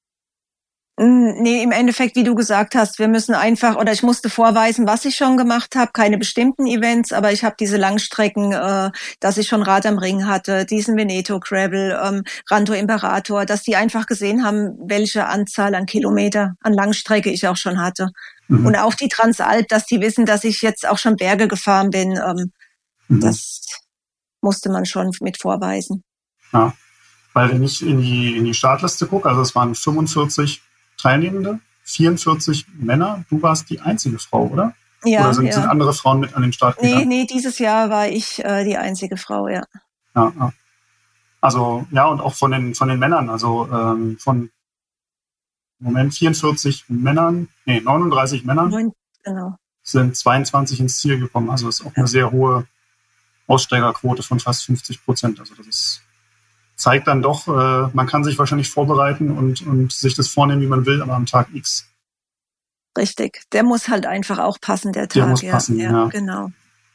Mm, 0.97 1.43
nee, 1.43 1.61
im 1.63 1.73
Endeffekt, 1.73 2.15
wie 2.15 2.23
du 2.23 2.37
gesagt 2.37 2.77
hast, 2.77 3.01
wir 3.01 3.09
müssen 3.09 3.35
einfach, 3.35 3.77
oder 3.77 3.93
ich 3.93 4.05
musste 4.05 4.31
vorweisen, 4.31 4.87
was 4.87 5.05
ich 5.05 5.17
schon 5.17 5.37
gemacht 5.37 5.75
habe, 5.75 5.91
keine 5.93 6.19
bestimmten 6.19 6.69
Events, 6.69 7.13
aber 7.13 7.33
ich 7.33 7.43
habe 7.43 7.57
diese 7.59 7.77
Langstrecken, 7.77 8.53
äh, 8.53 8.93
dass 9.19 9.37
ich 9.37 9.49
schon 9.49 9.63
Rad 9.63 9.87
am 9.87 9.99
Ring 9.99 10.27
hatte, 10.27 10.65
diesen 10.67 10.97
Veneto 10.97 11.41
Gravel, 11.41 11.99
ähm, 12.01 12.23
Ranto 12.49 12.75
Imperator, 12.75 13.45
dass 13.45 13.65
die 13.65 13.75
einfach 13.75 14.07
gesehen 14.07 14.45
haben, 14.45 14.77
welche 14.87 15.27
Anzahl 15.27 15.75
an 15.75 15.87
Kilometer 15.87 16.55
an 16.61 16.73
Langstrecke 16.73 17.31
ich 17.31 17.49
auch 17.49 17.57
schon 17.57 17.81
hatte. 17.81 18.11
Mhm. 18.47 18.67
Und 18.67 18.77
auch 18.77 18.95
die 18.95 19.09
Transalp, 19.09 19.67
dass 19.67 19.87
die 19.87 20.01
wissen, 20.01 20.27
dass 20.27 20.45
ich 20.45 20.63
jetzt 20.63 20.87
auch 20.87 20.99
schon 20.99 21.17
Berge 21.17 21.49
gefahren 21.49 21.91
bin, 21.91 22.13
ähm, 22.13 22.53
mhm. 23.09 23.21
das 23.21 23.63
musste 24.41 24.71
man 24.71 24.87
schon 24.87 25.11
mit 25.21 25.39
vorweisen. 25.39 26.05
Ja, 26.53 26.73
weil 27.33 27.51
wenn 27.51 27.65
ich 27.65 27.83
in 27.85 28.01
die, 28.01 28.37
in 28.37 28.45
die 28.45 28.55
Startliste 28.55 29.09
gucke, 29.09 29.29
also 29.29 29.43
es 29.43 29.57
waren 29.57 29.75
45 29.75 30.63
Teilnehmende, 31.05 31.61
44 31.85 32.67
Männer. 32.79 33.25
Du 33.29 33.43
warst 33.43 33.69
die 33.69 33.79
einzige 33.79 34.19
Frau, 34.19 34.47
oder? 34.47 34.75
Ja. 35.05 35.21
Oder 35.21 35.35
sind, 35.35 35.47
ja. 35.47 35.53
sind 35.53 35.67
andere 35.67 35.93
Frauen 35.93 36.21
mit 36.21 36.35
an 36.35 36.41
den 36.41 36.55
Start 36.55 36.79
gegangen? 36.79 36.97
Nee, 37.01 37.05
nee, 37.05 37.27
dieses 37.27 37.59
Jahr 37.59 37.91
war 37.91 38.09
ich 38.09 38.43
äh, 38.43 38.65
die 38.65 38.79
einzige 38.79 39.19
Frau, 39.19 39.49
ja. 39.49 39.65
Ja, 40.15 40.33
ja. 40.39 40.53
Also, 41.43 41.87
ja, 41.91 42.07
und 42.07 42.23
auch 42.23 42.35
von 42.35 42.53
den, 42.53 42.75
von 42.75 42.89
den 42.89 42.99
Männern, 42.99 43.29
also 43.29 43.69
ähm, 43.71 44.17
von 44.19 44.49
Moment 45.79 46.15
44 46.15 46.87
Männern, 46.89 47.49
nee, 47.67 47.83
39 47.83 48.47
Männern 48.47 48.71
Neun, 48.71 48.93
genau. 49.23 49.59
sind 49.83 50.17
22 50.17 50.81
ins 50.81 51.01
Ziel 51.01 51.19
gekommen. 51.21 51.51
Also 51.51 51.69
ist 51.69 51.85
auch 51.85 51.95
eine 51.97 52.07
sehr 52.07 52.33
hohe 52.33 52.67
Aussteigerquote 53.47 54.23
von 54.23 54.41
fast 54.41 54.65
50 54.65 55.05
Prozent. 55.05 55.39
Also 55.39 55.55
das 55.55 55.67
ist 55.67 56.03
zeigt 56.85 57.07
dann 57.07 57.23
doch, 57.23 57.49
äh, 57.49 57.89
man 57.95 58.07
kann 58.07 58.25
sich 58.25 58.39
wahrscheinlich 58.39 58.69
vorbereiten 58.69 59.31
und, 59.31 59.67
und 59.67 59.91
sich 59.91 60.15
das 60.15 60.29
vornehmen, 60.29 60.61
wie 60.61 60.67
man 60.67 60.85
will, 60.85 61.01
aber 61.01 61.15
am 61.15 61.25
Tag 61.25 61.49
X. 61.55 61.89
Richtig, 62.97 63.43
der 63.53 63.63
muss 63.63 63.89
halt 63.89 64.05
einfach 64.05 64.39
auch 64.39 64.61
passen, 64.61 64.93
der 64.93 65.09
Tag. 65.09 65.15
Der 65.15 65.27
muss 65.27 65.43
passen, 65.43 65.79
ja. 65.79 65.91
ja. 65.91 66.05
Genau. 66.07 66.51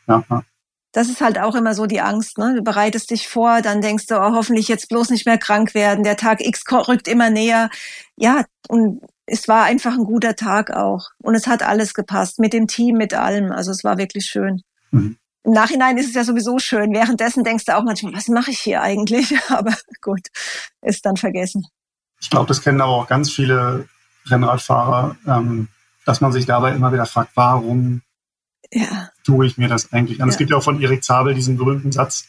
Ja, 0.08 0.24
ja. 0.30 0.44
Das 0.92 1.10
ist 1.10 1.22
halt 1.22 1.40
auch 1.40 1.56
immer 1.56 1.74
so 1.74 1.88
die 1.88 2.02
Angst. 2.02 2.38
Ne? 2.38 2.56
Du 2.56 2.64
bereitest 2.64 3.10
dich 3.10 3.28
vor, 3.28 3.62
dann 3.62 3.82
denkst 3.82 4.06
du, 4.08 4.16
oh, 4.16 4.34
hoffentlich 4.34 4.68
jetzt 4.68 4.90
bloß 4.90 5.10
nicht 5.10 5.26
mehr 5.26 5.38
krank 5.38 5.74
werden. 5.74 6.04
Der 6.04 6.18
Tag 6.18 6.42
X 6.42 6.64
rückt 6.72 7.08
immer 7.08 7.30
näher. 7.30 7.70
Ja, 8.16 8.46
und 8.68 9.02
es 9.26 9.48
war 9.48 9.64
einfach 9.66 9.94
ein 9.94 10.06
guter 10.06 10.36
Tag 10.36 10.72
auch. 10.72 11.10
Und 11.18 11.36
es 11.36 11.48
hat 11.48 11.62
alles 11.64 11.94
gepasst, 11.94 12.40
mit 12.40 12.54
dem 12.54 12.68
Team, 12.68 12.96
mit 12.98 13.14
allem. 13.14 13.52
Also 13.52 13.72
es 13.72 13.84
war 13.84 13.98
wirklich 13.98 14.26
schön. 14.26 14.62
Mhm. 14.92 15.18
Im 15.44 15.54
Nachhinein 15.54 15.98
ist 15.98 16.08
es 16.08 16.16
ja 16.16 16.24
sowieso 16.24 16.60
schön. 16.60 16.94
Währenddessen 16.94 17.44
denkst 17.44 17.66
du 17.66 17.76
auch 17.76 17.84
manchmal, 17.84 18.14
was 18.14 18.28
mache 18.28 18.52
ich 18.52 18.60
hier 18.60 18.82
eigentlich? 18.82 19.34
Aber 19.50 19.74
gut, 20.02 20.28
ist 20.82 21.06
dann 21.06 21.18
vergessen. 21.18 21.66
Ich 22.22 22.30
glaube, 22.30 22.48
das 22.48 22.62
kennen 22.62 22.82
aber 22.82 22.92
auch 22.92 23.08
ganz 23.08 23.32
viele 23.32 23.88
Rennradfahrer, 24.26 25.16
ähm, 25.26 25.70
dass 26.06 26.20
man 26.20 26.34
sich 26.34 26.46
dabei 26.46 26.74
immer 26.74 26.92
wieder 26.92 27.06
fragt, 27.06 27.32
warum 27.36 28.02
ja. 28.72 29.10
tue 29.24 29.46
ich 29.46 29.58
mir 29.58 29.70
das 29.70 29.94
eigentlich 29.94 30.22
an? 30.22 30.28
Ja. 30.28 30.32
Es 30.34 30.38
gibt 30.38 30.52
ja 30.52 30.58
auch 30.58 30.64
von 30.64 30.82
Erik 30.82 31.02
Zabel 31.02 31.34
diesen 31.34 31.56
berühmten 31.56 31.94
Satz 31.94 32.26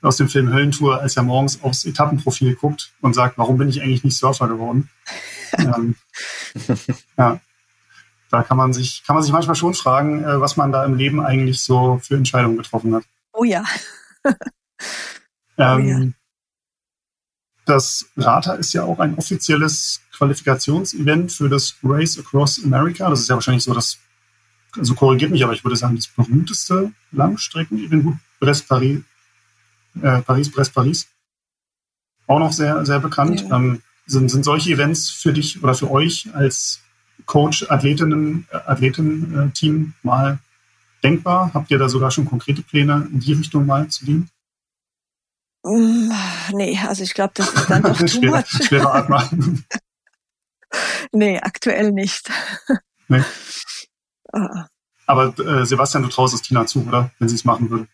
aus 0.00 0.16
dem 0.16 0.28
Film 0.28 0.52
Höllentour, 0.52 1.00
als 1.00 1.16
er 1.16 1.24
morgens 1.24 1.60
aufs 1.64 1.84
Etappenprofil 1.84 2.54
guckt 2.54 2.92
und 3.00 3.14
sagt, 3.14 3.36
warum 3.36 3.58
bin 3.58 3.68
ich 3.68 3.82
eigentlich 3.82 4.04
nicht 4.04 4.16
Surfer 4.16 4.46
geworden? 4.46 4.88
ähm, 5.58 5.96
ja 7.18 7.40
da 8.30 8.42
kann 8.42 8.56
man 8.56 8.72
sich, 8.72 9.02
kann 9.04 9.14
man 9.14 9.22
sich 9.22 9.32
manchmal 9.32 9.56
schon 9.56 9.74
fragen, 9.74 10.24
äh, 10.24 10.40
was 10.40 10.56
man 10.56 10.72
da 10.72 10.84
im 10.84 10.96
Leben 10.96 11.20
eigentlich 11.20 11.62
so 11.62 12.00
für 12.02 12.16
Entscheidungen 12.16 12.56
getroffen 12.56 12.94
hat. 12.94 13.04
Oh 13.32 13.44
ja. 13.44 13.64
ähm, 14.24 14.34
oh 15.58 15.78
ja. 15.78 16.00
Das 17.66 18.06
RATA 18.16 18.54
ist 18.54 18.72
ja 18.72 18.84
auch 18.84 18.98
ein 18.98 19.14
offizielles 19.16 20.00
Qualifikationsevent 20.12 21.32
für 21.32 21.48
das 21.48 21.76
Race 21.84 22.18
Across 22.18 22.64
America. 22.64 23.08
Das 23.08 23.20
ist 23.20 23.28
ja 23.28 23.36
wahrscheinlich 23.36 23.64
so 23.64 23.74
das, 23.74 23.98
also 24.76 24.94
korrigiert 24.94 25.30
mich, 25.30 25.44
aber 25.44 25.52
ich 25.52 25.64
würde 25.64 25.76
sagen, 25.76 25.96
das 25.96 26.08
berühmteste 26.08 26.92
Langstrecken-Event. 27.12 28.04
Gut, 28.04 28.16
Brest-Paris, 28.40 29.02
äh, 30.02 30.22
Paris, 30.22 30.50
Brest-Paris. 30.50 31.06
Auch 32.26 32.38
noch 32.38 32.52
sehr, 32.52 32.84
sehr 32.86 33.00
bekannt. 33.00 33.42
Ja. 33.48 33.56
Ähm, 33.56 33.82
sind, 34.06 34.30
sind 34.30 34.44
solche 34.44 34.72
Events 34.72 35.10
für 35.10 35.32
dich 35.32 35.62
oder 35.62 35.74
für 35.74 35.90
euch 35.90 36.28
als 36.34 36.80
Coach, 37.26 37.66
Athletinnen, 37.68 38.46
Athletenteam 38.50 39.94
mal 40.02 40.38
denkbar? 41.02 41.50
Habt 41.54 41.70
ihr 41.70 41.78
da 41.78 41.88
sogar 41.88 42.10
schon 42.10 42.26
konkrete 42.26 42.62
Pläne 42.62 43.08
in 43.12 43.20
die 43.20 43.32
Richtung 43.32 43.66
mal 43.66 43.88
zu 43.88 44.04
gehen? 44.04 44.30
Mm, 45.62 46.10
nee, 46.52 46.78
also 46.86 47.02
ich 47.02 47.14
glaube, 47.14 47.32
das 47.34 47.52
ist 47.52 47.70
dann 47.70 47.82
doch 47.82 47.96
too 47.98 48.22
much. 48.22 48.46
Schwere 48.66 48.92
Atmen. 48.92 49.64
nee, 51.12 51.38
aktuell 51.38 51.92
nicht. 51.92 52.30
Nee. 53.08 53.22
Ah. 54.32 54.68
Aber 55.06 55.36
äh, 55.40 55.66
Sebastian, 55.66 56.04
du 56.04 56.08
traust 56.08 56.34
es 56.34 56.42
Tina 56.42 56.64
zu, 56.66 56.86
oder? 56.86 57.10
Wenn 57.18 57.28
sie 57.28 57.34
es 57.34 57.44
machen 57.44 57.68
würde. 57.68 57.88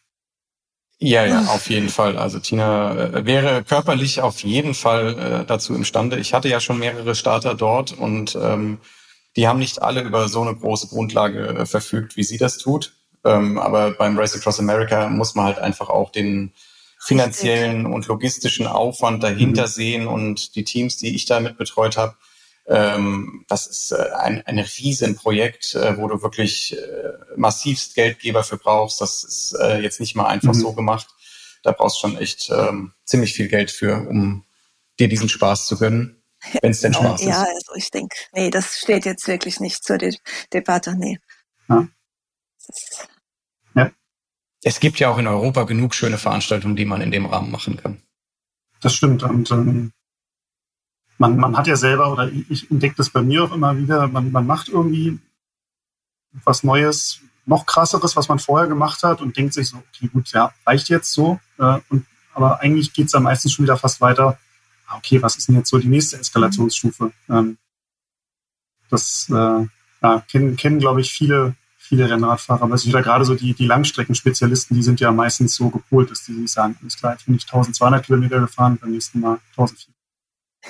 Ja, 0.99 1.25
ja, 1.25 1.41
auf 1.47 1.71
jeden 1.71 1.89
Fall. 1.89 2.19
Also 2.19 2.39
Tina 2.41 2.95
äh, 2.95 3.25
wäre 3.25 3.65
körperlich 3.65 4.21
auf 4.21 4.41
jeden 4.41 4.75
Fall 4.75 5.19
äh, 5.19 5.45
dazu 5.47 5.75
imstande. 5.75 6.19
Ich 6.19 6.35
hatte 6.35 6.49
ja 6.49 6.61
schon 6.61 6.79
mehrere 6.79 7.15
Starter 7.15 7.55
dort 7.55 7.93
und 7.93 8.37
ähm, 8.39 8.79
die 9.37 9.47
haben 9.47 9.59
nicht 9.59 9.83
alle 9.83 10.01
über 10.01 10.29
so 10.29 10.43
eine 10.43 10.57
große 10.57 10.89
Grundlage 10.89 11.49
äh, 11.49 11.67
verfügt, 11.67 12.17
wie 12.17 12.25
sie 12.25 12.39
das 12.39 12.59
tut. 12.59 12.95
Ähm, 13.25 13.59
aber 13.59 13.93
beim 13.93 14.19
Race 14.19 14.35
Across 14.35 14.61
America 14.61 15.09
muss 15.09 15.35
man 15.35 15.47
halt 15.47 15.59
einfach 15.59 15.89
auch 15.89 16.11
den 16.11 16.53
finanziellen 16.99 17.87
und 17.87 18.07
logistischen 18.07 18.67
Aufwand 18.67 19.23
dahinter 19.23 19.63
mhm. 19.63 19.71
sehen 19.71 20.07
und 20.07 20.57
die 20.57 20.65
Teams, 20.65 20.97
die 20.97 21.15
ich 21.15 21.27
da 21.27 21.41
mitbetreut 21.41 21.97
habe, 21.97 22.17
ähm, 22.69 23.45
das 23.49 23.67
ist 23.67 23.93
äh, 23.93 24.11
ein, 24.19 24.43
ein 24.47 24.59
Riesenprojekt, 24.59 25.75
äh, 25.75 25.97
wo 25.99 26.09
du 26.09 26.23
wirklich 26.23 26.77
äh, 26.77 27.13
massivst 27.37 27.95
Geldgeber 27.95 28.43
für 28.43 28.57
brauchst. 28.57 29.01
Das 29.01 29.23
ist 29.23 29.57
äh, 29.61 29.79
jetzt 29.81 30.01
nicht 30.01 30.17
mal 30.17 30.27
einfach 30.27 30.55
mhm. 30.55 30.61
so 30.61 30.73
gemacht. 30.73 31.07
Da 31.63 31.73
brauchst 31.73 31.97
du 31.97 32.09
schon 32.09 32.19
echt 32.19 32.51
ähm, 32.51 32.93
ziemlich 33.05 33.35
viel 33.35 33.49
Geld 33.49 33.71
für, 33.71 34.09
um 34.09 34.45
dir 34.99 35.09
diesen 35.09 35.29
Spaß 35.29 35.67
zu 35.67 35.79
gönnen. 35.79 36.16
Wenn 36.63 36.71
es 36.71 36.81
denn 36.81 36.95
Spaß 36.95 37.23
ja, 37.23 37.29
ist. 37.29 37.35
Ja, 37.35 37.41
also 37.41 37.75
ich 37.75 37.91
denke, 37.91 38.17
nee, 38.33 38.51
das 38.51 38.79
steht 38.79 39.05
jetzt 39.05 39.27
wirklich 39.27 39.61
nicht 39.61 39.85
zur 39.85 39.99
De 39.99 40.15
Debatte, 40.53 40.95
nee. 40.97 41.19
Ja. 41.69 41.89
ja. 43.75 43.91
Es 44.63 44.81
gibt 44.81 44.99
ja 44.99 45.09
auch 45.11 45.19
in 45.19 45.27
Europa 45.27 45.65
genug 45.65 45.95
schöne 45.95 46.19
Veranstaltungen, 46.19 46.77
die 46.77 46.85
man 46.85 47.01
in 47.01 47.11
dem 47.11 47.27
Rahmen 47.27 47.51
machen 47.51 47.77
kann. 47.77 48.03
Das 48.81 48.95
stimmt. 48.95 49.23
Und 49.23 49.51
ähm, 49.51 49.93
man, 51.19 51.37
man 51.37 51.57
hat 51.57 51.67
ja 51.67 51.77
selber, 51.77 52.13
oder 52.13 52.31
ich 52.49 52.71
entdecke 52.71 52.97
das 52.97 53.11
bei 53.11 53.23
mir 53.23 53.45
auch 53.45 53.53
immer 53.53 53.77
wieder, 53.77 54.07
man, 54.09 54.31
man 54.31 54.47
macht 54.47 54.69
irgendwie 54.69 55.19
was 56.45 56.63
Neues, 56.63 57.21
noch 57.47 57.65
krasseres, 57.65 58.17
was 58.17 58.29
man 58.29 58.39
vorher 58.39 58.69
gemacht 58.69 59.03
hat 59.03 59.21
und 59.21 59.37
denkt 59.37 59.55
sich 59.55 59.69
so, 59.69 59.77
okay, 59.77 60.09
gut, 60.13 60.33
ja, 60.33 60.53
reicht 60.67 60.89
jetzt 60.89 61.13
so. 61.13 61.41
Äh, 61.59 61.79
und, 61.89 62.07
aber 62.35 62.61
eigentlich 62.61 62.93
geht 62.93 63.07
es 63.07 63.13
dann 63.13 63.23
meistens 63.23 63.53
schon 63.53 63.65
wieder 63.65 63.79
fast 63.79 64.01
weiter 64.01 64.39
okay, 64.95 65.23
was 65.23 65.37
ist 65.37 65.49
denn 65.49 65.57
jetzt 65.57 65.71
so 65.71 65.79
die 65.79 65.89
nächste 65.89 66.19
Eskalationsstufe? 66.19 67.13
Ähm, 67.29 67.59
das 68.91 69.29
äh, 69.31 69.67
ja, 70.03 70.21
kennen, 70.31 70.57
kennen 70.57 70.79
glaube 70.79 71.01
ich, 71.01 71.13
viele, 71.13 71.57
viele 71.77 72.09
Rennradfahrer. 72.09 72.63
Aber 72.63 72.75
es 72.75 72.83
ist 72.83 72.89
wieder 72.89 73.03
gerade 73.03 73.25
so 73.25 73.35
die, 73.35 73.55
die 73.55 73.67
Langstreckenspezialisten, 73.67 74.77
die 74.77 74.83
sind 74.83 75.01
ja 75.01 75.11
meistens 75.13 75.55
so 75.55 75.71
gepolt, 75.71 76.11
dass 76.11 76.25
die 76.25 76.35
sich 76.35 76.53
sagen, 76.53 76.77
alles 76.81 76.97
klar, 76.97 77.13
jetzt 77.13 77.27
bin 77.27 77.35
ich 77.35 77.45
1200 77.45 78.05
Kilometer 78.05 78.41
gefahren, 78.41 78.79
beim 78.81 78.91
nächsten 78.91 79.21
Mal 79.21 79.41
1400. 79.57 79.89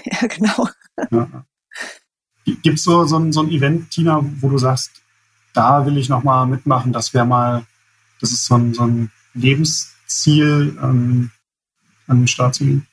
Ja, 0.04 0.28
genau. 0.28 0.68
Ja. 1.10 1.46
Gibt 2.44 2.78
es 2.78 2.84
so, 2.84 3.06
so, 3.06 3.18
ein, 3.18 3.32
so 3.32 3.40
ein 3.40 3.50
Event, 3.50 3.90
Tina, 3.90 4.20
wo 4.40 4.50
du 4.50 4.58
sagst, 4.58 4.90
da 5.54 5.86
will 5.86 5.96
ich 5.96 6.10
nochmal 6.10 6.46
mitmachen, 6.46 6.92
das 6.92 7.14
wäre 7.14 7.24
mal, 7.24 7.64
das 8.20 8.30
ist 8.30 8.44
so 8.44 8.56
ein, 8.56 8.74
so 8.74 8.82
ein 8.82 9.10
Lebensziel, 9.32 10.78
ähm, 10.82 11.30
an 12.06 12.18
den 12.18 12.28
Start 12.28 12.54
zu 12.54 12.64
gehen? 12.64 12.86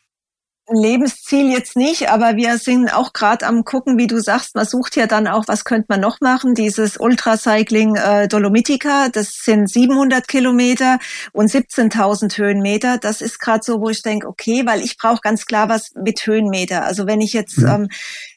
Lebensziel 0.69 1.51
jetzt 1.51 1.75
nicht, 1.75 2.09
aber 2.09 2.37
wir 2.37 2.57
sind 2.57 2.93
auch 2.93 3.11
gerade 3.11 3.45
am 3.45 3.65
gucken, 3.65 3.97
wie 3.97 4.07
du 4.07 4.21
sagst, 4.21 4.55
man 4.55 4.65
sucht 4.65 4.95
ja 4.95 5.07
dann 5.07 5.27
auch, 5.27 5.43
was 5.47 5.65
könnte 5.65 5.87
man 5.89 5.99
noch 5.99 6.21
machen. 6.21 6.55
Dieses 6.55 6.97
Ultracycling 6.97 7.97
äh, 7.97 8.27
Dolomitica, 8.29 9.09
das 9.09 9.43
sind 9.43 9.69
700 9.69 10.25
Kilometer 10.27 10.99
und 11.33 11.51
17.000 11.51 12.37
Höhenmeter. 12.37 12.97
Das 12.97 13.21
ist 13.21 13.39
gerade 13.39 13.63
so, 13.63 13.81
wo 13.81 13.89
ich 13.89 14.03
denke, 14.03 14.27
okay, 14.27 14.65
weil 14.65 14.81
ich 14.81 14.97
brauche 14.97 15.19
ganz 15.21 15.45
klar 15.45 15.67
was 15.67 15.91
mit 15.95 16.25
Höhenmeter. 16.25 16.85
Also 16.85 17.07
wenn 17.07 17.19
ich 17.19 17.33
jetzt 17.33 17.57
mhm. 17.57 17.67
ähm, 17.67 17.87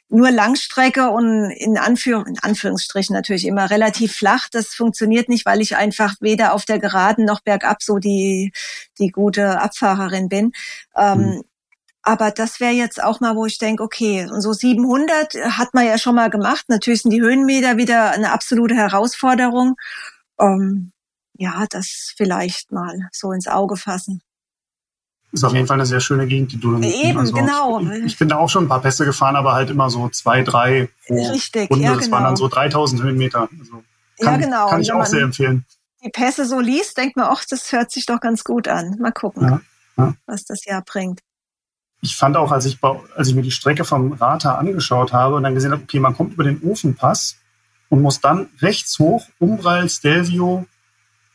nur 0.08 0.30
Langstrecke 0.30 1.10
und 1.10 1.50
in, 1.50 1.78
Anführ 1.78 2.24
in 2.26 2.38
Anführungsstrichen 2.40 3.14
natürlich 3.14 3.46
immer 3.46 3.70
relativ 3.70 4.14
flach. 4.14 4.48
Das 4.50 4.68
funktioniert 4.68 5.28
nicht, 5.28 5.46
weil 5.46 5.60
ich 5.60 5.76
einfach 5.76 6.14
weder 6.20 6.54
auf 6.54 6.64
der 6.64 6.78
Geraden 6.78 7.24
noch 7.24 7.40
bergab 7.40 7.82
so 7.82 7.98
die, 7.98 8.52
die 8.98 9.08
gute 9.08 9.60
Abfahrerin 9.60 10.28
bin. 10.28 10.52
Ähm, 10.96 11.18
mhm. 11.18 11.42
Aber 12.06 12.30
das 12.30 12.60
wäre 12.60 12.72
jetzt 12.72 13.02
auch 13.02 13.18
mal, 13.18 13.34
wo 13.34 13.46
ich 13.46 13.58
denke, 13.58 13.82
okay, 13.82 14.28
und 14.30 14.40
so 14.40 14.52
700 14.52 15.34
hat 15.58 15.74
man 15.74 15.84
ja 15.84 15.98
schon 15.98 16.14
mal 16.14 16.30
gemacht. 16.30 16.66
Natürlich 16.68 17.02
sind 17.02 17.10
die 17.10 17.20
Höhenmeter 17.20 17.78
wieder 17.78 18.12
eine 18.12 18.32
absolute 18.32 18.76
Herausforderung. 18.76 19.74
Ähm, 20.38 20.92
ja, 21.34 21.64
das 21.68 22.14
vielleicht 22.16 22.70
mal 22.70 22.96
so 23.10 23.32
ins 23.32 23.48
Auge 23.48 23.76
fassen. 23.76 24.22
ist 25.32 25.42
auf 25.42 25.52
jeden 25.52 25.66
Fall 25.66 25.78
eine 25.78 25.86
sehr 25.86 25.98
schöne 25.98 26.28
Gegend, 26.28 26.52
die 26.52 26.60
du 26.60 26.80
Eben, 26.80 27.18
also, 27.18 27.32
genau. 27.32 27.80
Ich, 27.80 28.04
ich, 28.04 28.18
bin 28.18 28.28
da 28.28 28.36
auch 28.36 28.48
schon 28.50 28.66
ein 28.66 28.68
paar 28.68 28.82
Pässe 28.82 29.04
gefahren, 29.04 29.34
aber 29.34 29.54
halt 29.54 29.70
immer 29.70 29.90
so 29.90 30.08
zwei, 30.08 30.44
drei 30.44 30.88
pro 31.08 31.32
Richtig, 31.32 31.68
Runde. 31.72 31.86
Ja, 31.86 31.90
genau. 31.90 32.00
Das 32.00 32.10
waren 32.12 32.22
dann 32.22 32.34
genau. 32.36 32.48
so 32.48 32.54
3000 32.54 33.02
Höhenmeter. 33.02 33.48
Also 33.58 33.82
kann, 34.20 34.40
ja, 34.40 34.46
genau. 34.46 34.68
Kann 34.68 34.80
ich 34.80 34.92
auch 34.92 35.04
sehr 35.06 35.22
empfehlen. 35.22 35.64
Die 36.04 36.10
Pässe 36.10 36.46
so 36.46 36.60
liest, 36.60 36.96
denkt 36.98 37.16
man, 37.16 37.26
ach, 37.28 37.44
das 37.50 37.72
hört 37.72 37.90
sich 37.90 38.06
doch 38.06 38.20
ganz 38.20 38.44
gut 38.44 38.68
an. 38.68 38.96
Mal 39.00 39.10
gucken, 39.10 39.42
ja, 39.42 39.60
ja. 39.96 40.14
was 40.26 40.44
das 40.44 40.64
Jahr 40.66 40.82
bringt. 40.82 41.25
Ich 42.06 42.16
fand 42.16 42.36
auch, 42.36 42.52
als 42.52 42.66
ich, 42.66 42.78
als 43.16 43.28
ich 43.28 43.34
mir 43.34 43.42
die 43.42 43.50
Strecke 43.50 43.84
vom 43.84 44.12
Rata 44.12 44.54
angeschaut 44.54 45.12
habe 45.12 45.34
und 45.34 45.42
dann 45.42 45.54
gesehen 45.54 45.72
habe, 45.72 45.82
okay, 45.82 45.98
man 45.98 46.16
kommt 46.16 46.34
über 46.34 46.44
den 46.44 46.62
Ofenpass 46.62 47.36
und 47.88 48.00
muss 48.00 48.20
dann 48.20 48.48
rechts 48.60 49.00
hoch, 49.00 49.26
Umbral, 49.40 49.88
Stelvio 49.88 50.66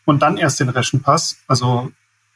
und 0.05 0.21
dann 0.21 0.37
erst 0.37 0.61
den 0.61 0.69
Reschenpass. 0.69 1.35
Also 1.45 1.91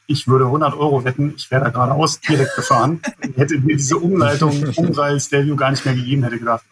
ich 0.06 0.28
würde 0.28 0.44
100 0.44 0.74
Euro 0.74 1.02
wetten, 1.02 1.32
ich 1.34 1.50
wäre 1.50 1.64
da 1.64 1.70
geradeaus 1.70 2.20
direkt 2.20 2.54
gefahren. 2.56 3.00
hätte 3.36 3.58
mir 3.58 3.74
diese 3.74 3.96
Umleitung 3.96 4.66
Umbral, 4.76 5.18
Stelvio 5.18 5.56
gar 5.56 5.70
nicht 5.70 5.86
mehr 5.86 5.94
gegeben, 5.94 6.22
hätte 6.22 6.38
gedacht, 6.38 6.66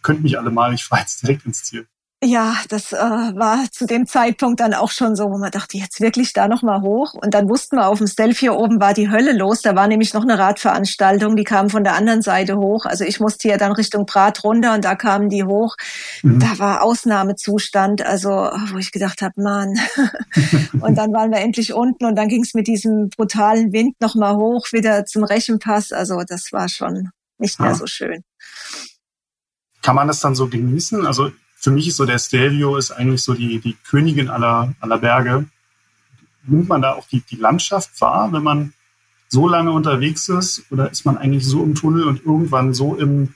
könnt 0.00 0.22
mich 0.22 0.38
alle 0.38 0.52
mal, 0.52 0.72
ich 0.74 0.84
fahre 0.84 1.00
jetzt 1.00 1.24
direkt 1.24 1.44
ins 1.44 1.64
Ziel. 1.64 1.88
Ja, 2.26 2.56
das 2.70 2.92
äh, 2.92 2.96
war 2.96 3.70
zu 3.70 3.84
dem 3.84 4.06
Zeitpunkt 4.06 4.60
dann 4.60 4.72
auch 4.72 4.90
schon 4.90 5.14
so, 5.14 5.24
wo 5.24 5.36
man 5.36 5.50
dachte, 5.50 5.76
jetzt 5.76 6.00
wirklich 6.00 6.32
da 6.32 6.48
noch 6.48 6.62
mal 6.62 6.80
hoch. 6.80 7.12
Und 7.12 7.34
dann 7.34 7.50
wussten 7.50 7.76
wir, 7.76 7.86
auf 7.86 7.98
dem 7.98 8.06
Stelf 8.06 8.38
hier 8.38 8.54
oben 8.54 8.80
war 8.80 8.94
die 8.94 9.10
Hölle 9.10 9.36
los. 9.36 9.60
Da 9.60 9.76
war 9.76 9.88
nämlich 9.88 10.14
noch 10.14 10.22
eine 10.22 10.38
Radveranstaltung, 10.38 11.36
die 11.36 11.44
kam 11.44 11.68
von 11.68 11.84
der 11.84 11.94
anderen 11.94 12.22
Seite 12.22 12.56
hoch. 12.56 12.86
Also 12.86 13.04
ich 13.04 13.20
musste 13.20 13.48
ja 13.48 13.58
dann 13.58 13.72
Richtung 13.72 14.06
Prat 14.06 14.42
runter 14.42 14.72
und 14.72 14.86
da 14.86 14.94
kamen 14.94 15.28
die 15.28 15.44
hoch. 15.44 15.76
Mhm. 16.22 16.40
Da 16.40 16.58
war 16.58 16.82
Ausnahmezustand, 16.82 18.00
also 18.00 18.30
wo 18.30 18.78
ich 18.78 18.90
gedacht 18.90 19.20
habe, 19.20 19.42
Mann. 19.42 19.78
und 20.80 20.96
dann 20.96 21.12
waren 21.12 21.30
wir 21.30 21.40
endlich 21.40 21.74
unten 21.74 22.06
und 22.06 22.16
dann 22.16 22.28
ging 22.28 22.42
es 22.42 22.54
mit 22.54 22.66
diesem 22.68 23.10
brutalen 23.10 23.74
Wind 23.74 24.00
noch 24.00 24.14
mal 24.14 24.34
hoch 24.36 24.72
wieder 24.72 25.04
zum 25.04 25.24
Rechenpass. 25.24 25.92
Also 25.92 26.22
das 26.26 26.52
war 26.52 26.70
schon 26.70 27.10
nicht 27.36 27.60
mehr 27.60 27.72
ah. 27.72 27.74
so 27.74 27.86
schön. 27.86 28.24
Kann 29.82 29.96
man 29.96 30.08
das 30.08 30.20
dann 30.20 30.34
so 30.34 30.48
genießen? 30.48 31.06
Also 31.06 31.30
für 31.64 31.70
mich 31.70 31.88
ist 31.88 31.96
so 31.96 32.04
der 32.04 32.18
Stelvio 32.18 32.76
ist 32.76 32.90
eigentlich 32.90 33.22
so 33.22 33.32
die, 33.32 33.58
die 33.58 33.74
Königin 33.88 34.28
aller, 34.28 34.74
aller 34.80 34.98
Berge. 34.98 35.46
Nimmt 36.46 36.68
man 36.68 36.82
da 36.82 36.92
auch 36.92 37.08
die, 37.08 37.22
die 37.22 37.36
Landschaft 37.36 37.98
wahr, 38.02 38.30
wenn 38.32 38.42
man 38.42 38.74
so 39.28 39.48
lange 39.48 39.70
unterwegs 39.70 40.28
ist? 40.28 40.62
Oder 40.70 40.90
ist 40.90 41.06
man 41.06 41.16
eigentlich 41.16 41.46
so 41.46 41.64
im 41.64 41.74
Tunnel 41.74 42.04
und 42.04 42.22
irgendwann 42.22 42.74
so 42.74 42.94
im, 42.96 43.34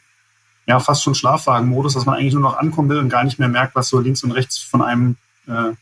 ja, 0.67 0.79
fast 0.79 1.03
schon 1.03 1.15
Schlafwagenmodus, 1.15 1.95
dass 1.95 2.05
man 2.05 2.17
eigentlich 2.17 2.35
nur 2.35 2.43
noch 2.43 2.59
ankommen 2.59 2.91
will 2.91 2.99
und 2.99 3.09
gar 3.09 3.25
nicht 3.25 3.39
mehr 3.39 3.49
merkt, 3.49 3.75
was 3.75 3.89
so 3.89 3.99
links 3.99 4.23
und 4.23 4.33
rechts 4.33 4.59
von 4.59 4.83
einem 4.83 5.17
äh, 5.47 5.73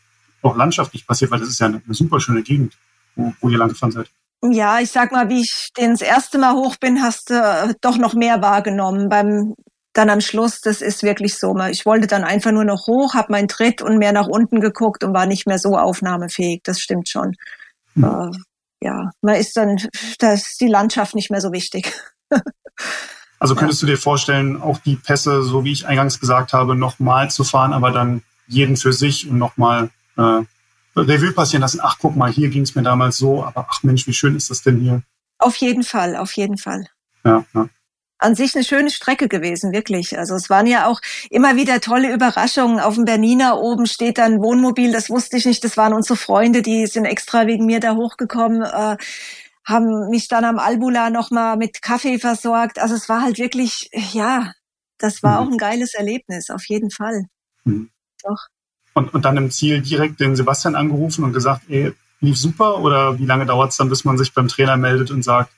auch 0.41 0.55
landschaftlich 0.55 1.05
passiert, 1.05 1.31
weil 1.31 1.41
das 1.41 1.49
ist 1.49 1.59
ja 1.59 1.65
eine, 1.65 1.81
eine 1.83 1.93
super 1.93 2.21
schöne 2.21 2.43
Gegend, 2.43 2.77
wo, 3.17 3.33
wo 3.41 3.49
ihr 3.49 3.57
lang 3.57 3.69
gefahren 3.69 3.91
seid. 3.91 4.09
Ja, 4.41 4.79
ich 4.79 4.91
sag 4.91 5.11
mal, 5.11 5.27
wie 5.27 5.41
ich 5.41 5.69
den 5.77 5.91
das 5.91 6.01
erste 6.01 6.37
Mal 6.37 6.53
hoch 6.53 6.77
bin, 6.77 7.01
hast 7.01 7.29
du 7.29 7.33
äh, 7.33 7.73
doch 7.81 7.97
noch 7.97 8.13
mehr 8.13 8.41
wahrgenommen. 8.41 9.09
Beim 9.09 9.55
dann 9.97 10.11
am 10.11 10.21
Schluss, 10.21 10.61
das 10.61 10.81
ist 10.81 11.01
wirklich 11.01 11.37
so. 11.37 11.57
Ich 11.71 11.85
wollte 11.85 12.05
dann 12.05 12.23
einfach 12.23 12.51
nur 12.51 12.65
noch 12.65 12.85
hoch, 12.85 13.15
habe 13.15 13.31
meinen 13.31 13.47
Tritt 13.47 13.81
und 13.81 13.97
mehr 13.97 14.11
nach 14.11 14.27
unten 14.27 14.61
geguckt 14.61 15.03
und 15.03 15.13
war 15.13 15.25
nicht 15.25 15.47
mehr 15.47 15.57
so 15.57 15.75
aufnahmefähig. 15.75 16.61
Das 16.63 16.79
stimmt 16.79 17.09
schon. 17.09 17.35
Mhm. 17.95 18.03
Äh, 18.03 18.85
ja, 18.85 19.11
man 19.21 19.35
ist 19.35 19.57
dann, 19.57 19.77
da 20.19 20.33
ist 20.33 20.61
die 20.61 20.67
Landschaft 20.67 21.15
nicht 21.15 21.31
mehr 21.31 21.41
so 21.41 21.51
wichtig. 21.51 21.91
also 23.39 23.55
könntest 23.55 23.81
ja. 23.81 23.87
du 23.87 23.93
dir 23.93 23.97
vorstellen, 23.97 24.61
auch 24.61 24.77
die 24.77 24.97
Pässe, 24.97 25.41
so 25.41 25.63
wie 25.63 25.71
ich 25.71 25.87
eingangs 25.87 26.19
gesagt 26.19 26.53
habe, 26.53 26.75
nochmal 26.75 27.31
zu 27.31 27.43
fahren, 27.43 27.73
aber 27.73 27.89
dann 27.89 28.21
jeden 28.47 28.77
für 28.77 28.93
sich 28.93 29.27
und 29.27 29.39
nochmal 29.39 29.89
äh, 30.15 30.43
Revue 30.95 31.31
passieren 31.33 31.61
lassen. 31.61 31.79
Ach, 31.81 31.97
guck 31.99 32.15
mal, 32.15 32.31
hier 32.31 32.49
ging 32.49 32.61
es 32.61 32.75
mir 32.75 32.83
damals 32.83 33.17
so, 33.17 33.43
aber 33.43 33.65
ach 33.67 33.81
Mensch, 33.81 34.05
wie 34.05 34.13
schön 34.13 34.35
ist 34.35 34.51
das 34.51 34.61
denn 34.61 34.79
hier? 34.79 35.01
Auf 35.39 35.55
jeden 35.55 35.83
Fall, 35.83 36.15
auf 36.15 36.33
jeden 36.33 36.57
Fall. 36.57 36.85
Ja, 37.23 37.43
ja 37.55 37.67
an 38.19 38.35
sich 38.35 38.55
eine 38.55 38.63
schöne 38.63 38.89
Strecke 38.89 39.27
gewesen, 39.27 39.71
wirklich. 39.71 40.17
Also 40.17 40.35
es 40.35 40.49
waren 40.49 40.67
ja 40.67 40.87
auch 40.87 41.01
immer 41.29 41.55
wieder 41.55 41.81
tolle 41.81 42.13
Überraschungen. 42.13 42.79
Auf 42.79 42.95
dem 42.95 43.05
Berniner 43.05 43.59
oben 43.59 43.85
steht 43.85 44.17
dann 44.17 44.41
Wohnmobil, 44.41 44.91
das 44.91 45.09
wusste 45.09 45.37
ich 45.37 45.45
nicht. 45.45 45.63
Das 45.63 45.77
waren 45.77 45.93
unsere 45.93 46.17
Freunde, 46.17 46.61
die 46.61 46.87
sind 46.87 47.05
extra 47.05 47.47
wegen 47.47 47.65
mir 47.65 47.79
da 47.79 47.95
hochgekommen, 47.95 48.63
äh, 48.63 48.97
haben 49.65 50.09
mich 50.09 50.27
dann 50.27 50.45
am 50.45 50.59
Albula 50.59 51.09
nochmal 51.09 51.57
mit 51.57 51.81
Kaffee 51.81 52.19
versorgt. 52.19 52.79
Also 52.79 52.95
es 52.95 53.09
war 53.09 53.21
halt 53.21 53.37
wirklich, 53.37 53.89
ja, 54.13 54.53
das 54.97 55.21
war 55.21 55.41
mhm. 55.41 55.47
auch 55.47 55.51
ein 55.51 55.57
geiles 55.57 55.93
Erlebnis, 55.93 56.49
auf 56.49 56.65
jeden 56.67 56.89
Fall. 56.89 57.25
Mhm. 57.65 57.89
Doch. 58.23 58.47
Und, 58.93 59.13
und 59.13 59.25
dann 59.25 59.37
im 59.37 59.51
Ziel 59.51 59.81
direkt 59.81 60.19
den 60.19 60.35
Sebastian 60.35 60.75
angerufen 60.75 61.23
und 61.23 61.33
gesagt, 61.33 61.63
ey, 61.69 61.93
lief 62.19 62.37
super? 62.37 62.79
Oder 62.79 63.19
wie 63.19 63.25
lange 63.25 63.45
dauert 63.45 63.71
es 63.71 63.77
dann, 63.77 63.89
bis 63.89 64.05
man 64.05 64.17
sich 64.17 64.33
beim 64.33 64.47
Trainer 64.47 64.77
meldet 64.77 65.11
und 65.11 65.21
sagt, 65.21 65.51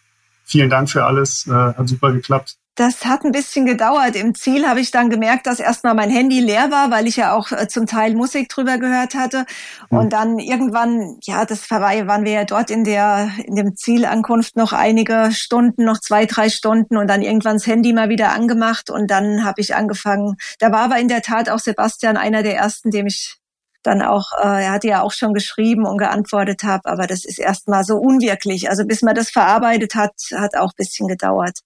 vielen 0.50 0.70
Dank 0.70 0.89
für 0.89 1.06
alles, 1.06 1.47
äh, 1.47 1.52
hat 1.52 1.88
super 1.88 2.12
geklappt. 2.12 2.58
Das 2.76 3.06
hat 3.06 3.26
ein 3.26 3.34
bisschen 3.34 3.66
gedauert. 3.66 4.16
Im 4.16 4.34
Ziel 4.34 4.66
habe 4.66 4.80
ich 4.80 4.89
dann 4.89 5.10
gemerkt, 5.10 5.47
dass 5.47 5.60
erstmal 5.60 5.95
mein 5.95 6.10
Handy 6.10 6.39
leer 6.39 6.72
war, 6.72 6.89
weil 6.91 7.08
ich 7.08 7.18
ja 7.18 7.34
auch 7.34 7.52
äh, 7.52 7.68
zum 7.68 7.88
Teil 7.88 8.16
Musik 8.16 8.47
drüber 8.47 8.78
gehört 8.78 9.16
hatte. 9.16 9.45
Mhm. 9.89 9.97
Und 9.97 10.14
dann 10.14 10.39
irgendwann, 10.39 11.18
ja, 11.24 11.43
das 11.43 11.70
war, 11.70 11.82
waren 11.82 12.24
wir 12.24 12.32
ja 12.32 12.45
dort 12.45 12.70
in 12.70 12.86
der, 12.86 13.32
in 13.43 13.56
dem 13.56 13.76
Zielankunft 13.76 14.56
noch 14.56 14.72
einige 14.72 15.30
Stunden, 15.34 15.84
noch 15.84 16.00
zwei, 16.00 16.26
drei 16.26 16.47
Stunden 16.47 16.95
und 16.95 17.08
dann 17.08 17.22
irgendwann 17.22 17.58
das 17.58 17.68
Handy 17.68 17.91
mal 17.91 18.08
wieder 18.08 18.32
angemacht 18.32 18.89
und 18.89 19.12
dann 19.12 19.43
habe 19.43 19.60
ich 19.60 19.76
angefangen. 19.76 20.38
Da 20.60 20.72
war 20.72 20.84
aber 20.84 21.00
in 21.00 21.10
der 21.10 21.22
Tat 21.22 21.50
auch 21.50 21.60
Sebastian 21.60 22.16
einer 22.16 22.43
der 22.43 22.56
ersten, 22.56 22.91
dem 22.91 23.08
ich 23.08 23.39
dann 23.84 24.01
auch, 24.01 24.34
äh, 24.34 24.65
er 24.65 24.71
hatte 24.71 24.88
ja 24.88 25.01
auch 25.01 25.11
schon 25.11 25.34
geschrieben 25.34 25.86
und 25.86 25.97
geantwortet 25.97 26.63
habe, 26.63 26.89
aber 26.89 27.07
das 27.07 27.25
ist 27.25 27.39
erstmal 27.39 27.84
so 27.84 27.95
unwirklich. 27.97 28.69
Also 28.69 28.86
bis 28.86 29.01
man 29.01 29.15
das 29.15 29.30
verarbeitet 29.30 29.95
hat, 29.95 30.13
hat 30.36 30.55
auch 30.57 30.73
bisschen 30.73 31.07
gedauert. 31.07 31.59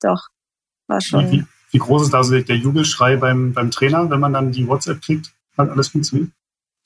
Doch, 0.00 0.28
war 0.86 1.00
schon. 1.00 1.30
Wie, 1.30 1.44
wie 1.70 1.78
groß 1.78 2.08
ist 2.08 2.14
also 2.14 2.38
der 2.38 2.56
Jubelschrei 2.56 3.16
beim, 3.16 3.52
beim 3.52 3.70
Trainer, 3.70 4.08
wenn 4.10 4.20
man 4.20 4.32
dann 4.32 4.52
die 4.52 4.68
WhatsApp 4.68 5.02
kriegt? 5.02 5.32
Hat 5.56 5.70
alles 5.70 5.88
funktioniert? 5.88 6.30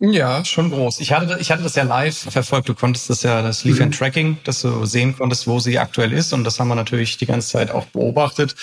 Ja, 0.01 0.45
schon 0.45 0.71
groß. 0.71 1.01
Ich 1.01 1.13
hatte, 1.13 1.39
ich 1.41 1.51
hatte 1.51 1.65
das 1.65 1.75
ja 1.75 1.83
live 1.83 2.17
verfolgt. 2.17 2.69
Du 2.69 2.75
konntest 2.75 3.11
das 3.11 3.25
ja, 3.25 3.43
das 3.43 3.65
lief 3.65 3.81
ja 3.81 3.87
mhm. 3.87 3.93
Tracking, 3.93 4.39
dass 4.45 4.63
du 4.63 4.85
sehen 4.85 5.17
konntest, 5.17 5.49
wo 5.49 5.59
sie 5.59 5.79
aktuell 5.79 6.13
ist. 6.13 6.33
Und 6.33 6.45
das 6.45 6.61
haben 6.61 6.69
wir 6.69 6.77
natürlich 6.77 7.17
die 7.17 7.27
ganze 7.27 7.49
Zeit 7.49 7.73
auch 7.73 7.87
beobachtet. 7.87 8.55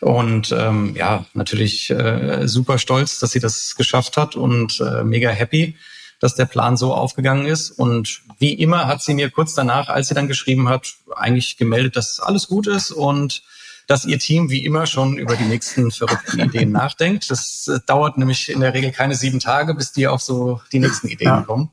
Und 0.00 0.52
ähm, 0.52 0.94
ja, 0.96 1.24
natürlich 1.34 1.90
äh, 1.90 2.46
super 2.46 2.78
stolz, 2.78 3.18
dass 3.18 3.30
sie 3.30 3.40
das 3.40 3.74
geschafft 3.76 4.16
hat 4.16 4.36
und 4.36 4.80
äh, 4.80 5.04
mega 5.04 5.30
happy, 5.30 5.76
dass 6.20 6.34
der 6.34 6.46
Plan 6.46 6.76
so 6.76 6.94
aufgegangen 6.94 7.46
ist. 7.46 7.70
Und 7.70 8.22
wie 8.38 8.54
immer 8.54 8.86
hat 8.86 9.02
sie 9.02 9.14
mir 9.14 9.30
kurz 9.30 9.54
danach, 9.54 9.88
als 9.88 10.08
sie 10.08 10.14
dann 10.14 10.28
geschrieben 10.28 10.68
hat, 10.68 10.94
eigentlich 11.16 11.56
gemeldet, 11.56 11.96
dass 11.96 12.20
alles 12.20 12.48
gut 12.48 12.66
ist 12.66 12.90
und 12.90 13.42
dass 13.86 14.04
ihr 14.04 14.18
Team 14.18 14.50
wie 14.50 14.64
immer 14.64 14.86
schon 14.86 15.18
über 15.18 15.36
die 15.36 15.44
nächsten 15.44 15.90
verrückten 15.90 16.40
Ideen 16.40 16.72
nachdenkt. 16.72 17.30
Das 17.30 17.68
äh, 17.68 17.80
dauert 17.86 18.18
nämlich 18.18 18.48
in 18.48 18.60
der 18.60 18.74
Regel 18.74 18.92
keine 18.92 19.14
sieben 19.14 19.40
Tage, 19.40 19.74
bis 19.74 19.92
die 19.92 20.06
auf 20.06 20.22
so 20.22 20.60
die 20.72 20.78
nächsten 20.78 21.08
Ideen 21.08 21.28
ja. 21.28 21.42
kommen. 21.42 21.70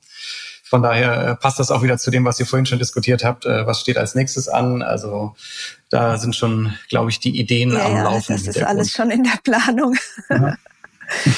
Von 0.63 0.81
daher 0.81 1.27
äh, 1.27 1.35
passt 1.35 1.59
das 1.59 1.71
auch 1.71 1.83
wieder 1.83 1.97
zu 1.97 2.11
dem, 2.11 2.23
was 2.23 2.39
ihr 2.39 2.45
vorhin 2.45 2.65
schon 2.65 2.79
diskutiert 2.79 3.23
habt. 3.23 3.45
Äh, 3.45 3.65
was 3.65 3.81
steht 3.81 3.97
als 3.97 4.15
nächstes 4.15 4.47
an? 4.47 4.81
Also 4.81 5.35
da 5.91 6.17
sind 6.17 6.35
schon, 6.35 6.73
glaube 6.89 7.11
ich, 7.11 7.19
die 7.19 7.37
Ideen 7.37 7.73
ja, 7.73 7.85
am 7.85 7.95
ja, 7.95 8.03
Laufen. 8.03 8.35
Das 8.37 8.47
ist 8.47 8.63
alles 8.63 8.91
schon 8.91 9.11
in 9.11 9.23
der 9.23 9.37
Planung. 9.43 9.95
Ja, 10.29 10.57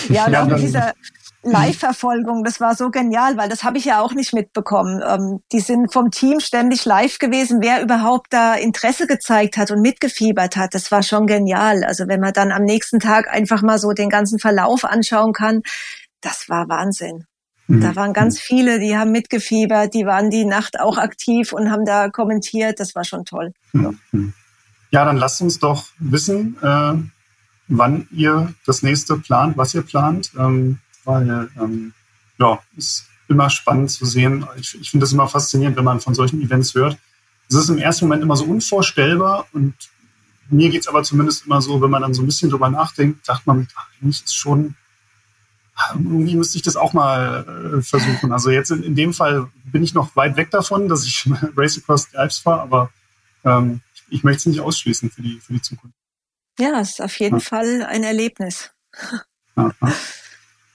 ja 0.08 0.26
und 0.28 0.36
auch 0.36 0.46
mit 0.46 0.60
dieser 0.60 0.94
Live-Verfolgung, 1.42 2.44
das 2.44 2.62
war 2.62 2.76
so 2.76 2.90
genial, 2.90 3.36
weil 3.36 3.50
das 3.50 3.64
habe 3.64 3.78
ich 3.78 3.86
ja 3.86 4.00
auch 4.00 4.14
nicht 4.14 4.34
mitbekommen. 4.34 5.02
Ähm, 5.06 5.42
die 5.52 5.60
sind 5.60 5.92
vom 5.92 6.12
Team 6.12 6.40
ständig 6.40 6.86
live 6.86 7.18
gewesen, 7.18 7.62
wer 7.62 7.82
überhaupt 7.82 8.32
da 8.32 8.54
Interesse 8.54 9.08
gezeigt 9.08 9.58
hat 9.58 9.72
und 9.72 9.82
mitgefiebert 9.82 10.56
hat. 10.56 10.74
Das 10.74 10.92
war 10.92 11.04
schon 11.04 11.28
genial. 11.28 11.84
Also 11.84 12.08
wenn 12.08 12.22
man 12.22 12.34
dann 12.34 12.52
am 12.52 12.64
nächsten 12.64 13.00
Tag 13.00 13.28
einfach 13.28 13.62
mal 13.62 13.80
so 13.80 13.92
den 13.92 14.10
ganzen 14.10 14.40
Verlauf 14.40 14.86
anschauen 14.86 15.34
kann, 15.34 15.64
das 16.22 16.48
war 16.48 16.70
Wahnsinn. 16.70 17.26
Da 17.68 17.92
mhm. 17.92 17.96
waren 17.96 18.14
ganz 18.14 18.40
viele, 18.40 18.80
die 18.80 18.96
haben 18.96 19.12
mitgefiebert, 19.12 19.94
die 19.94 20.06
waren 20.06 20.30
die 20.30 20.46
Nacht 20.46 20.80
auch 20.80 20.98
aktiv 20.98 21.54
und 21.54 21.72
haben 21.72 21.86
da 21.86 22.10
kommentiert. 22.10 22.80
Das 22.80 22.94
war 22.94 23.04
schon 23.04 23.26
toll. 23.26 23.54
Ja, 23.74 23.92
dann 25.06 25.18
lasst 25.18 25.42
uns 25.42 25.60
doch 25.60 25.88
wissen, 25.98 26.58
äh, 26.62 26.94
wann 27.68 28.08
ihr 28.12 28.54
das 28.66 28.84
nächste 28.84 29.18
plant, 29.18 29.58
was 29.58 29.74
ihr 29.74 29.82
plant, 29.82 30.32
ähm, 30.38 30.80
weil 31.04 31.50
ähm, 31.60 31.94
ja, 32.38 32.60
ist 32.78 33.08
immer 33.28 33.50
spannend 33.50 33.92
zu 33.92 34.06
sehen. 34.06 34.46
Ich, 34.58 34.80
ich 34.80 34.92
finde 34.92 35.06
es 35.06 35.14
immer 35.14 35.28
faszinierend, 35.28 35.78
wenn 35.78 35.84
man 35.84 36.00
von 36.00 36.14
solchen 36.14 36.42
Events 36.42 36.76
hört. 36.76 36.98
Es 37.50 37.56
ist 37.56 37.70
im 37.70 37.78
ersten 37.78 38.06
Moment 38.06 38.24
immer 38.24 38.36
so 38.36 38.46
unvorstellbar 38.46 39.48
und 39.54 39.74
mir 40.50 40.70
geht 40.70 40.82
es 40.82 40.88
aber 40.88 41.04
zumindest 41.04 41.46
immer 41.46 41.62
so, 41.62 41.82
wenn 41.82 41.90
man 41.90 42.02
dann 42.02 42.14
so 42.14 42.22
ein 42.22 42.26
bisschen 42.26 42.50
drüber 42.50 42.70
nachdenkt, 42.70 43.26
sagt 43.26 43.48
man, 43.48 43.68
eigentlich 44.02 44.24
ist 44.24 44.36
schon 44.36 44.76
irgendwie 45.96 46.36
müsste 46.36 46.58
ich 46.58 46.62
das 46.62 46.76
auch 46.76 46.94
mal 46.94 47.46
äh, 47.78 47.82
versuchen. 47.82 48.32
Also 48.32 48.52
jetzt 48.52 48.70
in, 48.70 48.84
in, 48.84 48.96
dem 48.96 49.14
Fall 49.14 49.50
bin 49.66 49.84
ich 49.84 49.94
noch 49.94 50.16
weit 50.16 50.38
weg 50.38 50.52
davon, 50.52 50.88
dass 50.88 51.04
ich 51.06 51.28
Race 51.58 51.78
Across 51.78 52.10
the 52.12 52.18
Alps 52.18 52.40
fahre, 52.40 52.62
aber 52.62 52.90
ähm, 53.44 53.82
ich, 54.14 54.24
möchte 54.24 54.38
es 54.40 54.46
nicht 54.46 54.60
ausschließen 54.60 55.10
für 55.10 55.22
die, 55.22 55.40
für 55.40 55.54
die 55.54 55.62
Zukunft. 55.62 55.96
Ja, 56.60 56.80
ist 56.80 57.02
auf 57.02 57.20
jeden 57.20 57.40
ja. 57.40 57.46
Fall 57.46 57.84
ein 57.84 58.04
Erlebnis. 58.04 58.72
Ja, 59.58 59.72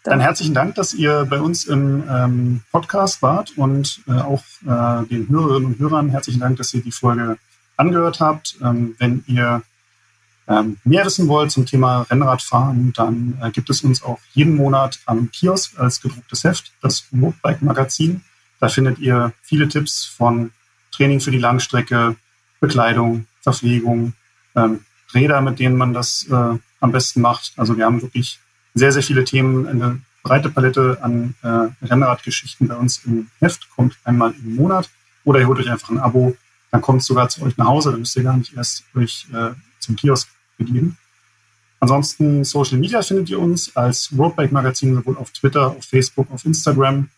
Dann 0.05 0.20
herzlichen 0.20 0.55
Dank, 0.55 0.74
dass 0.76 0.95
ihr 0.95 1.26
bei 1.28 1.41
uns 1.41 1.64
im 1.64 2.03
ähm, 2.09 2.62
Podcast 2.72 3.20
wart 3.20 3.59
und 3.59 4.01
äh, 4.07 4.12
auch 4.12 4.43
äh, 4.62 5.07
den 5.07 5.28
Hörerinnen 5.28 5.66
und 5.66 5.78
Hörern 5.78 6.09
herzlichen 6.09 6.41
Dank, 6.41 6.57
dass 6.57 6.72
ihr 6.72 6.82
die 6.82 6.93
Folge 6.93 7.36
angehört 7.76 8.18
habt. 8.18 8.57
Ähm, 8.62 8.95
wenn 8.99 9.22
ihr 9.26 9.62
ähm, 10.49 10.78
mehr 10.84 11.05
wissen 11.05 11.28
wollt 11.28 11.51
zum 11.51 11.66
Thema 11.66 12.03
Rennradfahren, 12.03 12.93
dann 12.95 13.39
äh, 13.43 13.51
gibt 13.51 13.68
es 13.68 13.82
uns 13.82 14.03
auch 14.03 14.18
jeden 14.32 14.57
Monat 14.57 14.99
am 15.05 15.30
Kiosk 15.30 15.78
als 15.78 16.01
gedrucktes 16.01 16.43
Heft, 16.45 16.72
das 16.80 17.05
Roadbike 17.12 17.61
Magazin. 17.61 18.22
Da 18.61 18.68
findet 18.70 18.99
ihr 19.01 19.32
viele 19.43 19.68
Tipps 19.68 20.07
von 20.07 20.53
Training 20.91 21.20
für 21.20 21.32
die 21.32 21.39
Langstrecke, 21.39 22.16
Bekleidung, 22.61 23.26
Verpflegung, 23.40 24.14
ähm, 24.54 24.80
Räder, 25.14 25.40
mit 25.40 25.59
denen 25.59 25.76
man 25.76 25.94
das 25.94 26.26
äh, 26.30 26.59
am 26.80 26.92
besten 26.92 27.20
macht. 27.20 27.52
Also 27.56 27.76
wir 27.76 27.84
haben 27.84 28.02
wirklich 28.02 28.38
sehr, 28.74 28.92
sehr 28.92 29.02
viele 29.02 29.24
Themen, 29.24 29.66
eine 29.66 30.00
breite 30.22 30.50
Palette 30.50 30.98
an 31.00 31.34
äh, 31.42 31.86
Rennradgeschichten 31.86 32.68
bei 32.68 32.74
uns 32.74 33.04
im 33.04 33.28
Heft, 33.40 33.68
kommt 33.70 33.96
einmal 34.04 34.34
im 34.42 34.56
Monat. 34.56 34.90
Oder 35.24 35.40
ihr 35.40 35.48
holt 35.48 35.59
euch 35.59 35.70
einfach 35.70 35.90
ein 35.90 35.98
Abo, 35.98 36.36
dann 36.70 36.80
kommt 36.80 37.00
es 37.00 37.06
sogar 37.06 37.28
zu 37.28 37.42
euch 37.42 37.56
nach 37.56 37.66
Hause, 37.66 37.90
dann 37.90 38.00
müsst 38.00 38.16
ihr 38.16 38.22
gar 38.22 38.36
nicht 38.36 38.54
erst 38.56 38.84
euch 38.94 39.26
äh, 39.32 39.50
zum 39.78 39.96
Kiosk 39.96 40.28
begeben. 40.56 40.96
Ansonsten 41.80 42.44
Social 42.44 42.78
Media 42.78 43.02
findet 43.02 43.30
ihr 43.30 43.38
uns 43.38 43.74
als 43.76 44.11
Roadbike 44.16 44.52
Magazin 44.52 44.94
sowohl 44.94 45.16
auf 45.16 45.30
Twitter, 45.30 45.68
auf 45.68 45.84
Facebook, 45.84 46.30
auf 46.32 46.44
Instagram. 46.44 47.09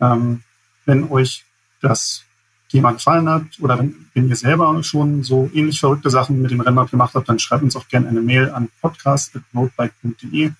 Ähm, 0.00 0.42
wenn 0.86 1.10
euch 1.10 1.44
das 1.82 2.24
Thema 2.68 2.92
gefallen 2.92 3.28
hat 3.28 3.42
oder 3.60 3.78
wenn, 3.78 4.08
wenn, 4.14 4.28
ihr 4.28 4.36
selber 4.36 4.82
schon 4.82 5.22
so 5.22 5.50
ähnlich 5.54 5.80
verrückte 5.80 6.10
Sachen 6.10 6.42
mit 6.42 6.50
dem 6.50 6.60
Rennrad 6.60 6.90
gemacht 6.90 7.14
habt, 7.14 7.28
dann 7.28 7.38
schreibt 7.38 7.62
uns 7.62 7.76
auch 7.76 7.88
gerne 7.88 8.08
eine 8.08 8.20
Mail 8.20 8.50
an 8.50 8.68
podcast.roadbike.de. 8.80 10.52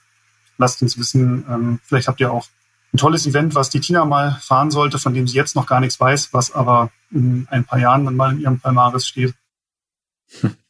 Lasst 0.56 0.82
uns 0.82 0.98
wissen, 0.98 1.44
ähm, 1.48 1.78
vielleicht 1.84 2.08
habt 2.08 2.20
ihr 2.20 2.32
auch 2.32 2.46
ein 2.92 2.96
tolles 2.96 3.26
Event, 3.26 3.54
was 3.54 3.70
die 3.70 3.80
Tina 3.80 4.04
mal 4.04 4.38
fahren 4.40 4.70
sollte, 4.70 4.98
von 4.98 5.14
dem 5.14 5.28
sie 5.28 5.36
jetzt 5.36 5.54
noch 5.54 5.66
gar 5.66 5.80
nichts 5.80 6.00
weiß, 6.00 6.32
was 6.32 6.52
aber 6.52 6.90
in 7.10 7.46
ein 7.50 7.64
paar 7.64 7.78
Jahren 7.78 8.04
dann 8.04 8.16
mal 8.16 8.32
in 8.32 8.40
ihrem 8.40 8.60
Palmaris 8.60 9.06
steht. 9.06 9.34
Hm. 10.40 10.54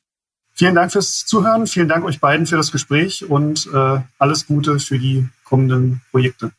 Vielen 0.59 0.75
Dank 0.75 0.91
fürs 0.91 1.25
Zuhören, 1.25 1.69
vielen 1.69 1.87
Dank 1.87 2.05
euch 2.05 2.19
beiden 2.19 2.45
für 2.45 2.57
das 2.57 2.73
Gespräch 2.73 3.25
und 3.31 3.69
äh, 3.73 4.01
alles 4.19 4.45
Gute 4.45 4.81
für 4.81 4.99
die 4.99 5.29
kommenden 5.45 6.03
Projekte. 6.11 6.51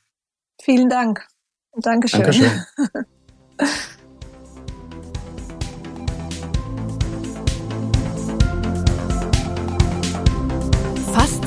Vielen 0.61 0.87
Dank. 0.87 1.27
Dankeschön. 1.73 2.23
Dankeschön. 2.23 2.63